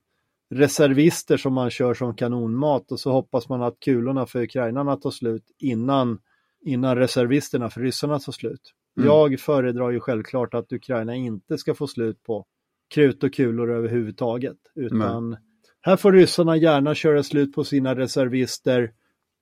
reservister 0.49 1.37
som 1.37 1.53
man 1.53 1.69
kör 1.69 1.93
som 1.93 2.15
kanonmat 2.15 2.91
och 2.91 2.99
så 2.99 3.11
hoppas 3.11 3.49
man 3.49 3.61
att 3.61 3.79
kulorna 3.79 4.25
för 4.25 4.41
ukrainarna 4.41 4.95
tar 4.95 5.11
slut 5.11 5.43
innan, 5.59 6.19
innan 6.61 6.95
reservisterna 6.95 7.69
för 7.69 7.81
ryssarna 7.81 8.19
tar 8.19 8.31
slut. 8.31 8.73
Mm. 8.97 9.09
Jag 9.09 9.39
föredrar 9.39 9.89
ju 9.89 9.99
självklart 9.99 10.53
att 10.53 10.71
Ukraina 10.71 11.15
inte 11.15 11.57
ska 11.57 11.73
få 11.73 11.87
slut 11.87 12.23
på 12.23 12.45
krut 12.93 13.23
och 13.23 13.33
kulor 13.33 13.71
överhuvudtaget. 13.71 14.57
Utan 14.75 15.29
Nej. 15.29 15.39
här 15.81 15.95
får 15.95 16.11
ryssarna 16.11 16.57
gärna 16.57 16.95
köra 16.95 17.23
slut 17.23 17.53
på 17.53 17.63
sina 17.63 17.95
reservister 17.95 18.91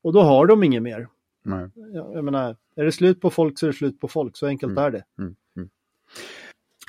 och 0.03 0.13
då 0.13 0.21
har 0.21 0.45
de 0.45 0.63
inget 0.63 0.83
mer. 0.83 1.07
Nej. 1.43 1.69
Jag 2.13 2.23
menar, 2.23 2.55
är 2.75 2.85
det 2.85 2.91
slut 2.91 3.21
på 3.21 3.29
folk 3.29 3.59
så 3.59 3.65
är 3.65 3.67
det 3.67 3.77
slut 3.77 3.99
på 3.99 4.07
folk, 4.07 4.37
så 4.37 4.47
enkelt 4.47 4.71
mm. 4.71 4.83
är 4.83 4.91
det. 4.91 5.03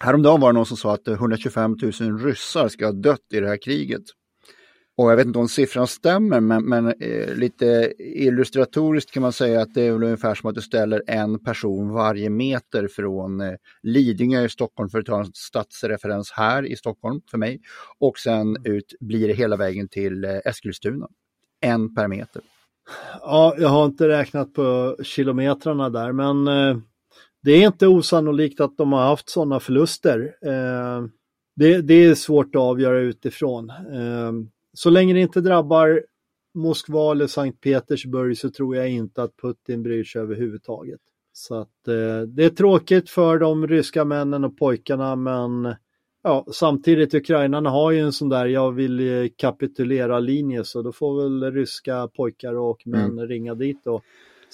Häromdagen 0.03 0.41
var 0.41 0.53
det 0.53 0.57
någon 0.57 0.67
som 0.67 0.77
sa 0.77 0.95
att 0.95 1.09
eh, 1.09 1.15
125 1.15 1.77
000 2.01 2.19
ryssar 2.19 2.69
ska 2.69 2.85
ha 2.85 2.93
dött 2.93 3.27
i 3.33 3.41
det 3.41 3.49
här 3.49 3.63
kriget. 3.63 4.03
Och 4.97 5.11
jag 5.11 5.17
vet 5.17 5.27
inte 5.27 5.39
om 5.39 5.49
siffran 5.49 5.87
stämmer, 5.87 6.41
men, 6.41 6.65
men 6.65 6.87
eh, 6.87 7.35
lite 7.35 7.93
illustratoriskt 7.99 9.11
kan 9.11 9.23
man 9.23 9.33
säga 9.33 9.61
att 9.61 9.75
det 9.75 9.83
är 9.83 9.93
väl 9.93 10.03
ungefär 10.03 10.35
som 10.35 10.49
att 10.49 10.55
du 10.55 10.63
ställer 10.63 11.03
en 11.07 11.45
person 11.45 11.93
varje 11.93 12.31
meter 12.31 12.89
från 12.89 13.41
eh, 13.41 13.53
Lidingö 13.83 14.45
i 14.45 14.49
Stockholm, 14.49 14.89
för 14.91 14.99
att 14.99 15.07
ta 15.07 15.21
en 15.21 15.33
stadsreferens 15.35 16.33
här 16.33 16.67
i 16.67 16.77
Stockholm 16.77 17.21
för 17.31 17.39
mig, 17.39 17.61
och 17.99 18.19
sen 18.19 18.57
ut 18.65 18.95
blir 19.01 19.29
det 19.29 19.35
hela 19.35 19.57
vägen 19.57 19.89
till 19.89 20.25
eh, 20.25 20.37
Eskilstuna. 20.45 21.09
En 21.61 21.95
per 21.95 22.09
meter. 22.09 22.43
Ja, 23.21 23.55
jag 23.59 23.69
har 23.69 23.85
inte 23.85 24.09
räknat 24.09 24.55
på 24.55 24.97
kilometrarna 25.03 25.91
där, 25.91 26.13
men 26.13 26.49
eh, 26.49 26.77
det 27.43 27.53
är 27.53 27.67
inte 27.67 27.87
osannolikt 27.87 28.61
att 28.61 28.77
de 28.77 28.93
har 28.93 29.03
haft 29.03 29.29
sådana 29.29 29.61
förluster. 29.61 30.37
Eh, 30.43 31.05
det, 31.57 31.81
det, 31.81 31.95
är 31.95 32.15
svårt 32.15 32.55
att 32.55 32.63
avgöra 32.63 32.99
utifrån. 32.99 33.71
Eh, 33.71 34.33
så 34.73 34.91
länge 34.91 35.15
det 35.15 35.21
inte 35.21 35.41
drabbar 35.41 36.03
Moskva 36.55 37.13
eller 37.13 37.27
Sankt 37.27 37.61
Petersburg 37.61 38.39
så 38.39 38.51
tror 38.51 38.77
jag 38.77 38.91
inte 38.91 39.23
att 39.23 39.37
Putin 39.37 39.83
bryr 39.83 40.05
sig 40.05 40.23
överhuvudtaget. 40.23 41.01
Så 41.33 41.55
att 41.55 41.89
eh, 41.89 42.21
det 42.29 42.45
är 42.45 42.51
tråkigt 42.51 43.11
för 43.11 43.39
de 43.39 43.67
ryska 43.67 44.05
männen 44.05 44.45
och 44.45 44.59
pojkarna 44.59 45.17
men 45.17 45.75
ja, 46.23 46.47
samtidigt 46.53 47.15
ukrainarna 47.15 47.71
har 47.71 47.91
ju 47.91 48.01
en 48.01 48.13
sån 48.13 48.29
där 48.29 48.47
jag 48.47 48.73
vill 48.73 49.31
kapitulera 49.37 50.19
linje 50.19 50.65
så 50.65 50.83
då 50.83 50.93
får 50.93 51.23
väl 51.23 51.53
ryska 51.53 52.09
pojkar 52.09 52.55
och 52.55 52.87
män 52.87 53.11
mm. 53.11 53.29
ringa 53.29 53.55
dit 53.55 53.87
och 53.87 54.03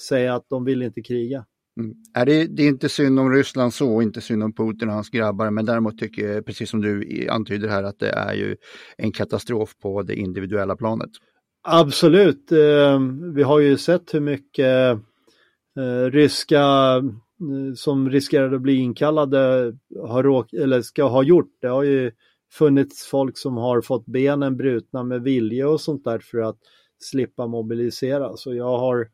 säga 0.07 0.35
att 0.35 0.49
de 0.49 0.65
vill 0.65 0.81
inte 0.81 1.01
kriga. 1.01 1.45
Mm. 1.77 1.93
Det, 2.25 2.45
det, 2.45 2.63
är 2.63 2.67
inte 2.67 2.89
synd 2.89 3.19
om 3.19 3.31
Ryssland 3.31 3.73
så, 3.73 4.01
inte 4.01 4.21
synd 4.21 4.43
om 4.43 4.53
Putin 4.53 4.87
och 4.87 4.93
hans 4.93 5.09
grabbar, 5.09 5.51
men 5.51 5.65
däremot 5.65 5.97
tycker 5.97 6.27
jag, 6.33 6.45
precis 6.45 6.69
som 6.69 6.81
du 6.81 7.27
antyder 7.29 7.69
här, 7.69 7.83
att 7.83 7.99
det 7.99 8.09
är 8.09 8.33
ju 8.33 8.55
en 8.97 9.11
katastrof 9.11 9.77
på 9.81 10.03
det 10.03 10.15
individuella 10.15 10.75
planet. 10.75 11.09
Absolut. 11.69 12.51
Ehm, 12.51 13.33
vi 13.33 13.43
har 13.43 13.59
ju 13.59 13.77
sett 13.77 14.13
hur 14.13 14.19
mycket 14.19 14.97
eh, 15.77 16.11
ryska 16.11 16.61
eh, 16.95 17.73
som 17.75 18.09
riskerade 18.09 18.55
att 18.55 18.61
bli 18.61 18.75
inkallade 18.75 19.73
har 20.07 20.23
råk, 20.23 20.53
eller 20.53 20.81
ska 20.81 21.03
ha 21.03 21.23
gjort. 21.23 21.51
Det 21.61 21.67
har 21.67 21.83
ju 21.83 22.11
funnits 22.51 23.07
folk 23.07 23.37
som 23.37 23.57
har 23.57 23.81
fått 23.81 24.05
benen 24.05 24.57
brutna 24.57 25.03
med 25.03 25.21
vilja 25.21 25.69
och 25.69 25.81
sånt 25.81 26.03
där 26.03 26.19
för 26.19 26.37
att 26.37 26.57
slippa 26.99 27.47
mobilisera. 27.47 28.37
Så 28.37 28.53
jag 28.53 28.77
har, 28.77 29.07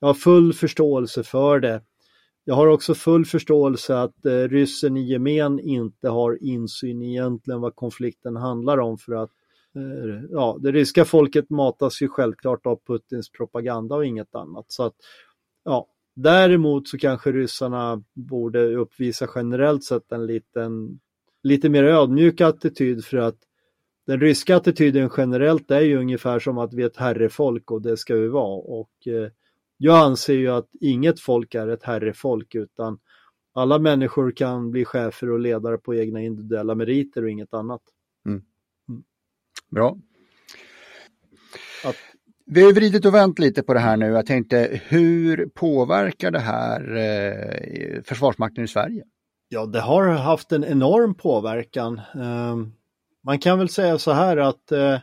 jag 0.00 0.08
har 0.08 0.14
full 0.14 0.52
förståelse 0.52 1.22
för 1.22 1.60
det. 1.60 1.82
Jag 2.44 2.54
har 2.54 2.66
också 2.66 2.94
full 2.94 3.24
förståelse 3.24 3.98
att 3.98 4.26
eh, 4.26 4.32
ryssen 4.32 4.96
i 4.96 5.02
gemen 5.02 5.60
inte 5.60 6.08
har 6.08 6.38
insyn 6.44 7.02
egentligen 7.02 7.60
vad 7.60 7.74
konflikten 7.74 8.36
handlar 8.36 8.78
om 8.78 8.98
för 8.98 9.12
att 9.12 9.30
Eh, 9.76 10.24
ja, 10.30 10.58
det 10.60 10.72
ryska 10.72 11.04
folket 11.04 11.50
matas 11.50 12.02
ju 12.02 12.08
självklart 12.08 12.66
av 12.66 12.80
Putins 12.86 13.30
propaganda 13.30 13.94
och 13.94 14.06
inget 14.06 14.34
annat. 14.34 14.64
Så 14.68 14.82
att, 14.82 14.94
ja, 15.64 15.86
däremot 16.16 16.88
så 16.88 16.98
kanske 16.98 17.32
ryssarna 17.32 18.02
borde 18.14 18.76
uppvisa 18.76 19.28
generellt 19.34 19.84
sett 19.84 20.12
en 20.12 20.26
liten, 20.26 21.00
lite 21.42 21.68
mer 21.68 21.84
ödmjuk 21.84 22.40
attityd 22.40 23.04
för 23.04 23.16
att 23.16 23.38
den 24.06 24.20
ryska 24.20 24.56
attityden 24.56 25.10
generellt 25.16 25.70
är 25.70 25.80
ju 25.80 25.96
ungefär 25.96 26.38
som 26.38 26.58
att 26.58 26.74
vi 26.74 26.82
är 26.82 26.86
ett 26.86 26.96
herrefolk 26.96 27.70
och 27.70 27.82
det 27.82 27.96
ska 27.96 28.14
vi 28.14 28.28
vara. 28.28 28.56
Och 28.56 29.06
eh, 29.06 29.30
jag 29.82 29.98
anser 29.98 30.34
ju 30.34 30.48
att 30.48 30.68
inget 30.80 31.20
folk 31.20 31.54
är 31.54 31.68
ett 31.68 31.82
herrefolk 31.82 32.54
utan 32.54 32.98
alla 33.54 33.78
människor 33.78 34.32
kan 34.32 34.70
bli 34.70 34.84
chefer 34.84 35.30
och 35.30 35.40
ledare 35.40 35.78
på 35.78 35.94
egna 35.94 36.20
individuella 36.20 36.74
meriter 36.74 37.22
och 37.22 37.30
inget 37.30 37.54
annat. 37.54 37.80
Mm. 38.26 38.42
Mm. 38.88 39.02
Bra. 39.70 39.96
Att... 41.84 41.96
Vi 42.46 42.62
har 42.62 42.72
vridit 42.72 43.04
och 43.04 43.14
vänt 43.14 43.38
lite 43.38 43.62
på 43.62 43.74
det 43.74 43.80
här 43.80 43.96
nu. 43.96 44.06
Jag 44.06 44.26
tänkte, 44.26 44.80
hur 44.84 45.46
påverkar 45.46 46.30
det 46.30 46.38
här 46.38 46.96
eh, 46.96 48.02
Försvarsmakten 48.02 48.64
i 48.64 48.68
Sverige? 48.68 49.04
Ja, 49.48 49.66
det 49.66 49.80
har 49.80 50.08
haft 50.08 50.52
en 50.52 50.64
enorm 50.64 51.14
påverkan. 51.14 52.00
Eh, 52.14 52.56
man 53.24 53.38
kan 53.38 53.58
väl 53.58 53.68
säga 53.68 53.98
så 53.98 54.12
här 54.12 54.36
att 54.36 54.72
eh, 54.72 54.98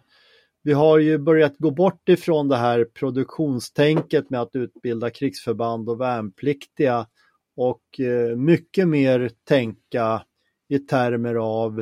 vi 0.68 0.74
har 0.74 0.99
ju 0.99 1.18
börjat 1.18 1.57
gå 1.57 1.72
bort 1.72 2.09
ifrån 2.09 2.47
det 2.47 2.55
här 2.55 2.86
produktionstänket 2.86 4.30
med 4.30 4.41
att 4.41 4.55
utbilda 4.55 5.09
krigsförband 5.09 5.89
och 5.89 6.01
värnpliktiga 6.01 7.07
och 7.55 7.99
eh, 7.99 8.36
mycket 8.36 8.88
mer 8.88 9.32
tänka 9.43 10.24
i 10.70 10.80
termer 10.80 11.36
av 11.36 11.80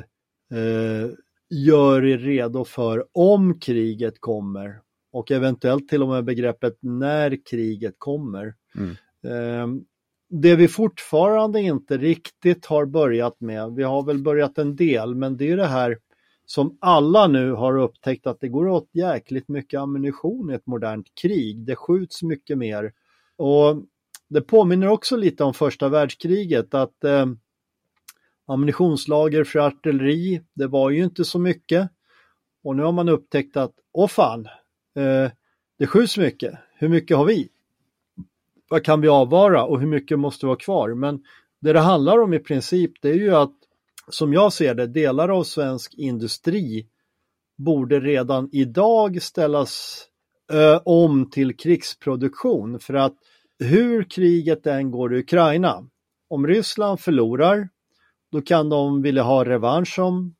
eh, 0.51 1.09
gör 1.49 2.05
er 2.05 2.17
redo 2.17 2.65
för 2.65 3.05
om 3.11 3.59
kriget 3.59 4.13
kommer 4.19 4.79
och 5.11 5.31
eventuellt 5.31 5.89
till 5.89 6.03
och 6.03 6.09
med 6.09 6.25
begreppet 6.25 6.77
när 6.81 7.45
kriget 7.49 7.95
kommer. 7.97 8.53
Mm. 8.75 8.91
Eh, 9.23 9.81
det 10.29 10.55
vi 10.55 10.67
fortfarande 10.67 11.61
inte 11.61 11.97
riktigt 11.97 12.65
har 12.65 12.85
börjat 12.85 13.41
med, 13.41 13.75
vi 13.75 13.83
har 13.83 14.03
väl 14.03 14.23
börjat 14.23 14.57
en 14.57 14.75
del, 14.75 15.15
men 15.15 15.37
det 15.37 15.51
är 15.51 15.57
det 15.57 15.67
här 15.67 15.97
som 16.45 16.77
alla 16.81 17.27
nu 17.27 17.51
har 17.51 17.77
upptäckt 17.77 18.27
att 18.27 18.39
det 18.39 18.47
går 18.47 18.67
åt 18.67 18.89
jäkligt 18.91 19.47
mycket 19.47 19.79
ammunition 19.79 20.51
i 20.51 20.53
ett 20.53 20.67
modernt 20.67 21.07
krig. 21.21 21.65
Det 21.65 21.75
skjuts 21.75 22.23
mycket 22.23 22.57
mer. 22.57 22.93
Och 23.37 23.83
det 24.27 24.41
påminner 24.41 24.87
också 24.87 25.15
lite 25.15 25.43
om 25.43 25.53
första 25.53 25.89
världskriget 25.89 26.73
att 26.73 27.03
eh, 27.03 27.25
ammunitionslager 28.45 29.43
för 29.43 29.59
artilleri, 29.59 30.41
det 30.53 30.67
var 30.67 30.89
ju 30.89 31.03
inte 31.03 31.25
så 31.25 31.39
mycket. 31.39 31.89
Och 32.63 32.75
nu 32.75 32.83
har 32.83 32.91
man 32.91 33.09
upptäckt 33.09 33.57
att, 33.57 33.73
åh 33.91 34.07
fan, 34.07 34.45
eh, 34.95 35.31
det 35.77 35.87
skjuts 35.87 36.17
mycket. 36.17 36.53
Hur 36.77 36.89
mycket 36.89 37.17
har 37.17 37.25
vi? 37.25 37.49
Vad 38.69 38.83
kan 38.83 39.01
vi 39.01 39.07
avvara 39.07 39.65
och 39.65 39.79
hur 39.79 39.87
mycket 39.87 40.19
måste 40.19 40.45
vara 40.45 40.55
kvar? 40.55 40.93
Men 40.93 41.23
det 41.59 41.73
det 41.73 41.79
handlar 41.79 42.19
om 42.19 42.33
i 42.33 42.39
princip, 42.39 42.91
det 43.01 43.09
är 43.09 43.13
ju 43.13 43.35
att 43.35 43.55
som 44.09 44.33
jag 44.33 44.53
ser 44.53 44.75
det, 44.75 44.87
delar 44.87 45.29
av 45.29 45.43
svensk 45.43 45.93
industri 45.93 46.87
borde 47.57 47.99
redan 47.99 48.49
idag 48.51 49.21
ställas 49.21 50.03
ö, 50.51 50.79
om 50.85 51.29
till 51.29 51.57
krigsproduktion 51.57 52.79
för 52.79 52.93
att 52.93 53.15
hur 53.59 54.03
kriget 54.03 54.67
än 54.67 54.91
går 54.91 55.15
i 55.15 55.19
Ukraina, 55.19 55.87
om 56.29 56.47
Ryssland 56.47 56.99
förlorar, 56.99 57.69
då 58.31 58.41
kan 58.41 58.69
de 58.69 59.01
vilja 59.01 59.23
ha 59.23 59.45
revansch 59.45 59.99
om 59.99 60.35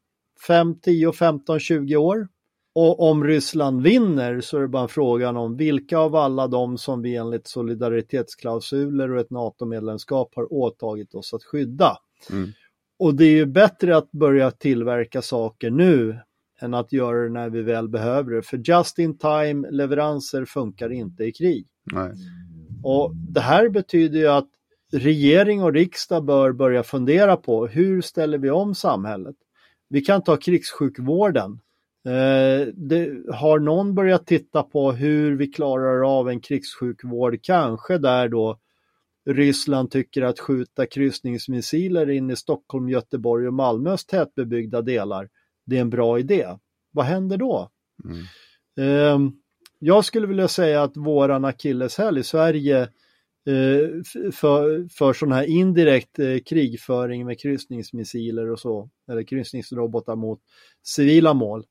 5, 0.47 0.79
10, 0.79 1.11
15, 1.11 1.59
20 1.59 1.95
år. 1.95 2.27
Och 2.75 3.09
om 3.09 3.23
Ryssland 3.23 3.81
vinner 3.81 4.41
så 4.41 4.57
är 4.57 4.61
det 4.61 4.67
bara 4.67 4.87
frågan 4.87 5.37
om 5.37 5.57
vilka 5.57 5.97
av 5.97 6.15
alla 6.15 6.47
de 6.47 6.77
som 6.77 7.01
vi 7.01 7.15
enligt 7.15 7.47
solidaritetsklausuler 7.47 9.11
och 9.11 9.19
ett 9.19 9.29
NATO-medlemskap 9.29 10.35
har 10.35 10.53
åtagit 10.53 11.15
oss 11.15 11.33
att 11.33 11.43
skydda. 11.43 11.97
Mm. 12.31 12.51
Och 12.99 13.15
det 13.15 13.25
är 13.25 13.35
ju 13.35 13.45
bättre 13.45 13.97
att 13.97 14.11
börja 14.11 14.51
tillverka 14.51 15.21
saker 15.21 15.69
nu 15.69 16.19
än 16.59 16.73
att 16.73 16.93
göra 16.93 17.23
det 17.23 17.29
när 17.29 17.49
vi 17.49 17.61
väl 17.61 17.89
behöver 17.89 18.31
det. 18.31 18.41
För 18.41 18.61
just 18.69 18.99
in 18.99 19.17
time 19.17 19.71
leveranser 19.71 20.45
funkar 20.45 20.91
inte 20.91 21.23
i 21.23 21.31
krig. 21.31 21.67
Nej. 21.93 22.11
Och 22.83 23.11
det 23.15 23.41
här 23.41 23.69
betyder 23.69 24.19
ju 24.19 24.27
att 24.27 24.49
regering 24.91 25.63
och 25.63 25.73
riksdag 25.73 26.25
bör 26.25 26.51
börja 26.51 26.83
fundera 26.83 27.37
på 27.37 27.67
hur 27.67 28.01
ställer 28.01 28.37
vi 28.37 28.49
om 28.49 28.75
samhället? 28.75 29.35
Vi 29.89 30.01
kan 30.01 30.23
ta 30.23 30.37
krigssjukvården. 30.37 31.59
Eh, 32.05 32.67
det, 32.73 33.11
har 33.33 33.59
någon 33.59 33.95
börjat 33.95 34.27
titta 34.27 34.63
på 34.63 34.91
hur 34.91 35.35
vi 35.35 35.47
klarar 35.47 36.19
av 36.19 36.29
en 36.29 36.39
krigssjukvård, 36.39 37.39
kanske 37.41 37.97
där 37.97 38.29
då 38.29 38.59
Ryssland 39.25 39.91
tycker 39.91 40.21
att 40.21 40.39
skjuta 40.39 40.85
kryssningsmissiler 40.85 42.09
in 42.09 42.29
i 42.29 42.35
Stockholm, 42.35 42.89
Göteborg 42.89 43.47
och 43.47 43.53
Malmös 43.53 44.05
tätbebyggda 44.05 44.81
delar, 44.81 45.29
det 45.65 45.77
är 45.77 45.81
en 45.81 45.89
bra 45.89 46.19
idé. 46.19 46.47
Vad 46.91 47.05
händer 47.05 47.37
då? 47.37 47.69
Mm. 48.03 48.23
Eh, 48.79 49.31
jag 49.79 50.05
skulle 50.05 50.27
vilja 50.27 50.47
säga 50.47 50.83
att 50.83 50.97
våran 50.97 51.45
akilleshäl 51.45 52.17
i 52.17 52.23
Sverige 52.23 52.81
eh, 53.47 54.03
för, 54.33 54.89
för 54.89 55.13
sån 55.13 55.31
här 55.31 55.43
indirekt 55.43 56.19
eh, 56.19 56.37
krigföring 56.45 57.25
med 57.25 57.39
kryssningsmissiler 57.39 58.51
och 58.51 58.59
så, 58.59 58.89
eller 59.11 59.23
kryssningsrobotar 59.23 60.15
mot 60.15 60.39
civila 60.83 61.33
mål, 61.33 61.65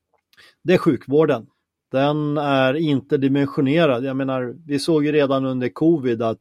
det 0.64 0.74
är 0.74 0.78
sjukvården. 0.78 1.46
Den 1.90 2.38
är 2.38 2.74
inte 2.74 3.16
dimensionerad. 3.16 4.04
Jag 4.04 4.16
menar, 4.16 4.56
vi 4.66 4.78
såg 4.78 5.04
ju 5.04 5.12
redan 5.12 5.44
under 5.44 5.68
covid 5.68 6.22
att 6.22 6.40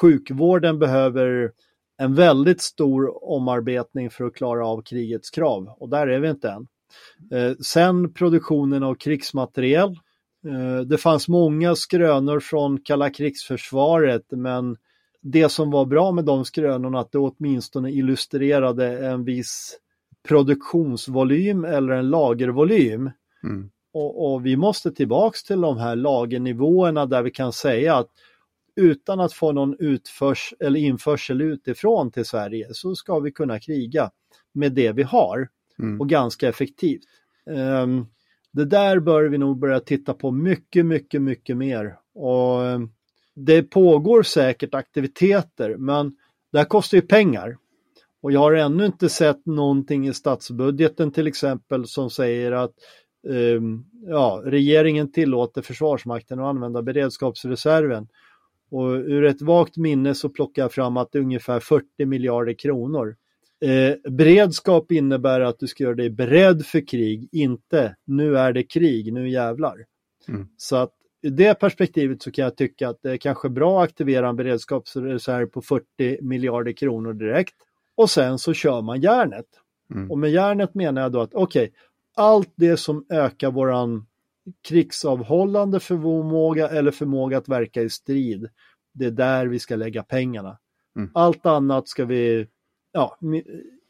sjukvården 0.00 0.78
behöver 0.78 1.52
en 1.98 2.14
väldigt 2.14 2.60
stor 2.60 3.24
omarbetning 3.24 4.10
för 4.10 4.24
att 4.24 4.34
klara 4.34 4.66
av 4.66 4.82
krigets 4.82 5.30
krav 5.30 5.68
och 5.78 5.88
där 5.88 6.06
är 6.06 6.20
vi 6.20 6.28
inte 6.30 6.50
än. 6.50 6.66
Eh, 7.32 7.56
sen 7.56 8.12
produktionen 8.12 8.82
av 8.82 8.94
krigsmateriel. 8.94 9.90
Eh, 10.46 10.80
det 10.86 10.98
fanns 10.98 11.28
många 11.28 11.74
skrönor 11.74 12.40
från 12.40 12.80
kalla 12.80 13.10
krigsförsvaret 13.10 14.24
men 14.28 14.76
det 15.22 15.48
som 15.48 15.70
var 15.70 15.84
bra 15.84 16.12
med 16.12 16.24
de 16.24 16.44
skrönorna 16.44 17.00
att 17.00 17.12
det 17.12 17.18
åtminstone 17.18 17.90
illustrerade 17.90 19.06
en 19.06 19.24
viss 19.24 19.78
produktionsvolym 20.28 21.64
eller 21.64 21.92
en 21.92 22.10
lagervolym. 22.10 23.10
Mm. 23.44 23.70
Och, 23.92 24.32
och, 24.32 24.46
vi 24.46 24.56
måste 24.56 24.92
tillbaks 24.92 25.44
till 25.44 25.60
de 25.60 25.78
här 25.78 25.96
lagernivåerna 25.96 27.06
där 27.06 27.22
vi 27.22 27.30
kan 27.30 27.52
säga 27.52 27.96
att 27.96 28.08
utan 28.76 29.20
att 29.20 29.32
få 29.32 29.52
någon 29.52 29.76
utförs 29.78 30.54
eller 30.60 30.80
införsel 30.80 31.40
utifrån 31.40 32.10
till 32.10 32.24
Sverige 32.24 32.68
så 32.72 32.94
ska 32.94 33.18
vi 33.18 33.32
kunna 33.32 33.60
kriga 33.60 34.10
med 34.54 34.72
det 34.72 34.92
vi 34.92 35.02
har 35.02 35.48
mm. 35.78 36.00
och 36.00 36.08
ganska 36.08 36.48
effektivt. 36.48 37.02
Um, 37.46 38.06
det 38.52 38.64
där 38.64 39.00
bör 39.00 39.24
vi 39.24 39.38
nog 39.38 39.58
börja 39.58 39.80
titta 39.80 40.14
på 40.14 40.30
mycket, 40.30 40.86
mycket, 40.86 41.22
mycket 41.22 41.56
mer. 41.56 41.98
Och 42.14 42.60
um, 42.60 42.92
det 43.34 43.62
pågår 43.62 44.22
säkert 44.22 44.74
aktiviteter 44.74 45.76
men 45.76 46.16
det 46.52 46.58
här 46.58 46.64
kostar 46.64 46.98
ju 46.98 47.02
pengar. 47.02 47.56
Och 48.22 48.32
jag 48.32 48.40
har 48.40 48.52
ännu 48.52 48.86
inte 48.86 49.08
sett 49.08 49.46
någonting 49.46 50.08
i 50.08 50.14
statsbudgeten 50.14 51.12
till 51.12 51.26
exempel 51.26 51.86
som 51.86 52.10
säger 52.10 52.52
att 52.52 52.72
um, 53.28 53.86
ja, 54.06 54.42
regeringen 54.44 55.12
tillåter 55.12 55.62
Försvarsmakten 55.62 56.38
att 56.38 56.46
använda 56.46 56.82
beredskapsreserven 56.82 58.08
och 58.70 58.90
ur 58.90 59.24
ett 59.24 59.42
vagt 59.42 59.76
minne 59.76 60.14
så 60.14 60.28
plockar 60.28 60.62
jag 60.62 60.72
fram 60.72 60.96
att 60.96 61.12
det 61.12 61.18
är 61.18 61.22
ungefär 61.22 61.60
40 61.60 62.06
miljarder 62.06 62.52
kronor. 62.52 63.16
Eh, 63.60 64.12
beredskap 64.12 64.92
innebär 64.92 65.40
att 65.40 65.58
du 65.58 65.66
ska 65.66 65.84
göra 65.84 65.94
dig 65.94 66.10
beredd 66.10 66.66
för 66.66 66.88
krig, 66.88 67.28
inte 67.32 67.96
nu 68.04 68.38
är 68.38 68.52
det 68.52 68.62
krig, 68.62 69.12
nu 69.12 69.28
jävlar. 69.28 69.84
Mm. 70.28 70.48
Så 70.56 70.76
att 70.76 70.92
i 71.22 71.30
det 71.30 71.54
perspektivet 71.54 72.22
så 72.22 72.30
kan 72.30 72.42
jag 72.42 72.56
tycka 72.56 72.88
att 72.88 73.02
det 73.02 73.10
är 73.10 73.16
kanske 73.16 73.48
bra 73.48 73.82
att 73.82 73.88
aktivera 73.88 74.28
en 74.28 74.36
beredskapsreserv 74.36 75.46
på 75.46 75.62
40 75.62 76.22
miljarder 76.22 76.72
kronor 76.72 77.12
direkt. 77.12 77.54
Och 77.96 78.10
sen 78.10 78.38
så 78.38 78.52
kör 78.52 78.82
man 78.82 79.00
järnet. 79.00 79.46
Mm. 79.94 80.10
Och 80.10 80.18
med 80.18 80.30
järnet 80.30 80.74
menar 80.74 81.02
jag 81.02 81.12
då 81.12 81.20
att 81.20 81.34
okej, 81.34 81.62
okay, 81.62 81.74
allt 82.16 82.52
det 82.56 82.76
som 82.76 83.06
ökar 83.10 83.50
våran 83.50 84.06
krigsavhållande 84.68 85.80
förmåga 85.80 86.68
eller 86.68 86.90
förmåga 86.90 87.38
att 87.38 87.48
verka 87.48 87.82
i 87.82 87.90
strid. 87.90 88.48
Det 88.92 89.06
är 89.06 89.10
där 89.10 89.46
vi 89.46 89.58
ska 89.58 89.76
lägga 89.76 90.02
pengarna. 90.02 90.58
Mm. 90.96 91.10
Allt 91.14 91.46
annat 91.46 91.88
ska 91.88 92.04
vi 92.04 92.46
ja, 92.92 93.18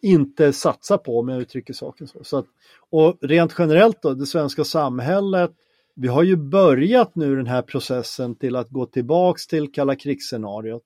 inte 0.02 0.52
satsa 0.52 0.98
på 0.98 1.18
om 1.20 1.28
jag 1.28 1.40
uttrycker 1.40 1.72
saken 1.72 2.06
så. 2.06 2.24
så 2.24 2.38
att, 2.38 2.46
och 2.90 3.18
rent 3.20 3.54
generellt 3.58 4.02
då, 4.02 4.14
det 4.14 4.26
svenska 4.26 4.64
samhället, 4.64 5.50
vi 5.94 6.08
har 6.08 6.22
ju 6.22 6.36
börjat 6.36 7.16
nu 7.16 7.36
den 7.36 7.46
här 7.46 7.62
processen 7.62 8.34
till 8.34 8.56
att 8.56 8.70
gå 8.70 8.86
tillbaks 8.86 9.46
till 9.46 9.72
kalla 9.72 9.96
krigsscenariot. 9.96 10.84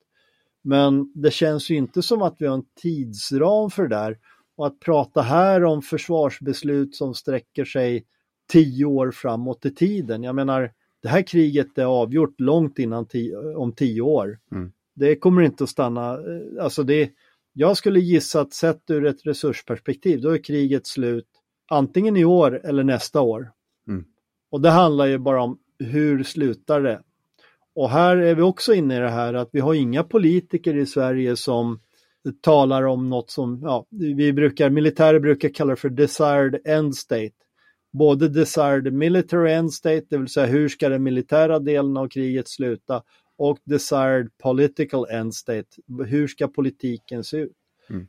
Men 0.62 1.12
det 1.14 1.30
känns 1.30 1.70
ju 1.70 1.76
inte 1.76 2.02
som 2.02 2.22
att 2.22 2.36
vi 2.38 2.46
har 2.46 2.54
en 2.54 2.64
tidsram 2.82 3.70
för 3.70 3.82
det 3.82 3.96
där. 3.96 4.18
Och 4.56 4.66
att 4.66 4.80
prata 4.80 5.22
här 5.22 5.64
om 5.64 5.82
försvarsbeslut 5.82 6.94
som 6.96 7.14
sträcker 7.14 7.64
sig 7.64 8.04
tio 8.50 8.84
år 8.84 9.10
framåt 9.10 9.66
i 9.66 9.74
tiden. 9.74 10.22
Jag 10.22 10.34
menar, 10.34 10.72
det 11.02 11.08
här 11.08 11.22
kriget 11.22 11.78
är 11.78 11.84
avgjort 11.84 12.40
långt 12.40 12.78
innan 12.78 13.06
tio, 13.06 13.36
om 13.54 13.72
tio 13.72 14.00
år. 14.02 14.38
Mm. 14.52 14.72
Det 14.94 15.16
kommer 15.16 15.42
inte 15.42 15.64
att 15.64 15.70
stanna, 15.70 16.12
eh, 16.12 16.64
alltså 16.64 16.82
det, 16.82 17.10
jag 17.52 17.76
skulle 17.76 18.00
gissa 18.00 18.40
att 18.40 18.52
sett 18.52 18.90
ur 18.90 19.06
ett 19.06 19.26
resursperspektiv, 19.26 20.20
då 20.20 20.30
är 20.30 20.44
kriget 20.44 20.86
slut 20.86 21.26
antingen 21.70 22.16
i 22.16 22.24
år 22.24 22.60
eller 22.64 22.84
nästa 22.84 23.20
år. 23.20 23.50
Mm. 23.88 24.04
Och 24.50 24.60
det 24.60 24.70
handlar 24.70 25.06
ju 25.06 25.18
bara 25.18 25.42
om 25.42 25.58
hur 25.78 26.22
slutar 26.22 26.80
det? 26.80 27.02
Och 27.74 27.90
här 27.90 28.16
är 28.16 28.34
vi 28.34 28.42
också 28.42 28.74
inne 28.74 28.96
i 28.96 29.00
det 29.00 29.10
här 29.10 29.34
att 29.34 29.48
vi 29.52 29.60
har 29.60 29.74
inga 29.74 30.04
politiker 30.04 30.76
i 30.76 30.86
Sverige 30.86 31.36
som 31.36 31.80
talar 32.40 32.82
om 32.82 33.08
något 33.08 33.30
som, 33.30 33.60
ja, 33.62 33.86
vi 33.90 34.32
brukar, 34.32 34.70
militärer 34.70 35.20
brukar 35.20 35.48
kalla 35.48 35.70
det 35.70 35.76
för 35.76 35.88
desired 35.88 36.60
end 36.64 36.96
state. 36.96 37.32
Både 37.92 38.28
desired 38.28 38.92
military 38.92 39.52
end 39.52 39.72
state, 39.72 40.06
det 40.08 40.18
vill 40.18 40.28
säga 40.28 40.46
hur 40.46 40.68
ska 40.68 40.88
den 40.88 41.02
militära 41.02 41.58
delen 41.58 41.96
av 41.96 42.08
kriget 42.08 42.48
sluta, 42.48 43.02
och 43.36 43.58
desired 43.64 44.28
political 44.38 45.06
end 45.10 45.34
state, 45.34 45.68
hur 46.06 46.28
ska 46.28 46.48
politiken 46.48 47.24
se 47.24 47.36
ut? 47.36 47.56
Mm. 47.90 48.06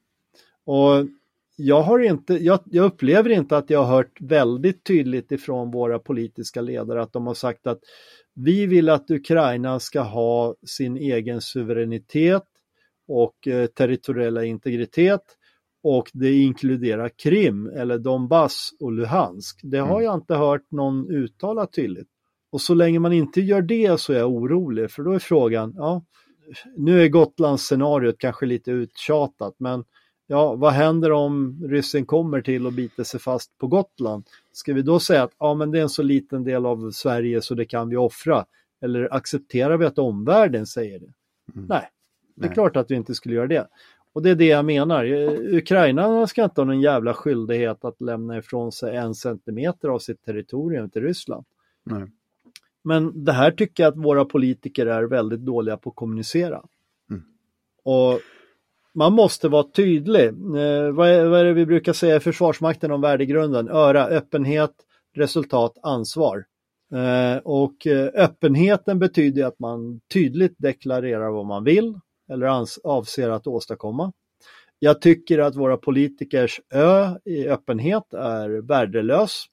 Och 0.65 1.07
jag, 1.55 1.81
har 1.81 1.99
inte, 1.99 2.33
jag, 2.33 2.59
jag, 2.65 2.85
upplever 2.85 3.29
inte 3.29 3.57
att 3.57 3.69
jag 3.69 3.83
har 3.83 3.95
hört 3.95 4.21
väldigt 4.21 4.83
tydligt 4.83 5.31
ifrån 5.31 5.71
våra 5.71 5.99
politiska 5.99 6.61
ledare 6.61 7.01
att 7.01 7.13
de 7.13 7.27
har 7.27 7.33
sagt 7.33 7.67
att 7.67 7.79
vi 8.33 8.65
vill 8.65 8.89
att 8.89 9.11
Ukraina 9.11 9.79
ska 9.79 10.01
ha 10.01 10.55
sin 10.65 10.97
egen 10.97 11.41
suveränitet 11.41 12.43
och 13.07 13.47
eh, 13.47 13.65
territoriella 13.65 14.45
integritet 14.45 15.23
och 15.83 16.09
det 16.13 16.33
inkluderar 16.33 17.09
Krim 17.09 17.67
eller 17.67 17.97
Donbass 17.97 18.71
och 18.79 18.91
Luhansk. 18.91 19.59
Det 19.63 19.77
har 19.77 19.87
Mm. 19.91 20.03
jag 20.03 20.13
inte 20.15 20.35
hört 20.35 20.71
någon 20.71 21.09
uttala 21.09 21.65
tydligt. 21.65 22.07
Och 22.51 22.61
så 22.61 22.73
länge 22.73 22.99
man 22.99 23.13
inte 23.13 23.41
gör 23.41 23.61
det 23.61 23.99
så 23.99 24.13
är 24.13 24.17
jag 24.17 24.29
orolig 24.31 24.91
för 24.91 25.03
då 25.03 25.11
är 25.11 25.19
frågan, 25.19 25.73
ja, 25.77 26.03
nu 26.77 27.01
är 27.03 27.07
Gotlands 27.07 27.63
scenariot 27.63 28.15
kanske 28.17 28.45
lite 28.45 28.71
uttjatat 28.71 29.55
men 29.57 29.83
ja, 30.27 30.55
vad 30.55 30.73
händer 30.73 31.11
om 31.11 31.61
ryssen 31.69 32.05
kommer 32.05 32.41
till 32.41 32.65
och 32.65 32.73
biter 32.73 33.03
sig 33.03 33.19
fast 33.19 33.57
på 33.57 33.67
Gotland? 33.67 34.23
Ska 34.51 34.73
vi 34.73 34.81
då 34.81 34.99
säga 34.99 35.23
att 35.23 35.31
ja, 35.39 35.53
men 35.53 35.71
det 35.71 35.77
är 35.79 35.83
en 35.83 35.89
så 35.89 36.03
liten 36.03 36.43
del 36.43 36.65
av 36.65 36.91
Sverige 36.91 37.41
så 37.41 37.55
det 37.55 37.65
kan 37.65 37.89
vi 37.89 37.95
offra? 37.97 38.45
Eller 38.81 39.13
accepterar 39.13 39.77
vi 39.77 39.85
att 39.85 39.97
omvärlden 39.99 40.65
säger 40.65 40.99
det? 40.99 41.13
Mm. 41.55 41.65
Nej, 41.69 41.89
det 42.35 42.43
är 42.45 42.47
Nej. 42.47 42.53
klart 42.53 42.75
att 42.77 42.91
vi 42.91 42.95
inte 42.95 43.15
skulle 43.15 43.35
göra 43.35 43.47
det. 43.47 43.67
Och 44.13 44.21
det 44.21 44.29
är 44.29 44.35
det 44.35 44.45
jag 44.45 44.65
menar. 44.65 45.05
Ukraina 45.55 46.27
ska 46.27 46.43
inte 46.43 46.61
ha 46.61 46.65
någon 46.65 46.81
jävla 46.81 47.13
skyldighet 47.13 47.85
att 47.85 48.01
lämna 48.01 48.37
ifrån 48.37 48.71
sig 48.71 48.95
en 48.95 49.15
centimeter 49.15 49.87
av 49.89 49.99
sitt 49.99 50.25
territorium 50.25 50.89
till 50.89 51.01
Ryssland. 51.01 51.45
Nej. 51.83 52.07
Men 52.83 53.25
det 53.25 53.31
här 53.31 53.51
tycker 53.51 53.83
jag 53.83 53.91
att 53.91 54.05
våra 54.05 54.25
politiker 54.25 54.85
är 54.85 55.03
väldigt 55.03 55.39
dåliga 55.39 55.77
på 55.77 55.89
att 55.89 55.95
kommunicera. 55.95 56.63
Mm. 57.09 57.23
Och 57.83 58.19
man 58.93 59.13
måste 59.13 59.49
vara 59.49 59.63
tydlig. 59.63 60.27
Eh, 60.27 60.91
vad, 60.91 61.09
är, 61.09 61.25
vad 61.25 61.39
är 61.39 61.43
det 61.43 61.53
vi 61.53 61.65
brukar 61.65 61.93
säga 61.93 62.15
i 62.15 62.19
Försvarsmakten 62.19 62.91
om 62.91 63.01
värdegrunden? 63.01 63.69
Öra, 63.69 64.05
öppenhet, 64.07 64.73
resultat, 65.15 65.77
ansvar. 65.83 66.45
Eh, 66.93 67.37
och 67.43 67.87
eh, 67.87 68.09
öppenheten 68.13 68.99
betyder 68.99 69.45
att 69.45 69.59
man 69.59 70.01
tydligt 70.13 70.55
deklarerar 70.57 71.31
vad 71.31 71.45
man 71.45 71.63
vill 71.63 71.99
eller 72.31 72.65
avser 72.83 73.29
att 73.29 73.47
åstadkomma. 73.47 74.11
Jag 74.79 75.01
tycker 75.01 75.39
att 75.39 75.55
våra 75.55 75.77
politikers 75.77 76.61
ö 76.73 77.09
i 77.25 77.47
öppenhet 77.47 78.13
är 78.13 78.49
värdelös. 78.49 79.45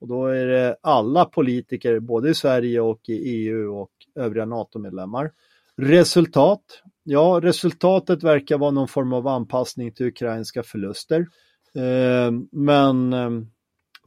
Och 0.00 0.08
då 0.08 0.26
är 0.26 0.46
det 0.46 0.76
alla 0.80 1.24
politiker, 1.24 2.00
både 2.00 2.30
i 2.30 2.34
Sverige 2.34 2.80
och 2.80 3.00
i 3.08 3.12
EU 3.12 3.74
och 3.74 3.90
övriga 4.14 4.44
NATO-medlemmar. 4.44 5.32
Resultat. 5.76 6.82
Ja, 7.02 7.40
resultatet 7.42 8.22
verkar 8.22 8.58
vara 8.58 8.70
någon 8.70 8.88
form 8.88 9.12
av 9.12 9.26
anpassning 9.26 9.92
till 9.92 10.06
ukrainska 10.06 10.62
förluster. 10.62 11.26
Ehm, 11.74 12.48
men 12.52 13.12
ehm, 13.12 13.46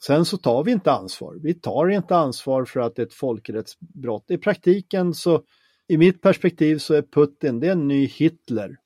sen 0.05 0.25
så 0.25 0.37
tar 0.37 0.63
vi 0.63 0.71
inte 0.71 0.91
ansvar. 0.91 1.35
Vi 1.41 1.53
tar 1.53 1.89
inte 1.89 2.15
ansvar 2.15 2.65
för 2.65 2.79
att 2.79 2.95
det 2.95 3.01
är 3.01 3.05
ett 3.05 3.13
folkrättsbrott. 3.13 4.31
I 4.31 4.37
praktiken 4.37 5.13
så, 5.13 5.41
i 5.93 5.97
mitt 5.97 6.21
perspektiv 6.21 6.77
så 6.77 6.93
är 6.93 7.01
Putin, 7.01 7.59
det 7.59 7.67
är 7.67 7.71
en 7.71 7.87
ny 7.87 8.05
Hitler. 8.05 8.77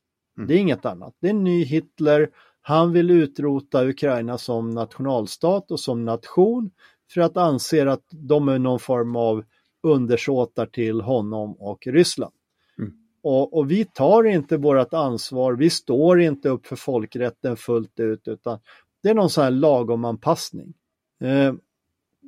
Det 0.47 0.53
är 0.53 0.57
inget 0.57 0.85
annat. 0.85 1.15
Det 1.19 1.27
är 1.27 1.31
en 1.31 1.43
ny 1.43 1.63
Hitler. 1.63 2.29
Han 2.61 2.93
vill 2.93 3.11
utrota 3.11 3.85
Ukraina 3.85 4.37
som 4.37 4.69
nationalstat 4.69 5.71
och 5.71 5.79
som 5.79 6.05
nation 6.05 6.71
för 7.13 7.21
att 7.21 7.37
anser 7.37 7.85
att 7.85 8.03
de 8.09 8.49
är 8.49 8.59
någon 8.59 8.79
form 8.79 9.15
av 9.15 9.43
undersåtar 9.83 10.65
till 10.65 11.01
honom 11.01 11.55
och 11.59 11.87
Ryssland. 11.87 12.33
Mm. 12.77 12.93
Och, 13.23 13.57
och 13.57 13.71
vi 13.71 13.85
tar 13.85 14.23
inte 14.23 14.57
vårt 14.57 14.93
ansvar, 14.93 15.53
vi 15.53 15.69
står 15.69 16.21
inte 16.21 16.49
upp 16.49 16.67
för 16.67 16.75
folkrätten 16.75 17.57
fullt 17.57 17.99
ut 17.99 18.27
utan 18.27 18.59
det 19.03 19.09
är 19.09 19.13
någon 19.13 19.29
sån 19.29 19.43
här 19.43 19.51
lagom 19.51 20.05
anpassning. 20.05 20.73
Eh, 21.21 21.53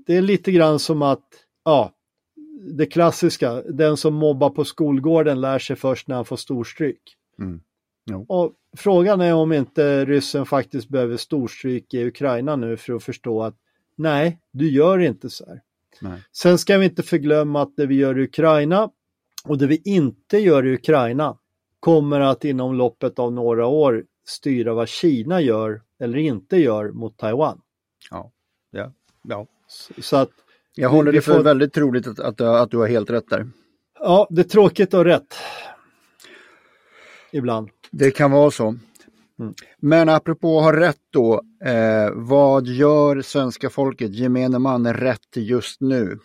det 0.06 0.18
är 0.18 0.22
lite 0.22 0.52
grann 0.52 0.80
som 0.80 1.02
att, 1.02 1.28
ja, 1.66 1.94
det 2.60 2.86
klassiska, 2.86 3.62
den 3.62 3.98
som 3.98 4.14
mobbar 4.14 4.50
på 4.50 4.66
skolgården 4.66 5.42
lär 5.42 5.60
sig 5.60 5.76
först 5.76 6.08
när 6.08 6.16
han 6.16 6.26
får 6.26 6.36
storstryk. 6.36 7.02
Mm. 7.40 7.62
Jo. 8.12 8.26
Och 8.30 8.54
frågan 8.78 9.22
är 9.22 9.34
om 9.34 9.54
inte 9.54 10.06
ryssen 10.06 10.46
faktiskt 10.46 10.90
behöver 10.90 11.18
storstryk 11.18 11.94
i 11.94 12.06
Ukraina 12.06 12.56
nu 12.56 12.78
för 12.78 12.94
att 12.94 13.04
förstå 13.04 13.44
att 13.44 13.56
nej, 13.96 14.40
du 14.52 14.72
gör 14.72 15.00
inte 15.00 15.30
så 15.30 15.46
här. 15.46 15.62
Nej. 16.02 16.22
Sen 16.32 16.58
ska 16.58 16.78
vi 16.78 16.86
inte 16.86 17.04
förglömma 17.04 17.62
att 17.62 17.76
det 17.76 17.86
vi 17.86 17.96
gör 17.96 18.20
i 18.20 18.24
Ukraina 18.24 18.90
och 19.46 19.58
det 19.58 19.68
vi 19.68 19.82
inte 19.86 20.38
gör 20.38 20.66
i 20.66 20.74
Ukraina 20.74 21.38
kommer 21.80 22.20
att 22.20 22.46
inom 22.46 22.76
loppet 22.76 23.20
av 23.20 23.34
några 23.34 23.66
år 23.66 24.06
styra 24.28 24.74
vad 24.74 24.90
Kina 24.90 25.42
gör 25.42 25.82
eller 26.00 26.18
inte 26.18 26.58
gör 26.58 26.92
mot 26.92 27.18
Taiwan. 27.18 27.62
Ja. 28.12 28.32
Ja. 28.72 28.94
ja. 29.24 29.48
Så 29.98 30.18
att, 30.18 30.32
Jag 30.82 30.90
håller 30.90 31.12
det 31.12 31.22
för 31.22 31.34
får- 31.36 31.44
väldigt 31.44 31.74
troligt 31.74 32.08
att, 32.08 32.20
att, 32.20 32.42
att 32.42 32.72
du 32.72 32.78
har 32.78 32.88
helt 32.88 33.10
rätt 33.10 33.30
där. 33.30 33.48
ja, 34.00 34.28
det 34.30 34.42
är 34.42 34.44
tråkigt 34.44 34.94
och 34.94 35.06
rätt. 35.06 35.36
Ibland. 37.32 37.70
Det 37.92 38.12
kan 38.12 38.32
vara 38.32 38.52
så. 38.52 38.68
Mm. 39.40 39.54
Men 39.78 40.10
apropå 40.10 40.58
att 40.58 40.64
ha 40.64 40.74
rätt 40.80 40.98
då, 41.14 41.42
eh, 41.66 42.12
vad 42.14 42.68
gör 42.68 43.22
svenska 43.22 43.70
folket, 43.70 44.16
gemene 44.16 44.60
man, 44.60 44.94
rätt 44.94 45.36
just 45.36 45.82
nu? 45.82 46.20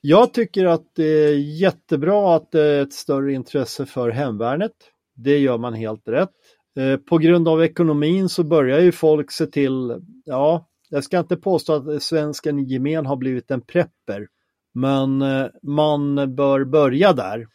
Jag 0.00 0.34
tycker 0.34 0.66
att 0.66 0.82
det 0.96 1.04
är 1.04 1.36
jättebra 1.60 2.36
att 2.36 2.50
det 2.52 2.60
är 2.62 2.82
ett 2.82 2.92
större 2.92 3.32
intresse 3.32 3.86
för 3.86 4.10
hemvärnet. 4.10 4.72
Det 5.16 5.38
gör 5.38 5.58
man 5.58 5.74
helt 5.74 6.08
rätt. 6.08 6.30
Eh, 6.78 6.96
På 6.96 7.18
grund 7.18 7.48
av 7.48 7.64
ekonomin 7.64 8.28
så 8.28 8.44
börjar 8.44 8.80
ju 8.80 8.92
folk 8.92 9.30
se 9.32 9.46
till, 9.46 9.96
ja, 10.24 10.66
jag 10.92 11.04
ska 11.04 11.18
inte 11.18 11.36
påstå 11.36 11.72
att 11.72 12.02
svensken 12.02 12.58
i 12.58 12.62
gemen 12.62 13.06
har 13.06 13.16
blivit 13.16 13.50
en 13.50 13.60
prepper, 13.60 14.28
men 14.74 15.22
eh, 15.22 15.46
man 15.62 16.34
bör 16.34 16.64
börja 16.64 17.12
där. 17.12 17.46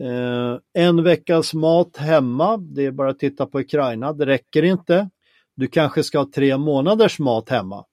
Eh, 0.00 0.58
En 0.72 1.02
veckas 1.02 1.54
mat 1.54 1.96
hemma, 1.96 2.56
det 2.56 2.84
är 2.86 2.90
bara 2.90 3.10
att 3.10 3.18
titta 3.18 3.46
på 3.46 3.60
Ukraina, 3.60 4.12
det 4.12 4.26
räcker 4.26 4.62
inte. 4.62 5.10
Du 5.54 5.66
kanske 5.66 6.02
ska 6.02 6.18
ha 6.18 6.30
tre 6.34 6.56
månaders 6.56 7.18
mat 7.18 7.48
hemma. 7.48 7.84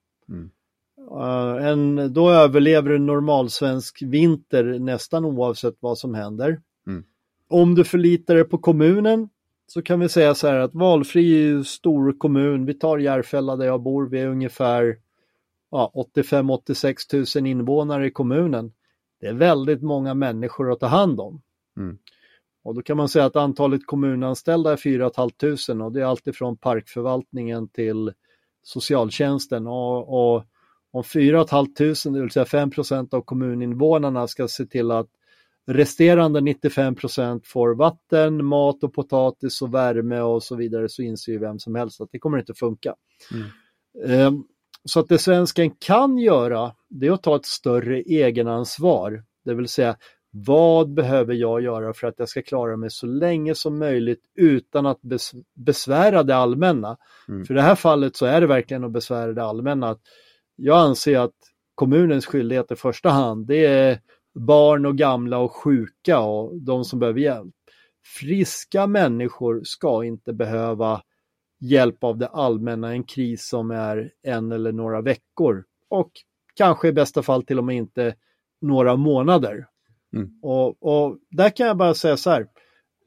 Eh, 1.20 1.66
en, 1.66 2.12
då 2.12 2.30
överlever 2.30 2.90
en 2.90 3.06
normalsvensk 3.06 4.02
vinter 4.02 4.64
nästan 4.78 5.24
oavsett 5.24 5.74
vad 5.80 5.98
som 5.98 6.14
händer. 6.14 6.60
Mm. 6.86 7.04
Om 7.48 7.74
du 7.74 7.84
förlitar 7.84 8.34
dig 8.34 8.44
på 8.44 8.58
kommunen 8.58 9.28
så 9.66 9.82
kan 9.82 10.00
vi 10.00 10.08
säga 10.08 10.34
så 10.34 10.48
här 10.48 10.58
att 10.58 10.74
valfri 10.74 11.64
stor 11.64 12.18
kommun. 12.18 12.66
Vi 12.66 12.74
tar 12.74 12.98
Järfälla 12.98 13.56
där 13.56 13.66
jag 13.66 13.82
bor. 13.82 14.08
Vi 14.08 14.20
är 14.20 14.28
ungefär 14.28 14.96
ja, 15.70 15.92
85-86 16.16 17.40
000 17.40 17.46
invånare 17.46 18.06
i 18.06 18.10
kommunen. 18.10 18.72
Det 19.20 19.26
är 19.26 19.34
väldigt 19.34 19.82
många 19.82 20.14
människor 20.14 20.72
att 20.72 20.80
ta 20.80 20.86
hand 20.86 21.20
om. 21.20 21.42
Mm. 21.76 21.98
Och 22.62 22.74
då 22.74 22.82
kan 22.82 22.96
man 22.96 23.08
säga 23.08 23.24
att 23.24 23.36
antalet 23.36 23.86
kommunanställda 23.86 24.72
är 24.72 24.76
4 24.76 25.10
500 25.16 25.84
och 25.84 25.92
det 25.92 26.00
är 26.00 26.04
alltifrån 26.04 26.56
parkförvaltningen 26.56 27.68
till 27.68 28.12
socialtjänsten. 28.62 29.66
Och, 29.66 30.34
och 30.36 30.44
om 30.90 31.04
4 31.04 31.46
500, 31.46 31.94
det 32.04 32.20
vill 32.20 32.30
säga 32.30 32.44
5 32.44 32.70
av 33.10 33.20
kommuninvånarna 33.20 34.26
ska 34.26 34.48
se 34.48 34.66
till 34.66 34.90
att 34.90 35.08
resterande 35.66 36.40
95% 36.40 37.40
får 37.44 37.74
vatten, 37.74 38.44
mat 38.44 38.84
och 38.84 38.94
potatis 38.94 39.62
och 39.62 39.74
värme 39.74 40.20
och 40.20 40.42
så 40.42 40.56
vidare 40.56 40.88
så 40.88 41.02
inser 41.02 41.32
ju 41.32 41.38
vem 41.38 41.58
som 41.58 41.74
helst 41.74 42.00
att 42.00 42.08
det 42.12 42.18
kommer 42.18 42.38
inte 42.38 42.54
funka. 42.54 42.94
Ehm, 44.06 44.44
Så 44.86 45.00
att 45.00 45.08
det 45.08 45.18
svensken 45.18 45.70
kan 45.70 46.18
göra 46.18 46.72
det 46.88 47.06
är 47.06 47.12
att 47.12 47.22
ta 47.22 47.36
ett 47.36 47.46
större 47.46 48.00
egenansvar. 48.00 49.24
Det 49.44 49.54
vill 49.54 49.68
säga 49.68 49.96
vad 50.30 50.94
behöver 50.94 51.34
jag 51.34 51.60
göra 51.62 51.92
för 51.94 52.06
att 52.06 52.14
jag 52.18 52.28
ska 52.28 52.42
klara 52.42 52.76
mig 52.76 52.90
så 52.90 53.06
länge 53.06 53.54
som 53.54 53.78
möjligt 53.78 54.20
utan 54.34 54.86
att 54.86 55.00
bes- 55.00 55.44
besvära 55.56 56.22
det 56.22 56.36
allmänna. 56.36 56.96
Mm. 57.28 57.44
För 57.44 57.54
i 57.54 57.56
det 57.56 57.62
här 57.62 57.74
fallet 57.74 58.16
så 58.16 58.26
är 58.26 58.40
det 58.40 58.46
verkligen 58.46 58.84
att 58.84 58.92
besvära 58.92 59.32
det 59.32 59.44
allmänna. 59.44 59.96
Jag 60.56 60.78
anser 60.78 61.18
att 61.18 61.34
kommunens 61.74 62.26
skyldighet 62.26 62.72
i 62.72 62.76
första 62.76 63.08
hand. 63.10 63.46
Det 63.46 63.66
är 63.66 63.98
barn 64.34 64.86
och 64.86 64.98
gamla 64.98 65.38
och 65.38 65.52
sjuka 65.52 66.20
och 66.20 66.56
de 66.62 66.84
som 66.84 66.98
behöver 66.98 67.20
hjälp. 67.20 67.54
Friska 68.18 68.86
människor 68.86 69.60
ska 69.64 70.04
inte 70.04 70.32
behöva 70.32 71.02
hjälp 71.60 72.04
av 72.04 72.18
det 72.18 72.28
allmänna, 72.28 72.92
en 72.92 73.04
kris 73.04 73.48
som 73.48 73.70
är 73.70 74.10
en 74.22 74.52
eller 74.52 74.72
några 74.72 75.00
veckor 75.00 75.64
och 75.88 76.10
kanske 76.54 76.88
i 76.88 76.92
bästa 76.92 77.22
fall 77.22 77.42
till 77.42 77.58
och 77.58 77.64
med 77.64 77.76
inte 77.76 78.14
några 78.60 78.96
månader. 78.96 79.66
Mm. 80.16 80.38
Och, 80.42 80.82
och 80.82 81.18
där 81.30 81.50
kan 81.56 81.66
jag 81.66 81.76
bara 81.76 81.94
säga 81.94 82.16
så 82.16 82.30
här, 82.30 82.46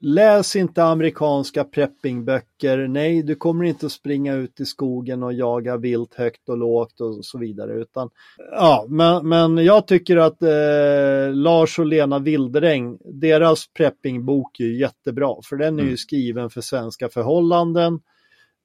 läs 0.00 0.56
inte 0.56 0.84
amerikanska 0.84 1.64
preppingböcker, 1.64 2.88
nej 2.88 3.22
du 3.22 3.34
kommer 3.34 3.64
inte 3.64 3.86
att 3.86 3.92
springa 3.92 4.34
ut 4.34 4.60
i 4.60 4.64
skogen 4.66 5.22
och 5.22 5.32
jaga 5.32 5.76
vilt 5.76 6.14
högt 6.14 6.48
och 6.48 6.58
lågt 6.58 7.00
och 7.00 7.24
så 7.24 7.38
vidare. 7.38 7.72
Utan, 7.72 8.10
ja, 8.52 8.86
men, 8.88 9.28
men 9.28 9.64
jag 9.64 9.86
tycker 9.86 10.16
att 10.16 10.42
eh, 10.42 11.34
Lars 11.34 11.78
och 11.78 11.86
Lena 11.86 12.18
Wilderäng, 12.18 12.98
deras 13.04 13.72
preppingbok 13.72 14.60
är 14.60 14.64
jättebra 14.64 15.34
för 15.44 15.56
den 15.56 15.78
är 15.78 15.82
ju 15.82 15.88
Mm. 15.88 15.96
skriven 15.96 16.50
för 16.50 16.60
svenska 16.60 17.08
förhållanden. 17.08 18.00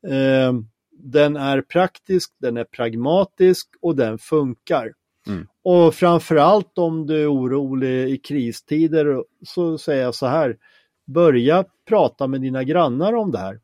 Eh, 0.08 0.54
den 0.92 1.36
är 1.36 1.62
praktisk, 1.62 2.32
den 2.42 2.58
är 2.58 2.64
pragmatisk 2.64 3.70
och 3.82 3.96
den 3.96 4.18
funkar. 4.18 4.94
Mm. 5.28 5.48
Och 5.64 5.96
framförallt 5.96 6.78
om 6.78 7.08
du 7.08 7.22
är 7.22 7.34
orolig 7.34 8.10
i 8.10 8.18
kristider 8.18 9.24
så 9.46 9.78
säger 9.78 10.04
jag 10.04 10.16
så 10.16 10.26
här, 10.26 10.58
börja 11.06 11.66
prata 11.88 12.28
med 12.28 12.41
dina 12.41 12.64
grannar 12.64 13.14
om 13.14 13.32
det 13.32 13.38
här. 13.38 13.60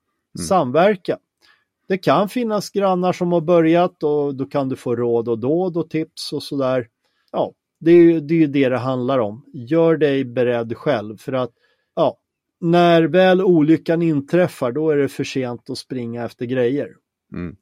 Samverka. 0.48 1.18
Det 1.88 1.98
kan 1.98 2.30
finnas 2.30 2.70
grannar 2.70 3.14
som 3.14 3.32
har 3.32 3.42
börjat 3.42 4.04
och 4.04 4.36
då 4.36 4.46
kan 4.46 4.70
du 4.70 4.76
få 4.76 4.96
råd 4.96 5.30
och 5.30 5.40
dåd 5.40 5.78
och 5.78 5.90
tips 5.90 6.34
och 6.34 6.44
sådär. 6.44 6.88
Ja, 7.32 7.54
det 7.80 7.92
är 7.92 7.96
ju 7.96 8.20
det, 8.20 8.34
är 8.34 8.40
ju 8.40 8.48
det 8.48 8.70
det 8.70 8.78
handlar 8.78 9.20
om. 9.20 9.46
Gör 9.54 9.98
dig 9.98 10.26
beredd 10.26 10.78
själv 10.78 11.18
för 11.18 11.34
att 11.34 11.52
ja, 11.96 12.18
när 12.60 13.04
väl 13.04 13.42
olyckan 13.42 14.02
inträffar 14.02 14.72
då 14.72 14.90
är 14.90 14.98
det 14.98 15.10
för 15.10 15.24
sent 15.24 15.70
att 15.70 15.78
springa 15.78 16.26
efter 16.26 16.46
grejer. 16.46 16.96
Mm. 17.34 17.56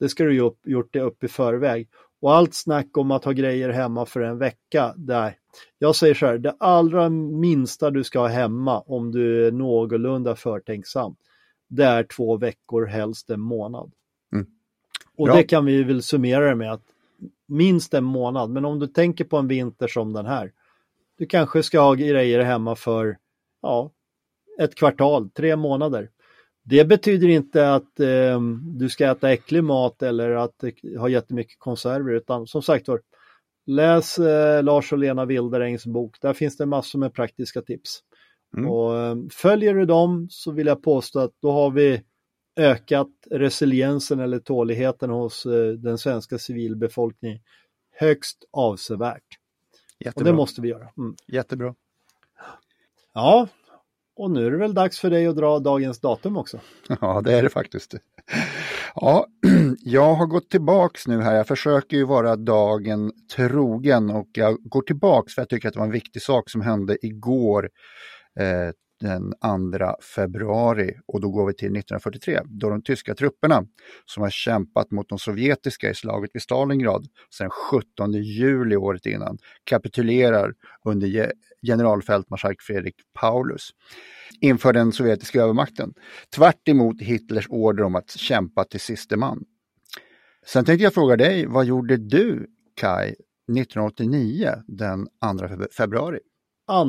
Det 0.00 0.08
ska 0.08 0.24
du 0.24 0.34
ju 0.34 0.40
upp, 0.40 0.58
gjort 0.66 0.92
det 0.92 1.00
upp 1.00 1.24
i 1.24 1.28
förväg. 1.28 1.88
Och 2.24 2.34
allt 2.34 2.54
snack 2.54 2.96
om 2.96 3.10
att 3.10 3.24
ha 3.24 3.32
grejer 3.32 3.68
hemma 3.68 4.06
för 4.06 4.20
en 4.20 4.38
vecka, 4.38 4.94
där. 4.96 5.36
Jag 5.78 5.96
säger 5.96 6.14
så 6.14 6.26
här, 6.26 6.38
det 6.38 6.56
allra 6.58 7.08
minsta 7.08 7.90
du 7.90 8.04
ska 8.04 8.18
ha 8.18 8.26
hemma 8.26 8.80
om 8.80 9.12
du 9.12 9.46
är 9.46 9.52
någorlunda 9.52 10.36
förtänksam, 10.36 11.16
det 11.68 11.84
är 11.84 12.04
två 12.04 12.36
veckor, 12.36 12.86
helst 12.86 13.30
en 13.30 13.40
månad. 13.40 13.92
Mm. 14.32 14.46
Och 15.16 15.28
det 15.28 15.42
kan 15.42 15.64
vi 15.64 15.82
väl 15.82 16.02
summera 16.02 16.48
det 16.48 16.54
med 16.54 16.72
att 16.72 16.82
minst 17.46 17.94
en 17.94 18.04
månad, 18.04 18.50
men 18.50 18.64
om 18.64 18.78
du 18.78 18.86
tänker 18.86 19.24
på 19.24 19.36
en 19.36 19.48
vinter 19.48 19.88
som 19.88 20.12
den 20.12 20.26
här, 20.26 20.52
du 21.18 21.26
kanske 21.26 21.62
ska 21.62 21.80
ha 21.80 21.94
grejer 21.94 22.40
hemma 22.40 22.76
för 22.76 23.18
ja, 23.62 23.90
ett 24.58 24.74
kvartal, 24.74 25.30
tre 25.30 25.56
månader. 25.56 26.10
Det 26.64 26.84
betyder 26.84 27.28
inte 27.28 27.74
att 27.74 28.00
eh, 28.00 28.40
du 28.78 28.88
ska 28.88 29.10
äta 29.10 29.32
äcklig 29.32 29.64
mat 29.64 30.02
eller 30.02 30.30
att 30.30 30.64
eh, 30.64 31.00
ha 31.00 31.08
jättemycket 31.08 31.58
konserver 31.58 32.12
utan 32.12 32.46
som 32.46 32.62
sagt 32.62 32.88
var, 32.88 33.00
läs 33.66 34.18
eh, 34.18 34.62
Lars 34.62 34.92
och 34.92 34.98
Lena 34.98 35.24
Wilderängs 35.24 35.86
bok. 35.86 36.16
Där 36.20 36.32
finns 36.32 36.56
det 36.56 36.66
massor 36.66 36.98
med 36.98 37.14
praktiska 37.14 37.62
tips. 37.62 38.00
Mm. 38.56 38.70
Och 38.70 38.98
eh, 38.98 39.16
följer 39.32 39.74
du 39.74 39.86
dem 39.86 40.26
så 40.30 40.52
vill 40.52 40.66
jag 40.66 40.82
påstå 40.82 41.18
att 41.18 41.32
då 41.42 41.50
har 41.50 41.70
vi 41.70 42.02
ökat 42.56 43.10
resiliensen 43.30 44.20
eller 44.20 44.38
tåligheten 44.38 45.10
hos 45.10 45.46
eh, 45.46 45.72
den 45.72 45.98
svenska 45.98 46.38
civilbefolkningen 46.38 47.38
högst 47.90 48.44
avsevärt. 48.50 49.22
Och 49.98 50.06
Jättebra. 50.06 50.30
det 50.30 50.36
måste 50.36 50.60
vi 50.60 50.68
göra. 50.68 50.88
Mm. 50.98 51.16
Jättebra. 51.26 51.74
Ja, 53.12 53.48
och 54.16 54.30
nu 54.30 54.46
är 54.46 54.50
det 54.50 54.56
väl 54.56 54.74
dags 54.74 55.00
för 55.00 55.10
dig 55.10 55.26
att 55.26 55.36
dra 55.36 55.58
dagens 55.58 56.00
datum 56.00 56.36
också. 56.36 56.60
Ja, 57.00 57.20
det 57.24 57.32
är 57.32 57.42
det 57.42 57.48
faktiskt. 57.48 57.94
Ja, 58.94 59.26
jag 59.78 60.14
har 60.14 60.26
gått 60.26 60.50
tillbaks 60.50 61.06
nu 61.06 61.22
här. 61.22 61.36
Jag 61.36 61.46
försöker 61.46 61.96
ju 61.96 62.04
vara 62.04 62.36
dagen 62.36 63.12
trogen 63.36 64.10
och 64.10 64.28
jag 64.32 64.56
går 64.62 64.82
tillbaks 64.82 65.34
för 65.34 65.42
jag 65.42 65.48
tycker 65.48 65.68
att 65.68 65.74
det 65.74 65.80
var 65.80 65.86
en 65.86 65.92
viktig 65.92 66.22
sak 66.22 66.50
som 66.50 66.60
hände 66.60 67.06
igår 67.06 67.70
eh, 68.40 68.70
den 69.00 69.32
2 69.72 69.96
februari 70.14 70.94
och 71.06 71.20
då 71.20 71.30
går 71.30 71.46
vi 71.46 71.54
till 71.54 71.76
1943 71.76 72.40
då 72.44 72.70
de 72.70 72.82
tyska 72.82 73.14
trupperna 73.14 73.66
som 74.06 74.22
har 74.22 74.30
kämpat 74.30 74.90
mot 74.90 75.08
de 75.08 75.18
sovjetiska 75.18 75.90
i 75.90 75.94
slaget 75.94 76.30
vid 76.34 76.42
Stalingrad 76.42 77.06
sedan 77.38 77.50
17 77.50 78.12
juli 78.12 78.76
året 78.76 79.06
innan 79.06 79.38
kapitulerar 79.64 80.54
under 80.84 81.06
generalfältmarskalk 81.66 82.62
Fredrik 82.62 82.94
Paulus 83.20 83.70
inför 84.40 84.72
den 84.72 84.92
sovjetiska 84.92 85.42
övermakten. 85.42 85.94
Tvärt 86.36 86.68
emot 86.68 87.00
Hitlers 87.00 87.46
order 87.48 87.84
om 87.84 87.94
att 87.94 88.10
kämpa 88.10 88.64
till 88.64 88.80
siste 88.80 89.16
man. 89.16 89.44
Sen 90.46 90.64
tänkte 90.64 90.84
jag 90.84 90.94
fråga 90.94 91.16
dig, 91.16 91.46
vad 91.46 91.64
gjorde 91.64 91.96
du 91.96 92.46
Kai 92.76 93.08
1989 93.08 94.50
den 94.66 95.06
2 95.06 95.10
feb- 95.46 95.72
februari? 95.72 96.18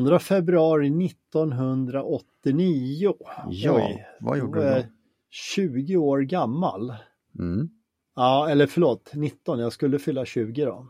2 0.08 0.20
februari 0.20 1.06
1989. 1.06 3.14
Ja, 3.50 3.76
Oj, 3.76 4.06
vad 4.20 4.38
gjorde 4.38 4.60
du 4.60 4.66
då? 4.66 4.72
jag 4.72 4.84
20 5.30 5.98
år 5.98 6.20
gammal. 6.22 6.94
Mm. 7.40 7.70
Ja, 8.16 8.50
eller 8.50 8.68
förlåt, 8.68 9.12
19. 9.14 9.60
Jag 9.60 9.74
skulle 9.74 10.00
fylla 10.00 10.26
20 10.26 10.66
då. 10.66 10.88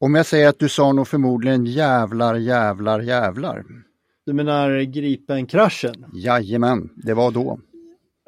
Om 0.00 0.14
jag 0.14 0.26
säger 0.26 0.48
att 0.48 0.58
du 0.58 0.68
sa 0.68 0.92
nog 0.92 1.08
förmodligen 1.08 1.66
jävlar, 1.66 2.34
jävlar, 2.34 3.00
jävlar. 3.00 3.64
Du 4.26 4.32
menar 4.32 4.80
Gripen-kraschen? 4.80 6.04
Jajamän, 6.14 6.90
det 6.96 7.14
var 7.14 7.30
då. 7.30 7.60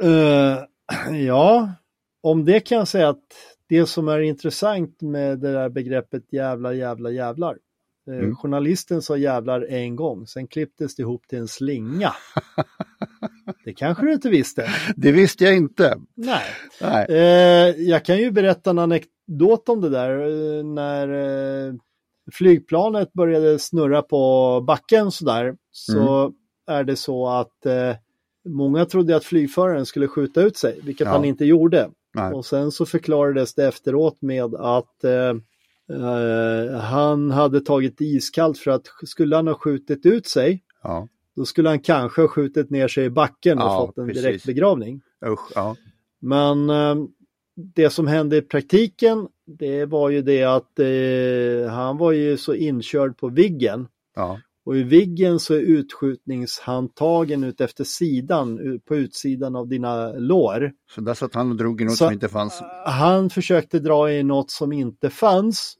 Eh, 0.02 0.58
ja, 1.26 1.72
om 2.22 2.44
det 2.44 2.60
kan 2.60 2.78
jag 2.78 2.88
säga 2.88 3.08
att 3.08 3.22
det 3.68 3.86
som 3.86 4.08
är 4.08 4.18
intressant 4.20 5.00
med 5.00 5.38
det 5.38 5.52
där 5.52 5.68
begreppet 5.68 6.32
jävlar, 6.32 6.72
jävlar, 6.72 7.10
jävlar. 7.10 7.58
eh, 8.08 8.14
Mm. 8.14 8.36
Journalisten 8.36 9.02
sa 9.02 9.16
jävlar 9.16 9.66
en 9.70 9.96
gång, 9.96 10.26
sen 10.26 10.46
klipptes 10.46 10.96
det 10.96 11.02
ihop 11.02 11.28
till 11.28 11.38
en 11.38 11.48
slinga. 11.48 12.12
det 13.64 13.72
kanske 13.74 14.06
du 14.06 14.12
inte 14.12 14.28
visste? 14.28 14.68
Det 14.96 15.12
visste 15.12 15.44
jag 15.44 15.56
inte. 15.56 15.98
Nej. 16.14 16.44
Nej. 16.80 17.06
Eh, 17.08 17.76
jag 17.82 18.04
kan 18.04 18.18
ju 18.18 18.30
berätta 18.30 18.70
en 18.70 18.78
anekdot 18.78 19.68
om 19.68 19.80
det 19.80 19.88
där. 19.88 20.18
Eh, 20.20 20.64
när 20.64 21.08
eh, 21.08 21.74
flygplanet 22.32 23.12
började 23.12 23.58
snurra 23.58 24.02
på 24.02 24.60
backen 24.66 25.10
sådär 25.10 25.54
så 25.70 26.32
är 26.66 26.84
det 26.84 26.96
så 26.96 27.28
att 27.28 27.66
många 28.48 28.84
trodde 28.84 29.16
att 29.16 29.24
flygföraren 29.24 29.86
skulle 29.86 30.08
skjuta 30.08 30.42
ut 30.42 30.56
sig, 30.56 30.80
vilket 30.82 31.04
Ja. 31.04 31.12
han 31.12 31.24
inte 31.24 31.44
gjorde. 31.44 31.90
Nej. 32.14 32.32
Och 32.32 32.46
sen 32.46 32.70
så 32.70 32.86
förklarades 32.86 33.54
det 33.54 33.68
efteråt 33.68 34.22
med 34.22 34.54
att 34.54 35.04
han 36.80 37.30
hade 37.30 37.60
tagit 37.60 38.00
iskallt 38.00 38.58
för 38.58 38.70
att 38.70 38.86
skulle 39.04 39.36
han 39.36 39.46
ha 39.46 39.54
skjutit 39.54 40.06
ut 40.06 40.26
sig 40.26 40.62
Ja, 40.82 41.08
då 41.36 41.44
skulle 41.44 41.68
han 41.68 41.80
kanske 41.80 42.20
ha 42.20 42.28
skjutit 42.28 42.70
ner 42.70 42.88
sig 42.88 43.04
i 43.04 43.10
backen 43.10 43.58
och 43.58 43.64
Ja, 43.64 43.86
fått 43.86 43.98
en 43.98 44.06
precis. 44.08 44.22
direkt 44.22 44.44
begravning. 44.46 45.00
usch. 45.26 45.52
Ja. 45.54 45.76
Men 46.20 46.70
eh, 46.70 46.94
det 47.74 47.90
som 47.90 48.06
hände 48.06 48.36
i 48.36 48.42
praktiken, 48.42 49.28
det 49.46 49.84
var 49.84 50.10
ju 50.10 50.22
det 50.22 50.44
att 50.44 50.78
eh, 50.78 51.72
han 51.74 51.96
var 51.98 52.12
ju 52.12 52.36
så 52.36 52.54
inkörd 52.54 53.16
på 53.16 53.28
viggen. 53.28 53.88
Ja. 54.16 54.40
Och 54.64 54.76
i 54.76 54.82
viggen 54.82 55.38
så 55.40 55.54
är 55.54 55.60
utskjutningshandtagen 56.36 57.44
ut 57.44 57.60
efter 57.60 57.84
sidan, 57.84 58.80
på 58.88 58.96
utsidan 58.96 59.56
av 59.56 59.68
dina 59.68 60.12
lår. 60.12 60.72
Så 60.94 61.00
där 61.00 61.14
satt 61.14 61.34
han 61.34 61.50
och 61.50 61.56
drog 61.56 61.80
i 61.80 61.84
något 61.84 61.96
Så- 61.96 62.04
som 62.04 62.12
inte 62.12 62.28
fanns. 62.28 62.62
Han 62.86 63.30
försökte 63.30 63.78
dra 63.78 64.12
i 64.12 64.22
något 64.22 64.50
som 64.50 64.72
inte 64.72 65.10
fanns. 65.10 65.76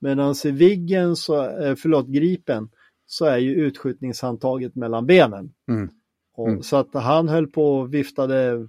Medan 0.00 0.34
i 0.44 0.50
viggen, 0.50 1.16
så, 1.16 1.44
eh, 1.58 1.74
förlåt, 1.74 2.06
gripen, 2.06 2.68
så 3.06 3.24
är 3.24 3.36
ju 3.38 3.54
utskjutningshandtaget 3.54 4.74
mellan 4.74 5.06
benen. 5.06 5.52
Mm. 5.70 5.88
Och, 6.36 6.48
Mm. 6.48 6.62
Så 6.62 6.76
att 6.76 6.94
han 6.94 7.28
höll 7.28 7.46
på 7.46 7.76
och 7.78 7.94
viftade 7.94 8.68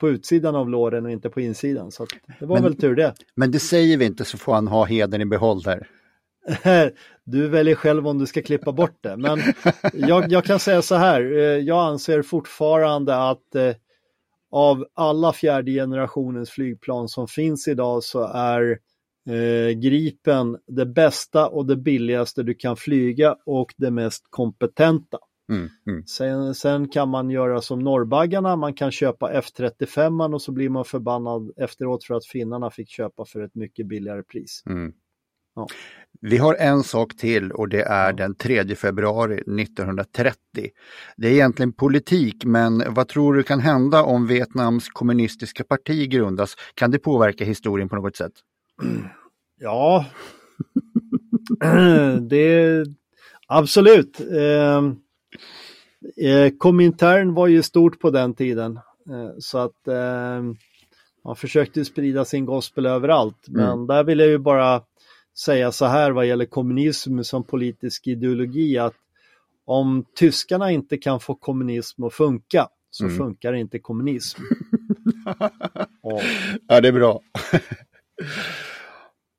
på 0.00 0.08
utsidan 0.08 0.54
av 0.56 0.68
låren 0.70 1.04
och 1.04 1.10
inte 1.10 1.30
på 1.30 1.40
insidan. 1.40 1.90
Så 1.92 2.06
det 2.40 2.46
var 2.46 2.56
Men- 2.56 2.62
väl 2.64 2.76
tur 2.76 2.96
det. 2.96 3.14
Men 3.34 3.50
det 3.50 3.58
säger 3.60 3.96
vi 3.96 4.04
inte 4.04 4.24
så 4.24 4.38
får 4.38 4.54
han 4.54 4.68
ha 4.68 4.84
heden 4.84 5.20
i 5.20 5.24
behåll 5.26 5.62
där. 5.62 5.88
Du 7.24 7.48
väljer 7.48 7.74
själv 7.74 8.08
om 8.08 8.18
du 8.18 8.26
ska 8.26 8.42
klippa 8.42 8.72
bort 8.72 8.98
det. 9.00 9.16
Men 9.16 9.40
jag, 9.92 10.32
jag 10.32 10.44
kan 10.44 10.58
säga 10.58 10.82
så 10.82 10.94
här, 10.94 11.20
eh, 11.36 11.38
jag 11.40 11.78
anser 11.88 12.22
fortfarande 12.22 13.16
att 13.30 13.54
eh, 13.54 13.74
av 14.50 14.86
alla 14.94 15.32
fjärde 15.32 15.70
generationens 15.72 16.50
flygplan 16.50 17.08
som 17.08 17.28
finns 17.28 17.68
idag 17.68 18.02
så 18.02 18.22
är 18.34 18.78
eh, 19.28 19.78
Gripen 19.78 20.58
det 20.66 20.86
bästa 20.86 21.48
och 21.48 21.66
det 21.66 21.76
billigaste 21.76 22.42
du 22.42 22.54
kan 22.54 22.76
flyga 22.76 23.36
och 23.46 23.74
det 23.76 23.90
mest 23.90 24.24
kompetenta. 24.30 25.18
Mm. 25.52 25.68
Mm. 25.86 26.06
Sen, 26.06 26.54
sen 26.54 26.88
kan 26.88 27.08
man 27.08 27.30
göra 27.30 27.60
som 27.60 27.78
norrbaggarna, 27.78 28.56
man 28.56 28.74
kan 28.74 28.90
köpa 28.90 29.32
F35 29.32 30.34
och 30.34 30.42
så 30.42 30.52
blir 30.52 30.68
man 30.68 30.84
förbannad 30.84 31.52
efteråt 31.56 32.04
för 32.04 32.14
att 32.14 32.26
finnarna 32.26 32.70
fick 32.70 32.90
köpa 32.90 33.24
för 33.24 33.40
ett 33.40 33.54
mycket 33.54 33.86
billigare 33.86 34.22
pris. 34.22 34.62
Mm. 34.66 34.92
Ja. 35.54 35.66
Vi 36.20 36.36
har 36.36 36.54
en 36.54 36.82
sak 36.82 37.16
till 37.16 37.52
och 37.52 37.68
det 37.68 37.82
är 37.82 38.12
den 38.12 38.34
3 38.34 38.74
februari 38.74 39.34
1930. 39.34 40.36
Det 41.16 41.28
är 41.28 41.32
egentligen 41.32 41.72
politik, 41.72 42.44
men 42.44 42.94
vad 42.94 43.08
tror 43.08 43.34
du 43.34 43.42
kan 43.42 43.60
hända 43.60 44.02
om 44.02 44.26
Vietnams 44.26 44.88
kommunistiska 44.88 45.64
parti 45.64 46.10
grundas? 46.10 46.54
Kan 46.74 46.90
det 46.90 46.98
påverka 46.98 47.44
historien 47.44 47.88
på 47.88 47.96
något 47.96 48.16
sätt? 48.16 48.32
Ja, 49.60 50.06
det 52.30 52.84
absolut. 53.46 54.20
Eh, 54.20 54.82
eh, 56.30 56.52
Komintern 56.58 57.34
var 57.34 57.46
ju 57.46 57.62
stort 57.62 58.00
på 58.00 58.10
den 58.10 58.34
tiden 58.34 58.76
eh, 59.10 59.30
så 59.38 59.58
att 59.58 59.88
eh, 59.88 60.42
man 61.24 61.36
försökte 61.36 61.84
sprida 61.84 62.24
sin 62.24 62.44
gospel 62.46 62.86
överallt. 62.86 63.44
Men 63.48 63.64
Mm. 63.72 63.86
där 63.86 64.04
vill 64.04 64.18
jag 64.18 64.28
ju 64.28 64.38
bara 64.38 64.82
säga 65.38 65.72
så 65.72 65.84
här 65.86 66.10
vad 66.10 66.26
gäller 66.26 66.44
kommunism 66.44 67.22
som 67.22 67.44
politisk 67.44 68.06
ideologi 68.06 68.78
att 68.78 68.94
om 69.64 70.04
tyskarna 70.16 70.70
inte 70.70 70.96
kan 70.96 71.20
få 71.20 71.34
kommunism 71.34 72.04
att 72.04 72.14
funka 72.14 72.68
så 72.90 73.04
Mm. 73.04 73.16
funkar 73.16 73.52
inte 73.52 73.78
kommunism. 73.78 74.42
Ja. 76.02 76.20
Ja, 76.68 76.80
det 76.80 76.88
är 76.88 76.92
bra. 76.92 77.20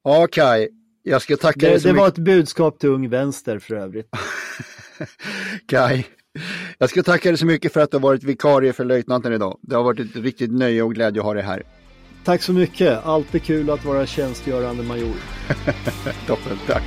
Okej, 0.03 0.69
jag 1.03 1.21
ska 1.21 1.37
tacka 1.37 1.59
dig 1.59 1.73
Det, 1.73 1.79
så 1.79 1.87
det 1.87 1.93
var 1.93 2.05
mycket. 2.05 2.17
ett 2.17 2.23
budskap 2.25 2.79
till 2.79 2.89
Ung 2.89 3.09
Vänster 3.09 3.59
för 3.59 3.75
övrigt. 3.75 4.09
Kai. 5.67 6.05
Jag 6.77 6.89
ska 6.89 7.03
tacka 7.03 7.29
dig 7.29 7.37
så 7.37 7.45
mycket 7.45 7.73
för 7.73 7.79
att 7.81 7.91
du 7.91 7.97
har 7.97 8.01
varit 8.01 8.23
vikarie 8.23 8.73
för 8.73 8.85
löjtnanten 8.85 9.33
idag. 9.33 9.59
Det 9.61 9.75
har 9.75 9.83
varit 9.83 9.99
ett 9.99 10.15
riktigt 10.15 10.51
nöje 10.51 10.81
och 10.83 10.93
glädje 10.93 11.21
att 11.21 11.25
ha 11.25 11.33
dig 11.33 11.43
här. 11.43 11.63
Tack 12.23 12.41
så 12.43 12.53
mycket, 12.53 13.05
alltid 13.05 13.43
kul 13.43 13.69
att 13.69 13.85
vara 13.85 14.05
tjänstgörande 14.05 14.83
major. 14.83 15.13
Toppen. 16.27 16.57
Tack, 16.67 16.83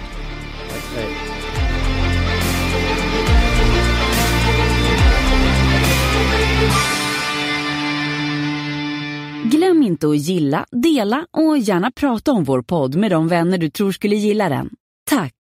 Glöm 9.72 9.82
inte 9.82 10.08
att 10.08 10.16
gilla, 10.16 10.66
dela 10.70 11.26
och 11.30 11.58
gärna 11.58 11.90
prata 11.90 12.32
om 12.32 12.44
vår 12.44 12.62
podd 12.62 12.94
med 12.94 13.10
de 13.10 13.28
vänner 13.28 13.58
du 13.58 13.70
tror 13.70 13.92
skulle 13.92 14.16
gilla 14.16 14.48
den. 14.48 14.70
Tack! 15.10 15.32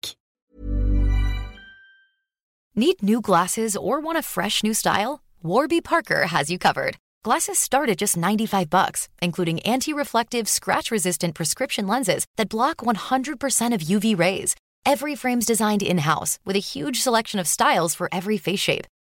Need 2.75 3.03
new 3.03 3.21
glasses 3.21 3.75
or 3.75 4.01
want 4.01 4.17
a 4.17 4.21
fresh 4.21 4.63
new 4.63 4.73
style? 4.73 5.19
Warby 5.43 5.81
Parker 5.81 6.25
has 6.25 6.49
you 6.49 6.59
covered. 6.59 6.95
Glasses 7.25 7.59
start 7.59 7.89
at 7.89 8.01
just 8.01 8.17
95 8.17 8.69
bucks, 8.69 9.09
including 9.21 9.59
anti-reflective, 9.59 10.47
scratch-resistant 10.47 11.35
prescription 11.35 11.87
lenses 11.87 12.25
that 12.37 12.49
block 12.49 12.77
100% 12.77 13.75
of 13.75 13.81
UV 13.81 14.19
rays. 14.19 14.55
Every 14.85 15.15
frame's 15.15 15.45
designed 15.45 15.83
in-house 15.83 16.39
with 16.45 16.55
a 16.55 16.67
huge 16.73 17.01
selection 17.01 17.41
of 17.41 17.47
styles 17.47 17.95
for 17.95 18.07
every 18.11 18.37
face 18.37 18.63
shape. 18.63 18.85